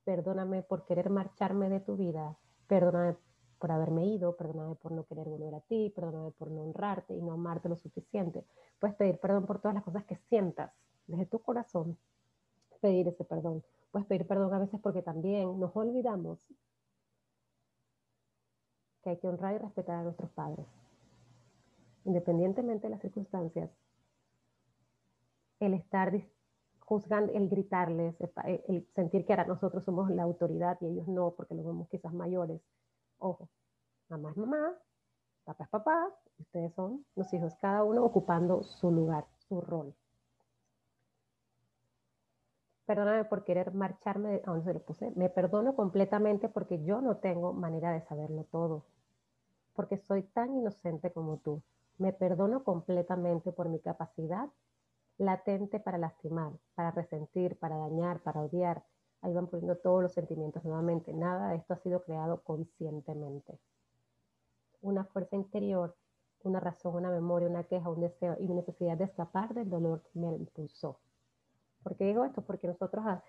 Perdóname 0.04 0.62
por 0.62 0.84
querer 0.84 1.10
marcharme 1.10 1.68
de 1.68 1.80
tu 1.80 1.96
vida, 1.96 2.36
perdóname 2.66 3.16
por 3.58 3.70
haberme 3.70 4.06
ido, 4.06 4.34
perdóname 4.34 4.74
por 4.74 4.90
no 4.90 5.04
querer 5.04 5.28
volver 5.28 5.54
a 5.54 5.60
ti, 5.60 5.92
perdóname 5.94 6.32
por 6.32 6.50
no 6.50 6.62
honrarte 6.62 7.14
y 7.14 7.22
no 7.22 7.32
amarte 7.32 7.68
lo 7.68 7.76
suficiente. 7.76 8.44
Puedes 8.80 8.96
pedir 8.96 9.18
perdón 9.18 9.46
por 9.46 9.60
todas 9.60 9.74
las 9.74 9.84
cosas 9.84 10.04
que 10.04 10.16
sientas 10.16 10.72
desde 11.06 11.26
tu 11.26 11.38
corazón, 11.38 11.96
pedir 12.80 13.06
ese 13.06 13.24
perdón. 13.24 13.62
Puedes 13.92 14.08
pedir 14.08 14.26
perdón 14.26 14.52
a 14.52 14.58
veces 14.58 14.80
porque 14.80 15.02
también 15.02 15.60
nos 15.60 15.76
olvidamos 15.76 16.40
que 19.02 19.10
hay 19.10 19.16
que 19.18 19.28
honrar 19.28 19.54
y 19.54 19.58
respetar 19.58 19.96
a 19.96 20.02
nuestros 20.02 20.30
padres. 20.30 20.66
Independientemente 22.04 22.86
de 22.86 22.90
las 22.90 23.00
circunstancias, 23.00 23.70
el 25.60 25.74
estar 25.74 26.12
juzgando, 26.80 27.32
el 27.32 27.48
gritarles, 27.48 28.16
el 28.68 28.86
sentir 28.94 29.24
que 29.24 29.32
ahora 29.32 29.46
nosotros 29.46 29.84
somos 29.84 30.10
la 30.10 30.24
autoridad 30.24 30.78
y 30.80 30.86
ellos 30.86 31.08
no, 31.08 31.32
porque 31.32 31.54
los 31.54 31.64
vemos 31.64 31.88
quizás 31.88 32.12
mayores. 32.12 32.60
Ojo, 33.18 33.48
mamá 34.08 34.30
es 34.30 34.36
mamá, 34.36 34.74
papá 35.44 35.64
es 35.64 35.70
papá, 35.70 36.08
ustedes 36.38 36.74
son 36.74 37.04
los 37.14 37.32
hijos, 37.32 37.54
cada 37.56 37.84
uno 37.84 38.04
ocupando 38.04 38.62
su 38.64 38.90
lugar, 38.90 39.26
su 39.48 39.60
rol. 39.60 39.94
Perdóname 42.86 43.24
por 43.24 43.44
querer 43.44 43.72
marcharme, 43.74 44.42
aún 44.44 44.64
se 44.64 44.74
lo 44.74 44.80
puse, 44.80 45.12
me 45.14 45.28
perdono 45.28 45.74
completamente 45.74 46.48
porque 46.48 46.82
yo 46.84 47.00
no 47.00 47.16
tengo 47.16 47.52
manera 47.52 47.92
de 47.92 48.02
saberlo 48.02 48.44
todo 48.44 48.84
porque 49.74 49.98
soy 49.98 50.22
tan 50.22 50.54
inocente 50.54 51.10
como 51.10 51.38
tú. 51.38 51.62
Me 51.98 52.12
perdono 52.12 52.64
completamente 52.64 53.52
por 53.52 53.68
mi 53.68 53.78
capacidad 53.78 54.48
latente 55.18 55.78
para 55.78 55.98
lastimar, 55.98 56.52
para 56.74 56.90
resentir, 56.90 57.58
para 57.58 57.76
dañar, 57.76 58.20
para 58.20 58.42
odiar. 58.42 58.82
Ahí 59.20 59.32
van 59.32 59.46
poniendo 59.46 59.76
todos 59.76 60.02
los 60.02 60.12
sentimientos 60.12 60.64
nuevamente. 60.64 61.12
Nada 61.12 61.50
de 61.50 61.56
esto 61.56 61.74
ha 61.74 61.78
sido 61.78 62.02
creado 62.02 62.42
conscientemente. 62.42 63.58
Una 64.80 65.04
fuerza 65.04 65.36
interior, 65.36 65.94
una 66.42 66.58
razón, 66.58 66.96
una 66.96 67.10
memoria, 67.10 67.48
una 67.48 67.64
queja, 67.64 67.88
un 67.88 68.00
deseo 68.00 68.36
y 68.40 68.46
una 68.46 68.56
necesidad 68.56 68.96
de 68.96 69.04
escapar 69.04 69.54
del 69.54 69.70
dolor 69.70 70.02
me 70.14 70.34
impulsó. 70.34 70.98
¿Por 71.82 71.96
qué 71.96 72.04
digo 72.04 72.24
esto? 72.24 72.42
Porque 72.42 72.66
nosotros 72.66 73.04
ah, 73.06 73.22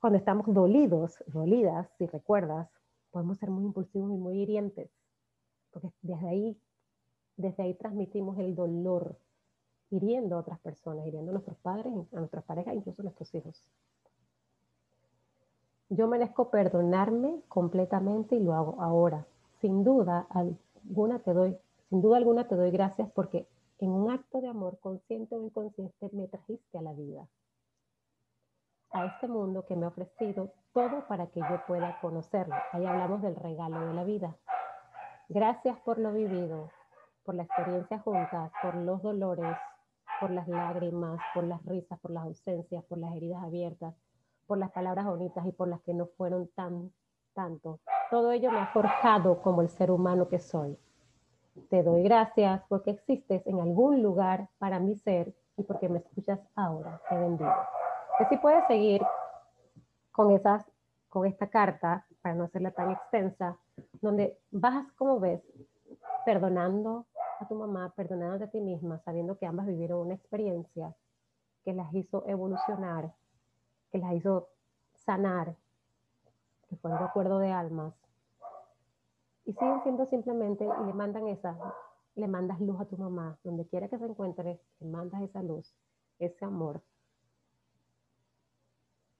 cuando 0.00 0.18
estamos 0.18 0.46
dolidos, 0.52 1.22
dolidas, 1.26 1.88
si 1.98 2.06
recuerdas, 2.06 2.68
podemos 3.10 3.38
ser 3.38 3.50
muy 3.50 3.64
impulsivos 3.64 4.10
y 4.12 4.16
muy 4.16 4.40
hirientes 4.40 4.90
porque 5.72 5.90
desde 6.02 6.28
ahí, 6.28 6.60
desde 7.36 7.62
ahí 7.62 7.74
transmitimos 7.74 8.38
el 8.38 8.54
dolor, 8.54 9.16
hiriendo 9.90 10.36
a 10.36 10.40
otras 10.40 10.60
personas, 10.60 11.06
hiriendo 11.06 11.30
a 11.30 11.34
nuestros 11.34 11.56
padres, 11.58 11.92
a 12.12 12.18
nuestras 12.18 12.44
parejas, 12.44 12.74
incluso 12.74 13.02
a 13.02 13.04
nuestros 13.04 13.34
hijos. 13.34 13.64
Yo 15.88 16.06
merezco 16.08 16.50
perdonarme 16.50 17.42
completamente 17.48 18.36
y 18.36 18.40
lo 18.40 18.54
hago 18.54 18.80
ahora. 18.80 19.26
Sin 19.60 19.84
duda 19.84 20.26
alguna 20.30 21.18
te 21.18 21.34
doy, 21.34 21.58
sin 21.90 22.00
duda 22.00 22.16
alguna 22.16 22.48
te 22.48 22.54
doy 22.54 22.70
gracias 22.70 23.10
porque 23.12 23.46
en 23.78 23.90
un 23.90 24.10
acto 24.10 24.40
de 24.40 24.48
amor 24.48 24.78
consciente 24.80 25.36
o 25.36 25.42
inconsciente 25.42 26.08
me 26.12 26.28
trajiste 26.28 26.78
a 26.78 26.82
la 26.82 26.92
vida, 26.92 27.26
a 28.92 29.06
este 29.06 29.28
mundo 29.28 29.64
que 29.64 29.76
me 29.76 29.86
ha 29.86 29.88
ofrecido 29.88 30.52
todo 30.72 31.06
para 31.06 31.26
que 31.28 31.40
yo 31.40 31.66
pueda 31.66 31.98
conocerlo. 32.00 32.54
Ahí 32.72 32.84
hablamos 32.84 33.22
del 33.22 33.36
regalo 33.36 33.86
de 33.86 33.94
la 33.94 34.04
vida. 34.04 34.36
Gracias 35.28 35.78
por 35.80 35.98
lo 35.98 36.12
vivido, 36.12 36.70
por 37.24 37.34
la 37.34 37.44
experiencia 37.44 37.98
juntas, 38.00 38.52
por 38.60 38.74
los 38.74 39.02
dolores, 39.02 39.56
por 40.20 40.30
las 40.30 40.46
lágrimas, 40.48 41.18
por 41.34 41.44
las 41.44 41.64
risas, 41.64 41.98
por 42.00 42.10
las 42.10 42.24
ausencias, 42.24 42.84
por 42.84 42.98
las 42.98 43.14
heridas 43.14 43.42
abiertas, 43.42 43.94
por 44.46 44.58
las 44.58 44.70
palabras 44.70 45.06
bonitas 45.06 45.46
y 45.46 45.52
por 45.52 45.68
las 45.68 45.80
que 45.82 45.94
no 45.94 46.06
fueron 46.06 46.48
tan 46.48 46.92
tanto. 47.34 47.80
Todo 48.10 48.30
ello 48.32 48.50
me 48.50 48.58
ha 48.58 48.66
forjado 48.66 49.40
como 49.40 49.62
el 49.62 49.68
ser 49.68 49.90
humano 49.90 50.28
que 50.28 50.38
soy. 50.38 50.78
Te 51.70 51.82
doy 51.82 52.02
gracias 52.02 52.62
porque 52.68 52.90
existes 52.90 53.46
en 53.46 53.60
algún 53.60 54.02
lugar 54.02 54.48
para 54.58 54.78
mi 54.80 54.96
ser 54.96 55.34
y 55.56 55.62
porque 55.62 55.88
me 55.88 55.98
escuchas 55.98 56.40
ahora. 56.54 57.00
Te 57.08 57.16
bendigo. 57.16 57.52
Que 58.22 58.28
si 58.28 58.36
puedes 58.36 58.64
seguir 58.68 59.02
con 60.12 60.30
esas 60.30 60.64
con 61.08 61.26
esta 61.26 61.48
carta, 61.48 62.06
para 62.22 62.36
no 62.36 62.44
hacerla 62.44 62.70
tan 62.70 62.92
extensa, 62.92 63.58
donde 64.00 64.38
vas, 64.52 64.92
como 64.92 65.18
ves, 65.18 65.42
perdonando 66.24 67.06
a 67.40 67.48
tu 67.48 67.56
mamá, 67.56 67.92
perdonando 67.96 68.44
a 68.44 68.48
ti 68.48 68.60
misma, 68.60 69.00
sabiendo 69.00 69.36
que 69.38 69.44
ambas 69.44 69.66
vivieron 69.66 69.98
una 69.98 70.14
experiencia 70.14 70.94
que 71.64 71.72
las 71.72 71.92
hizo 71.92 72.22
evolucionar, 72.28 73.12
que 73.90 73.98
las 73.98 74.12
hizo 74.12 74.50
sanar, 74.94 75.56
que 76.68 76.76
fue 76.76 76.92
un 76.92 76.98
recuerdo 76.98 77.40
de 77.40 77.50
almas. 77.50 77.92
Y 79.46 79.52
siguen 79.52 79.82
siendo 79.82 80.06
simplemente, 80.06 80.64
y 80.64 80.86
le 80.86 80.92
mandan 80.94 81.26
esa, 81.26 81.56
le 82.14 82.28
mandas 82.28 82.60
luz 82.60 82.80
a 82.80 82.84
tu 82.84 82.96
mamá, 82.96 83.36
donde 83.42 83.66
quiera 83.66 83.88
que 83.88 83.98
se 83.98 84.04
encuentre, 84.06 84.60
le 84.78 84.86
mandas 84.86 85.22
esa 85.22 85.42
luz, 85.42 85.74
ese 86.20 86.44
amor, 86.44 86.82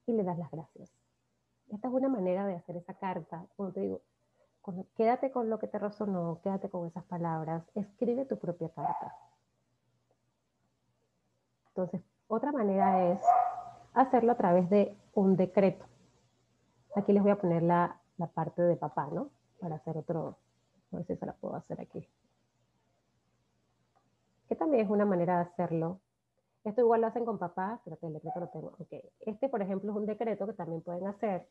y 0.06 0.12
le 0.12 0.24
das 0.24 0.38
las 0.38 0.50
gracias. 0.50 0.90
Esta 1.70 1.88
es 1.88 1.94
una 1.94 2.08
manera 2.08 2.46
de 2.46 2.54
hacer 2.54 2.76
esa 2.76 2.94
carta. 2.94 3.46
Como 3.56 3.72
te 3.72 3.80
digo, 3.80 4.00
quédate 4.96 5.30
con 5.30 5.48
lo 5.48 5.58
que 5.58 5.68
te 5.68 5.78
resonó, 5.78 6.40
quédate 6.42 6.68
con 6.68 6.86
esas 6.86 7.04
palabras, 7.04 7.64
escribe 7.74 8.24
tu 8.26 8.38
propia 8.38 8.68
carta. 8.68 9.16
Entonces, 11.68 12.02
otra 12.28 12.52
manera 12.52 13.12
es 13.12 13.20
hacerlo 13.94 14.32
a 14.32 14.36
través 14.36 14.68
de 14.68 14.96
un 15.14 15.36
decreto. 15.36 15.86
Aquí 16.94 17.12
les 17.12 17.22
voy 17.22 17.32
a 17.32 17.40
poner 17.40 17.62
la, 17.62 17.98
la 18.18 18.26
parte 18.26 18.60
de 18.62 18.76
papá, 18.76 19.08
¿no? 19.10 19.30
Para 19.58 19.76
hacer 19.76 19.96
otro, 19.96 20.36
a 20.92 20.96
ver 20.96 21.06
si 21.06 21.16
se 21.16 21.24
la 21.24 21.32
puedo 21.32 21.54
hacer 21.54 21.80
aquí. 21.80 22.06
Que 24.48 24.56
también 24.56 24.84
es 24.84 24.90
una 24.90 25.06
manera 25.06 25.36
de 25.36 25.42
hacerlo. 25.44 26.00
Esto 26.64 26.80
igual 26.80 27.00
lo 27.00 27.08
hacen 27.08 27.24
con 27.24 27.38
papá, 27.38 27.80
pero 27.84 27.98
el 28.02 28.12
decreto 28.12 28.40
lo 28.40 28.48
tengo. 28.48 28.72
Okay. 28.78 29.02
Este, 29.20 29.48
por 29.48 29.62
ejemplo, 29.62 29.90
es 29.90 29.96
un 29.96 30.06
decreto 30.06 30.46
que 30.46 30.52
también 30.52 30.82
pueden 30.82 31.06
hacer, 31.06 31.48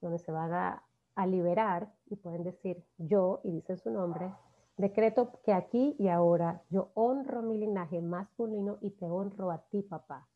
donde 0.00 0.18
se 0.18 0.30
van 0.32 0.52
a, 0.52 0.84
a 1.14 1.26
liberar 1.26 1.92
y 2.06 2.16
pueden 2.16 2.44
decir 2.44 2.84
yo, 2.98 3.40
y 3.42 3.52
dicen 3.52 3.78
su 3.78 3.90
nombre, 3.90 4.32
decreto 4.76 5.40
que 5.42 5.52
aquí 5.52 5.96
y 5.98 6.08
ahora 6.08 6.62
yo 6.70 6.90
honro 6.94 7.42
mi 7.42 7.58
linaje 7.58 8.00
masculino 8.00 8.78
y 8.80 8.90
te 8.90 9.06
honro 9.06 9.50
a 9.50 9.58
ti, 9.58 9.82
papá. 9.82 10.28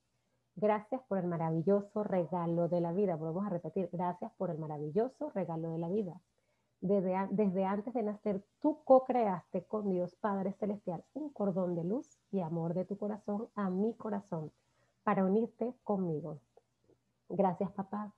Gracias 0.57 1.01
por 1.09 1.19
el 1.19 1.27
maravilloso 1.27 2.03
regalo 2.03 2.69
de 2.69 2.81
la 2.81 2.93
vida. 2.93 3.17
Volvemos 3.17 3.47
a 3.47 3.51
repetir, 3.51 3.89
gracias 3.93 4.33
por 4.37 4.51
el 4.51 4.59
maravilloso 4.59 5.31
regalo 5.31 5.71
de 5.71 5.79
la 5.79 5.89
vida. 5.89 6.21
Desde, 6.83 7.65
antes 7.65 7.95
de 7.95 8.03
nacer, 8.03 8.45
tú 8.61 8.83
co-creaste 8.85 9.65
con 9.65 9.89
Dios 9.89 10.15
Padre 10.17 10.53
Celestial 10.53 11.03
un 11.15 11.31
cordón 11.31 11.75
de 11.75 11.85
luz 11.85 12.21
y 12.31 12.41
amor 12.41 12.75
de 12.75 12.85
tu 12.85 12.99
corazón 12.99 13.49
a 13.55 13.71
mi 13.71 13.95
corazón 13.95 14.53
para 15.03 15.25
unirte 15.25 15.75
conmigo. 15.83 16.41
Gracias, 17.31 17.73
papá. 17.73 18.13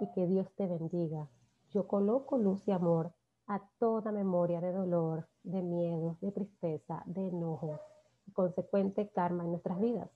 Y 0.00 0.10
que 0.12 0.26
Dios 0.26 0.50
te 0.54 0.66
bendiga. 0.66 1.28
Yo 1.70 1.86
coloco 1.86 2.38
luz 2.38 2.66
y 2.66 2.72
amor 2.72 3.12
a 3.46 3.60
toda 3.78 4.12
memoria 4.12 4.62
de 4.62 4.72
dolor, 4.72 5.28
de 5.42 5.60
miedo, 5.60 6.16
de 6.22 6.32
tristeza, 6.32 7.02
de 7.04 7.28
enojo 7.28 7.78
y 8.26 8.32
consecuente 8.32 9.10
karma 9.10 9.44
en 9.44 9.50
nuestras 9.50 9.78
vidas 9.78 10.08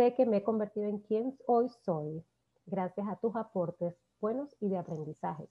Sé 0.00 0.14
que 0.14 0.24
me 0.24 0.38
he 0.38 0.42
convertido 0.42 0.86
en 0.86 1.00
quien 1.00 1.36
hoy 1.46 1.68
soy 1.84 2.24
gracias 2.64 3.06
a 3.06 3.16
tus 3.16 3.36
aportes 3.36 3.94
buenos 4.18 4.56
y 4.58 4.70
de 4.70 4.78
aprendizajes. 4.78 5.50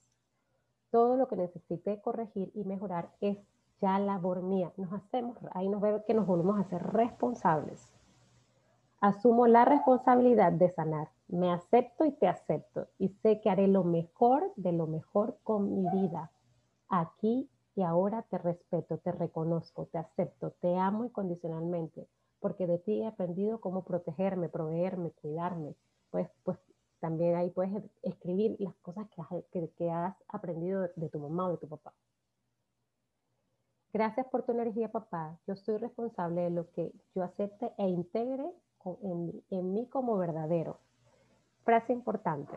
Todo 0.90 1.16
lo 1.16 1.28
que 1.28 1.36
necesité 1.36 2.00
corregir 2.00 2.50
y 2.54 2.64
mejorar 2.64 3.10
es 3.20 3.38
ya 3.80 3.98
labor 3.98 4.42
mía. 4.42 4.72
Nos 4.76 4.92
hacemos, 4.92 5.36
ahí 5.52 5.68
nos 5.68 5.80
ve 5.80 6.02
que 6.06 6.14
nos 6.14 6.26
volvemos 6.26 6.58
a 6.58 6.68
ser 6.68 6.82
responsables. 6.82 7.92
Asumo 9.00 9.46
la 9.46 9.64
responsabilidad 9.64 10.52
de 10.52 10.70
sanar. 10.70 11.08
Me 11.28 11.52
acepto 11.52 12.04
y 12.04 12.12
te 12.12 12.28
acepto. 12.28 12.88
Y 12.98 13.08
sé 13.22 13.40
que 13.40 13.50
haré 13.50 13.66
lo 13.68 13.84
mejor 13.84 14.52
de 14.56 14.72
lo 14.72 14.86
mejor 14.86 15.38
con 15.42 15.74
mi 15.74 15.88
vida. 15.90 16.30
Aquí 16.88 17.48
y 17.76 17.82
ahora 17.82 18.22
te 18.22 18.36
respeto, 18.36 18.98
te 18.98 19.12
reconozco, 19.12 19.86
te 19.86 19.98
acepto, 19.98 20.50
te 20.60 20.76
amo 20.76 21.04
incondicionalmente 21.04 22.08
porque 22.40 22.66
de 22.66 22.78
ti 22.78 23.02
he 23.02 23.06
aprendido 23.06 23.60
cómo 23.60 23.84
protegerme, 23.84 24.48
proveerme, 24.48 25.12
cuidarme. 25.12 25.74
Pues, 26.10 26.28
pues 26.42 26.58
también 27.00 27.34
ahí 27.34 27.50
puedes 27.50 27.82
escribir 28.02 28.56
las 28.58 28.74
cosas 28.76 29.08
que 29.10 29.22
has, 29.22 29.28
que, 29.76 29.90
has 29.90 30.14
aprendido 30.28 30.88
de, 30.96 31.08
tu 31.08 31.18
mamá 31.18 31.48
o 31.48 31.52
de 31.52 31.56
tu 31.58 31.68
papá. 31.68 31.92
Gracias 33.92 34.26
por 34.26 34.44
tu 34.44 34.52
energía, 34.52 34.92
papá. 34.92 35.38
Yo 35.46 35.56
soy 35.56 35.78
responsable 35.78 36.42
de 36.42 36.50
lo 36.50 36.70
que 36.70 36.92
yo 37.14 37.24
acepte 37.24 37.72
e 37.76 37.88
integre 37.88 38.52
en, 39.02 39.42
en 39.50 39.74
mí 39.74 39.86
como 39.88 40.16
verdadero. 40.16 40.78
Frase 41.64 41.92
importante. 41.92 42.56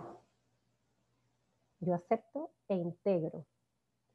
Yo 1.80 1.96
acepto 1.96 2.52
e 2.68 2.76
integro 2.76 3.46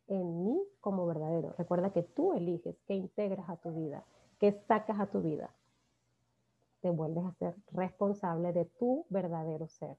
en 0.06 0.44
mí 0.44 0.62
como 0.80 1.06
verdadero. 1.06 1.54
Recuerda 1.58 1.90
que 1.90 2.02
tú 2.02 2.34
eliges 2.34 2.76
qué 2.86 2.94
integras 2.94 3.48
a 3.48 3.56
tu 3.56 3.72
vida, 3.72 4.04
qué 4.38 4.52
sacas 4.52 5.00
a 5.00 5.06
tu 5.06 5.20
vida 5.20 5.50
te 6.80 6.90
vuelves 6.90 7.24
a 7.24 7.32
ser 7.32 7.56
responsable 7.72 8.52
de 8.52 8.64
tu 8.64 9.06
verdadero 9.10 9.68
ser, 9.68 9.96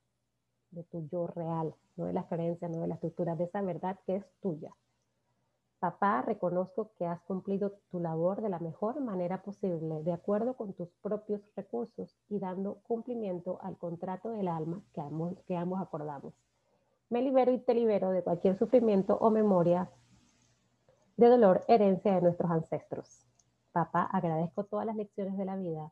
de 0.72 0.84
tu 0.84 1.08
yo 1.08 1.28
real, 1.28 1.74
no 1.98 2.06
de 2.06 2.14
las 2.14 2.26
creencias, 2.26 2.70
no 2.72 2.82
de 2.82 2.88
la 2.88 2.96
estructura, 2.96 3.36
de 3.36 3.46
esa 3.46 3.62
verdad 3.62 3.98
que 4.06 4.18
es 4.18 4.26
tuya. 4.42 4.74
Papá, 5.80 6.22
reconozco 6.22 6.92
que 6.98 7.06
has 7.06 7.22
cumplido 7.22 7.72
tu 7.90 8.02
labor 8.02 8.42
de 8.42 8.50
la 8.50 8.60
mejor 8.60 9.00
manera 9.00 9.42
posible, 9.42 10.04
de 10.04 10.12
acuerdo 10.12 10.56
con 10.56 10.74
tus 10.74 10.90
propios 11.02 11.42
recursos 11.56 12.18
y 12.28 12.38
dando 12.40 12.80
cumplimiento 12.84 13.60
al 13.62 13.78
contrato 13.78 14.32
del 14.32 14.50
alma 14.50 14.82
que 14.94 15.00
ambos, 15.00 15.40
que 15.48 15.56
ambos 15.56 15.82
acordamos. 15.82 16.34
Me 17.10 17.22
libero 17.22 17.54
y 17.54 17.60
te 17.60 17.74
libero 17.74 18.12
de 18.12 18.24
cualquier 18.24 18.58
sufrimiento 18.60 19.18
o 19.22 19.32
memoria 19.32 19.90
de 21.16 21.28
dolor, 21.28 21.64
herencia 21.68 22.14
de 22.14 22.22
nuestros 22.22 22.52
ancestros. 22.52 23.26
Papá, 23.72 24.04
agradezco 24.04 24.66
todas 24.66 24.86
las 24.86 24.98
lecciones 24.98 25.38
de 25.38 25.46
la 25.46 25.56
vida 25.56 25.92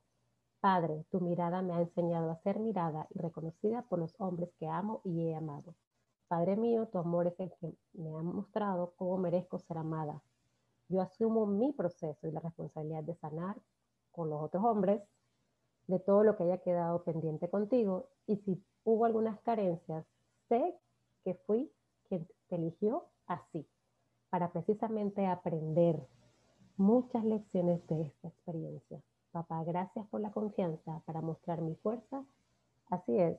Padre, 0.69 1.05
tu 1.11 1.21
mirada 1.21 1.61
me 1.61 1.73
ha 1.73 1.79
enseñado 1.79 2.29
a 2.29 2.41
ser 2.41 2.59
mirada 2.59 3.07
y 3.11 3.19
reconocida 3.19 3.83
por 3.83 3.99
los 3.99 4.13
hombres 4.19 4.49
que 4.59 4.67
amo 4.67 4.99
y 5.05 5.21
he 5.21 5.33
amado. 5.33 5.75
Padre 6.27 6.57
mío, 6.57 6.89
tu 6.89 6.97
amor 6.97 7.27
es 7.27 7.39
el 7.39 7.53
que 7.53 7.73
me 7.93 8.09
ha 8.09 8.21
mostrado 8.21 8.93
cómo 8.97 9.17
merezco 9.17 9.59
ser 9.59 9.77
amada. 9.77 10.21
Yo 10.89 10.99
asumo 10.99 11.45
mi 11.45 11.71
proceso 11.71 12.27
y 12.27 12.31
la 12.31 12.41
responsabilidad 12.41 13.01
de 13.05 13.15
sanar 13.15 13.55
con 14.11 14.29
los 14.29 14.41
otros 14.41 14.61
hombres 14.65 15.01
de 15.87 15.99
todo 15.99 16.25
lo 16.25 16.35
que 16.35 16.43
haya 16.43 16.57
quedado 16.57 17.01
pendiente 17.05 17.49
contigo 17.49 18.09
y 18.25 18.35
si 18.35 18.61
hubo 18.83 19.05
algunas 19.05 19.39
carencias, 19.43 20.05
sé 20.49 20.77
que 21.23 21.33
fui 21.33 21.71
quien 22.09 22.27
te 22.49 22.55
eligió 22.57 23.05
así, 23.25 23.65
para 24.29 24.51
precisamente 24.51 25.27
aprender 25.27 26.05
muchas 26.75 27.23
lecciones 27.23 27.87
de 27.87 28.01
esta 28.01 28.27
experiencia. 28.27 29.01
Papá, 29.37 29.63
gracias 29.63 30.03
por 30.07 30.19
la 30.19 30.31
confianza 30.31 30.99
para 31.05 31.21
mostrar 31.21 31.61
mi 31.61 31.75
fuerza. 31.75 32.25
Así 32.89 33.19
es. 33.19 33.37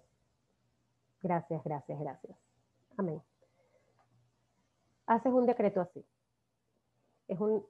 Gracias, 1.21 1.65
gracias, 1.65 1.99
gracias. 1.99 2.39
Amén. 2.97 3.21
Haces 5.07 5.33
un 5.33 5.45
decreto 5.45 5.81
así. 5.81 6.07
Es 7.27 7.41
un, 7.41 7.67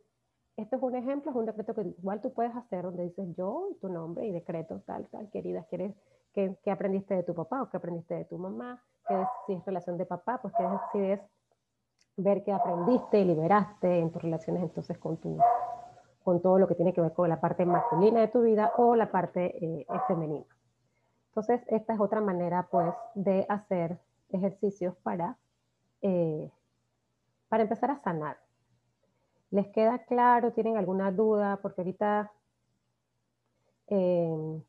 esto 0.58 0.76
es 0.76 0.82
un 0.82 0.94
ejemplo, 0.94 1.30
es 1.30 1.36
un 1.38 1.46
decreto 1.46 1.74
que 1.74 1.80
igual 1.80 2.20
tú 2.20 2.34
puedes 2.34 2.54
hacer 2.54 2.82
donde 2.82 3.04
dices 3.04 3.34
yo 3.34 3.68
y 3.70 3.76
tu 3.76 3.88
nombre 3.88 4.26
y 4.26 4.32
decreto 4.32 4.82
tal, 4.84 5.06
tal, 5.06 5.30
querida, 5.30 5.64
¿quieres, 5.70 5.94
qué 6.34 6.70
aprendiste 6.70 7.14
de 7.14 7.22
tu 7.22 7.34
papá 7.34 7.62
o 7.62 7.70
qué 7.70 7.78
aprendiste 7.78 8.14
de 8.14 8.26
tu 8.26 8.36
mamá? 8.36 8.84
¿Qué 9.06 9.24
si 9.46 9.54
es 9.54 9.64
relación 9.64 9.96
de 9.96 10.04
papá, 10.04 10.38
pues 10.42 10.52
que 10.54 10.64
decides 10.64 11.20
ver 12.18 12.44
qué 12.44 12.52
aprendiste 12.52 13.20
y 13.20 13.24
liberaste 13.24 14.00
en 14.00 14.12
tus 14.12 14.20
relaciones 14.20 14.64
entonces 14.64 14.98
con 14.98 15.16
tu 15.16 15.38
con 16.28 16.42
todo 16.42 16.58
lo 16.58 16.68
que 16.68 16.74
tiene 16.74 16.92
que 16.92 17.00
ver 17.00 17.14
con 17.14 17.30
la 17.30 17.40
parte 17.40 17.64
masculina 17.64 18.20
de 18.20 18.28
tu 18.28 18.42
vida 18.42 18.74
o 18.76 18.94
la 18.94 19.10
parte 19.10 19.64
eh, 19.64 19.86
femenina. 20.08 20.44
Entonces, 21.28 21.62
esta 21.68 21.94
es 21.94 22.00
otra 22.00 22.20
manera, 22.20 22.68
pues, 22.70 22.92
de 23.14 23.46
hacer 23.48 23.98
ejercicios 24.28 24.94
para, 24.96 25.38
eh, 26.02 26.50
para 27.48 27.62
empezar 27.62 27.90
a 27.90 28.02
sanar. 28.02 28.36
¿Les 29.50 29.68
queda 29.68 30.00
claro? 30.00 30.52
¿Tienen 30.52 30.76
alguna 30.76 31.10
duda? 31.12 31.60
Porque 31.62 31.80
ahorita 31.80 32.30
eh, 33.86 34.62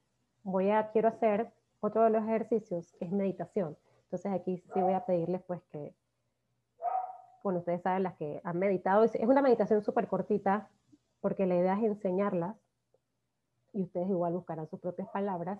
voy 0.43 0.69
a, 0.69 0.91
quiero 0.91 1.09
hacer 1.09 1.51
otro 1.81 2.05
de 2.05 2.09
los 2.09 2.23
ejercicios, 2.23 2.93
que 2.99 3.03
es 3.03 3.11
meditación. 3.11 3.75
Entonces, 4.05 4.31
aquí 4.31 4.63
sí 4.73 4.79
voy 4.79 4.93
a 4.93 5.05
pedirles, 5.05 5.41
pues, 5.41 5.61
que, 5.73 5.93
bueno, 7.43 7.59
ustedes 7.59 7.81
saben 7.81 8.03
las 8.03 8.15
que 8.15 8.39
han 8.45 8.57
meditado. 8.57 9.03
Es 9.03 9.13
una 9.27 9.41
meditación 9.41 9.83
súper 9.83 10.07
cortita, 10.07 10.69
porque 11.21 11.45
la 11.45 11.55
idea 11.55 11.73
es 11.77 11.83
enseñarlas, 11.83 12.55
y 13.73 13.83
ustedes 13.83 14.09
igual 14.09 14.33
buscarán 14.33 14.67
sus 14.67 14.79
propias 14.79 15.09
palabras, 15.09 15.59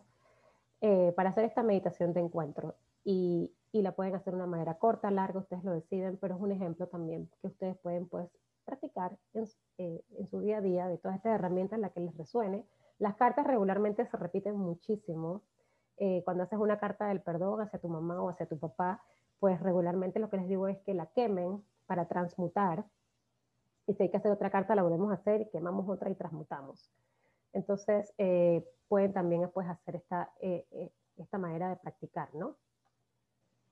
eh, 0.82 1.14
para 1.16 1.32
hacer 1.32 1.45
esta 1.45 1.62
meditación 1.62 2.14
de 2.14 2.22
encuentro. 2.22 2.76
Y, 3.03 3.53
la 3.72 3.91
pueden 3.91 4.16
hacer 4.16 4.34
de 4.34 4.39
una 4.39 4.47
manera 4.47 4.78
corta, 4.78 5.12
larga, 5.12 5.39
ustedes 5.39 5.64
lo 5.64 5.72
deciden, 5.72 6.18
pero 6.18 6.36
es 6.36 6.41
un 6.41 6.51
ejemplo 6.51 6.88
también 6.88 7.30
que 7.39 7.47
ustedes 7.47 7.78
pueden 7.78 8.07
pues 8.10 8.28
practicar 8.66 9.16
en, 9.34 9.45
eh, 9.78 10.03
su 10.30 10.41
día 10.41 10.57
a 10.57 10.62
día 10.62 10.88
de 10.88 10.97
todas 10.97 11.18
estas 11.18 11.36
herramientas 11.36 11.78
en 11.78 11.82
las 11.82 11.91
que 11.91 11.99
les 11.99 12.18
resuene. 12.18 12.66
Las 12.97 13.16
cartas 13.16 13.45
regularmente 13.45 14.05
se 14.05 14.18
repiten 14.18 14.57
muchísimo. 14.57 15.43
Eh, 15.97 16.24
cuando 16.26 16.43
haces 16.43 16.60
una 16.60 16.80
carta 16.80 17.07
del 17.07 17.22
perdón 17.22 17.62
hacia 17.62 17.80
tu 17.80 17.89
mamá 17.89 18.22
o 18.22 18.30
hacia 18.30 18.47
tu 18.47 18.57
papá, 18.57 19.03
pues 19.39 19.62
regularmente 19.62 20.20
lo 20.20 20.30
que 20.30 20.38
les 20.38 20.47
digo 20.47 20.68
es 20.68 20.80
que 20.80 20.93
la 20.93 21.05
quemen 21.07 21.64
para 21.86 22.07
transmutar 22.07 22.86
y 23.89 23.95
si 23.95 24.03
hay 24.03 24.09
que 24.09 24.17
hacer 24.17 24.31
otra 24.31 24.51
carta, 24.51 24.75
la 24.75 24.83
volvemos 24.83 25.09
a 25.09 25.15
hacer 25.15 25.41
y 25.41 25.49
quemamos 25.49 25.89
otra 25.89 26.11
y 26.11 26.15
transmutamos. 26.15 26.91
Entonces, 27.53 28.13
eh, 28.19 28.63
pueden 28.87 29.13
también 29.13 29.49
pues, 29.51 29.67
hacer 29.67 29.95
esta, 29.95 30.31
eh, 30.41 30.67
eh, 30.69 30.91
esta 31.17 31.39
manera 31.39 31.69
de 31.69 31.75
practicar, 31.77 32.33
¿no? 32.35 32.55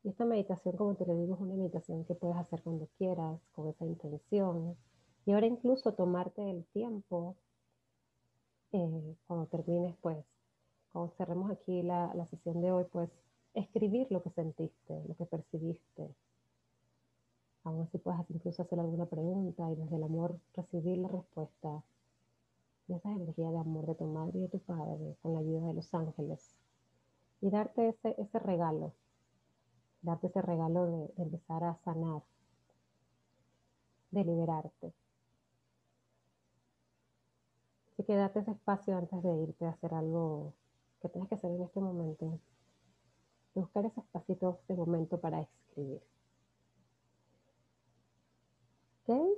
Y 0.03 0.09
esta 0.09 0.25
meditación, 0.25 0.75
como 0.75 0.95
te 0.95 1.05
lo 1.05 1.15
digo, 1.15 1.35
es 1.35 1.39
una 1.39 1.53
meditación 1.53 2.03
que 2.05 2.15
puedes 2.15 2.35
hacer 2.35 2.63
cuando 2.63 2.87
quieras, 2.97 3.39
con 3.51 3.67
esa 3.67 3.85
intención. 3.85 4.75
Y 5.27 5.33
ahora 5.33 5.45
incluso 5.45 5.93
tomarte 5.93 6.49
el 6.49 6.65
tiempo, 6.73 7.35
cuando 8.71 9.45
termines, 9.51 9.95
pues, 10.01 10.17
cuando 10.91 11.13
cerremos 11.15 11.51
aquí 11.51 11.83
la, 11.83 12.11
la 12.15 12.25
sesión 12.25 12.59
de 12.61 12.71
hoy, 12.71 12.85
pues, 12.91 13.11
escribir 13.53 14.07
lo 14.09 14.23
que 14.23 14.31
sentiste, 14.31 15.03
lo 15.07 15.15
que 15.15 15.25
percibiste, 15.27 16.09
Aún 17.67 17.81
así 17.81 17.97
puedes 17.97 18.21
incluso 18.29 18.61
hacer 18.61 18.79
alguna 18.79 19.07
pregunta 19.07 19.69
y 19.69 19.75
desde 19.75 19.97
el 19.97 20.03
amor 20.03 20.39
recibir 20.53 20.99
la 20.99 21.09
respuesta 21.09 21.83
de 22.87 22.95
esa 22.95 23.11
energía 23.11 23.51
de 23.51 23.57
amor 23.57 23.85
de 23.87 23.95
tu 23.95 24.05
madre 24.05 24.39
y 24.39 24.41
de 24.43 24.47
tu 24.47 24.59
padre 24.59 25.17
con 25.21 25.33
la 25.33 25.39
ayuda 25.39 25.67
de 25.67 25.73
los 25.73 25.93
ángeles. 25.93 26.55
y 27.41 27.49
darte 27.49 27.89
ese, 27.89 28.15
ese 28.17 28.39
regalo, 28.39 28.93
darte 30.01 30.27
ese 30.27 30.41
regalo 30.41 30.85
de, 30.85 31.13
de 31.17 31.23
empezar 31.23 31.61
a 31.65 31.75
sanar, 31.83 32.23
de 34.11 34.23
liberarte. 34.23 34.93
Así 37.91 38.03
que 38.05 38.15
date 38.15 38.39
ese 38.39 38.51
espacio 38.51 38.97
antes 38.97 39.21
de 39.21 39.43
irte 39.43 39.65
a 39.65 39.71
hacer 39.71 39.93
algo 39.93 40.53
que 41.01 41.09
tengas 41.09 41.27
que 41.27 41.35
hacer 41.35 41.51
en 41.51 41.63
este 41.63 41.81
momento. 41.81 42.39
Buscar 43.53 43.85
ese 43.85 43.99
espacito 43.99 44.61
de 44.69 44.75
momento 44.75 45.19
para 45.19 45.41
escribir. 45.41 46.01
¿Ok? 49.07 49.37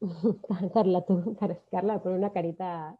Carla, 0.74 1.04
tú, 1.04 1.36
Carla, 1.70 2.02
pone 2.02 2.16
una 2.16 2.32
carita 2.32 2.98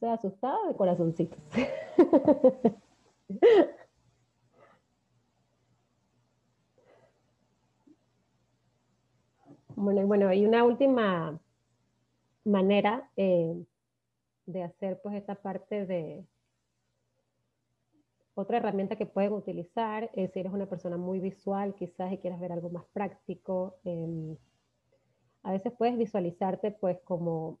o 0.00 0.10
asustada 0.10 0.68
de 0.68 0.76
corazoncitos. 0.76 1.38
bueno, 9.76 10.06
bueno, 10.06 10.28
hay 10.28 10.46
una 10.46 10.64
última 10.64 11.38
manera 12.44 13.10
eh, 13.16 13.64
de 14.46 14.62
hacer 14.62 15.00
pues 15.02 15.16
esta 15.16 15.34
parte 15.34 15.86
de 15.86 16.24
otra 18.34 18.56
herramienta 18.58 18.96
que 18.96 19.06
pueden 19.06 19.32
utilizar 19.32 20.10
si 20.14 20.40
eres 20.40 20.52
una 20.52 20.66
persona 20.66 20.96
muy 20.96 21.20
visual 21.20 21.74
quizás 21.74 22.12
y 22.12 22.18
quieres 22.18 22.40
ver 22.40 22.52
algo 22.52 22.70
más 22.70 22.84
práctico 22.92 23.76
em, 23.84 24.36
a 25.42 25.52
veces 25.52 25.72
puedes 25.76 25.96
visualizarte 25.98 26.70
pues 26.70 26.98
como, 27.00 27.58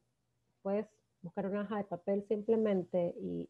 puedes 0.62 0.86
buscar 1.22 1.46
una 1.46 1.62
hoja 1.62 1.78
de 1.78 1.84
papel 1.84 2.24
simplemente 2.28 3.14
y, 3.20 3.48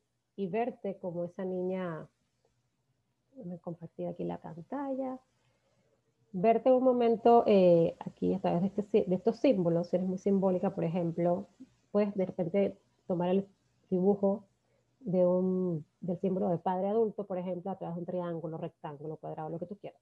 verte 0.48 0.98
como 0.98 1.24
esa 1.24 1.44
niña, 1.44 2.08
me 3.44 3.58
compartir 3.60 4.08
aquí 4.08 4.24
la 4.24 4.38
pantalla, 4.38 5.20
verte 6.32 6.72
un 6.72 6.82
momento 6.82 7.44
eh, 7.46 7.94
aquí 8.00 8.34
a 8.34 8.40
través 8.40 8.74
de, 8.74 8.82
este, 8.82 9.04
de 9.06 9.14
estos 9.14 9.36
símbolos, 9.36 9.88
si 9.88 9.96
eres 9.96 10.08
muy 10.08 10.18
simbólica, 10.18 10.74
por 10.74 10.82
ejemplo, 10.82 11.46
puedes 11.92 12.12
de 12.16 12.26
repente 12.26 12.76
tomar 13.06 13.28
el 13.28 13.46
dibujo 13.88 14.44
de 15.00 15.24
un, 15.24 15.84
del 16.00 16.18
símbolo 16.18 16.48
de 16.48 16.58
padre 16.58 16.88
adulto, 16.88 17.24
por 17.24 17.38
ejemplo, 17.38 17.70
a 17.70 17.78
través 17.78 17.94
de 17.94 18.00
un 18.00 18.06
triángulo, 18.06 18.58
rectángulo, 18.58 19.16
cuadrado, 19.16 19.50
lo 19.50 19.58
que 19.58 19.66
tú 19.66 19.76
quieras. 19.76 20.00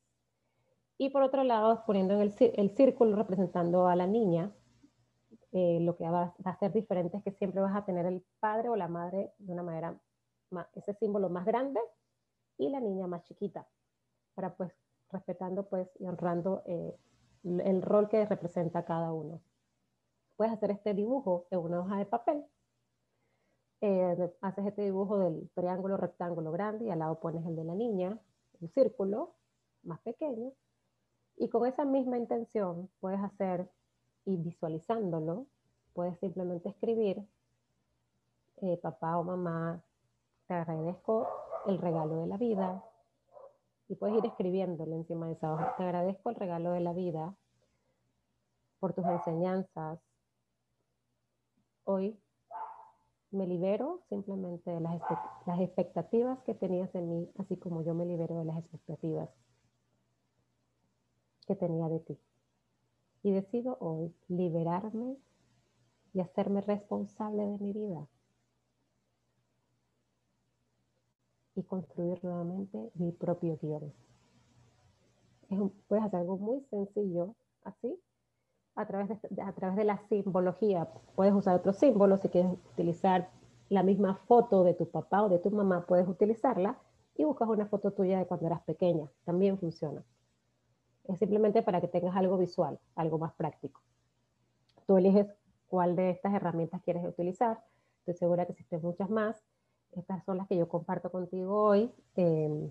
Y 1.00 1.08
por 1.08 1.22
otro 1.22 1.44
lado, 1.44 1.82
poniendo 1.86 2.12
en 2.12 2.20
el, 2.20 2.76
círculo 2.76 3.16
representando 3.16 3.86
a 3.86 3.96
la 3.96 4.06
niña, 4.06 4.52
eh, 5.50 5.78
lo 5.80 5.96
que 5.96 6.06
va, 6.06 6.34
a 6.44 6.58
ser 6.58 6.74
diferente 6.74 7.16
es 7.16 7.24
que 7.24 7.32
siempre 7.32 7.62
vas 7.62 7.74
a 7.74 7.86
tener 7.86 8.04
el 8.04 8.22
padre 8.38 8.68
o 8.68 8.76
la 8.76 8.86
madre 8.86 9.32
de 9.38 9.50
una 9.50 9.62
manera, 9.62 9.98
ese 10.74 10.92
símbolo 10.92 11.30
más 11.30 11.46
grande 11.46 11.80
y 12.58 12.68
la 12.68 12.80
niña 12.80 13.06
más 13.06 13.22
chiquita, 13.22 13.66
para 14.34 14.54
pues 14.54 14.74
respetando 15.10 15.70
pues 15.70 15.88
y 15.98 16.06
honrando 16.06 16.62
eh, 16.66 16.94
el 17.44 17.80
rol 17.80 18.10
que 18.10 18.26
representa 18.26 18.84
cada 18.84 19.10
uno. 19.14 19.40
Puedes 20.36 20.52
hacer 20.52 20.70
este 20.70 20.92
dibujo 20.92 21.46
en 21.50 21.60
una 21.60 21.80
hoja 21.80 21.96
de 21.96 22.04
papel. 22.04 22.44
Eh, 23.80 24.34
haces 24.42 24.66
este 24.66 24.82
dibujo 24.82 25.18
del 25.18 25.48
triángulo 25.54 25.96
rectángulo 25.96 26.52
grande 26.52 26.84
y 26.84 26.90
al 26.90 26.98
lado 26.98 27.20
pones 27.20 27.46
el 27.46 27.56
de 27.56 27.64
la 27.64 27.74
niña, 27.74 28.20
un 28.60 28.68
círculo 28.68 29.36
más 29.82 29.98
pequeño 30.00 30.52
y 31.40 31.48
con 31.48 31.66
esa 31.66 31.86
misma 31.86 32.18
intención 32.18 32.90
puedes 33.00 33.18
hacer, 33.18 33.66
y 34.26 34.36
visualizándolo, 34.36 35.46
puedes 35.94 36.18
simplemente 36.18 36.68
escribir, 36.68 37.26
eh, 38.58 38.76
papá 38.76 39.16
o 39.16 39.24
mamá, 39.24 39.82
te 40.46 40.52
agradezco 40.52 41.26
el 41.66 41.78
regalo 41.78 42.16
de 42.16 42.26
la 42.26 42.36
vida. 42.36 42.84
Y 43.88 43.94
puedes 43.94 44.18
ir 44.18 44.26
escribiéndolo 44.26 44.94
encima 44.94 45.28
de 45.28 45.32
esa 45.32 45.54
hoja. 45.54 45.74
Te 45.76 45.82
agradezco 45.82 46.28
el 46.28 46.36
regalo 46.36 46.72
de 46.72 46.80
la 46.80 46.92
vida 46.92 47.34
por 48.78 48.92
tus 48.92 49.06
enseñanzas. 49.06 49.98
Hoy 51.84 52.20
me 53.30 53.46
libero 53.46 54.02
simplemente 54.10 54.70
de 54.70 54.80
las, 54.80 55.00
expectativas 55.58 56.38
que 56.40 56.52
tenías 56.52 56.94
en 56.94 57.08
mí, 57.08 57.32
así 57.38 57.56
como 57.56 57.82
yo 57.82 57.94
me 57.94 58.04
libero 58.04 58.36
de 58.36 58.44
las 58.44 58.58
expectativas 58.58 59.30
que 61.46 61.56
tenía 61.56 61.88
de 61.88 62.00
ti. 62.00 62.18
Y 63.22 63.32
decido 63.32 63.76
hoy 63.80 64.14
liberarme 64.28 65.16
y 66.12 66.20
hacerme 66.20 66.60
responsable 66.60 67.46
de 67.46 67.58
mi 67.58 67.72
vida. 67.72 68.06
Y 71.54 71.62
construir 71.62 72.22
nuevamente 72.24 72.90
mi 72.94 73.12
propio 73.12 73.58
guion. 73.60 73.92
puedes 75.88 76.04
hacer 76.04 76.20
algo 76.20 76.38
muy 76.38 76.62
sencillo, 76.70 77.34
así, 77.64 78.00
a 78.74 78.86
través, 78.86 79.08
de, 79.08 79.42
a 79.42 79.52
través 79.52 79.76
de 79.76 79.84
la 79.84 79.98
simbología. 80.08 80.88
Puedes 81.14 81.34
usar 81.34 81.56
otros 81.56 81.76
símbolos, 81.76 82.20
si 82.20 82.28
quieres 82.28 82.52
utilizar 82.72 83.30
la 83.68 83.82
misma 83.82 84.16
foto 84.26 84.64
de 84.64 84.74
tu 84.74 84.88
papá 84.90 85.22
o 85.24 85.28
de 85.28 85.38
tu 85.38 85.50
mamá, 85.50 85.86
puedes 85.86 86.08
utilizarla 86.08 86.78
y 87.16 87.24
buscas 87.24 87.48
una 87.48 87.66
foto 87.66 87.92
tuya 87.92 88.18
de 88.18 88.26
cuando 88.26 88.46
eras 88.46 88.62
pequeña. 88.62 89.08
También 89.24 89.58
funciona. 89.58 90.02
Es 91.10 91.18
simplemente 91.18 91.62
para 91.62 91.80
que 91.80 91.88
tengas 91.88 92.14
algo 92.14 92.38
visual, 92.38 92.78
algo 92.94 93.18
más 93.18 93.34
práctico. 93.34 93.82
Tú 94.86 94.96
eliges 94.96 95.26
cuál 95.66 95.96
de 95.96 96.10
estas 96.10 96.32
herramientas 96.34 96.82
quieres 96.82 97.04
utilizar. 97.04 97.64
Estoy 97.98 98.14
segura 98.14 98.46
que 98.46 98.52
existen 98.52 98.80
muchas 98.82 99.10
más. 99.10 99.42
Estas 99.90 100.24
son 100.24 100.36
las 100.36 100.46
que 100.46 100.56
yo 100.56 100.68
comparto 100.68 101.10
contigo 101.10 101.62
hoy. 101.62 101.92
Em, 102.14 102.70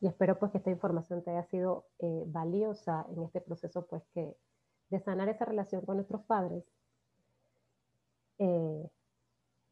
y 0.00 0.06
espero 0.06 0.38
pues 0.38 0.52
que 0.52 0.58
esta 0.58 0.70
información 0.70 1.24
te 1.24 1.32
haya 1.32 1.42
sido 1.44 1.86
eh, 1.98 2.22
valiosa 2.28 3.04
en 3.10 3.24
este 3.24 3.40
proceso 3.40 3.84
pues 3.86 4.02
que 4.14 4.36
de 4.90 5.00
sanar 5.00 5.28
esa 5.28 5.44
relación 5.44 5.84
con 5.84 5.96
nuestros 5.96 6.22
padres, 6.22 6.64
eh, 8.38 8.88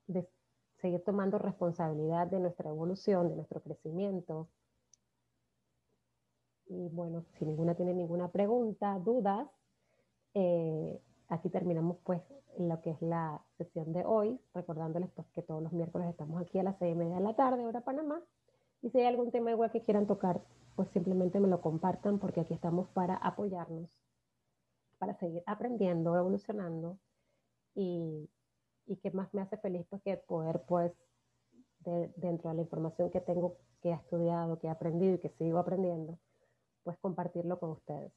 de 0.08 0.28
seguir 0.80 1.04
tomando 1.04 1.38
responsabilidad 1.38 2.26
de 2.26 2.40
nuestra 2.40 2.70
evolución, 2.70 3.28
de 3.28 3.36
nuestro 3.36 3.60
crecimiento, 3.60 4.48
y 6.68 6.88
bueno, 6.90 7.24
si 7.38 7.44
ninguna 7.44 7.74
tiene 7.74 7.94
ninguna 7.94 8.30
pregunta, 8.30 8.98
dudas, 8.98 9.48
eh, 10.34 11.00
aquí 11.28 11.48
terminamos 11.48 11.98
pues 12.04 12.22
lo 12.58 12.80
que 12.82 12.90
es 12.90 13.02
la 13.02 13.42
sesión 13.56 13.92
de 13.92 14.04
hoy, 14.04 14.40
recordándoles 14.54 15.10
pues 15.10 15.26
que 15.28 15.42
todos 15.42 15.62
los 15.62 15.72
miércoles 15.72 16.08
estamos 16.08 16.40
aquí 16.40 16.58
a 16.58 16.62
las 16.62 16.76
seis 16.78 16.94
y 16.94 16.98
media 16.98 17.16
de 17.16 17.22
la 17.22 17.34
tarde, 17.34 17.64
hora 17.64 17.80
Panamá. 17.80 18.22
Y 18.82 18.90
si 18.90 18.98
hay 18.98 19.06
algún 19.06 19.30
tema 19.30 19.50
igual 19.50 19.70
que 19.70 19.82
quieran 19.82 20.06
tocar, 20.06 20.40
pues 20.76 20.88
simplemente 20.90 21.40
me 21.40 21.48
lo 21.48 21.60
compartan 21.60 22.18
porque 22.18 22.40
aquí 22.40 22.54
estamos 22.54 22.88
para 22.90 23.16
apoyarnos, 23.16 23.90
para 24.98 25.14
seguir 25.14 25.42
aprendiendo, 25.46 26.16
evolucionando 26.16 26.98
y, 27.74 28.28
y 28.86 28.96
que 28.96 29.10
más 29.10 29.32
me 29.34 29.40
hace 29.40 29.56
feliz 29.56 29.86
pues 29.88 30.02
que 30.02 30.16
poder 30.16 30.62
pues 30.66 30.92
dentro 32.16 32.50
de 32.50 32.56
la 32.56 32.62
información 32.62 33.10
que 33.10 33.20
tengo, 33.20 33.56
que 33.80 33.90
he 33.90 33.94
estudiado, 33.94 34.58
que 34.58 34.66
he 34.66 34.70
aprendido 34.70 35.14
y 35.14 35.18
que 35.18 35.30
sigo 35.30 35.58
aprendiendo, 35.58 36.18
pues 36.88 36.98
compartirlo 37.00 37.58
con 37.58 37.72
ustedes. 37.72 38.12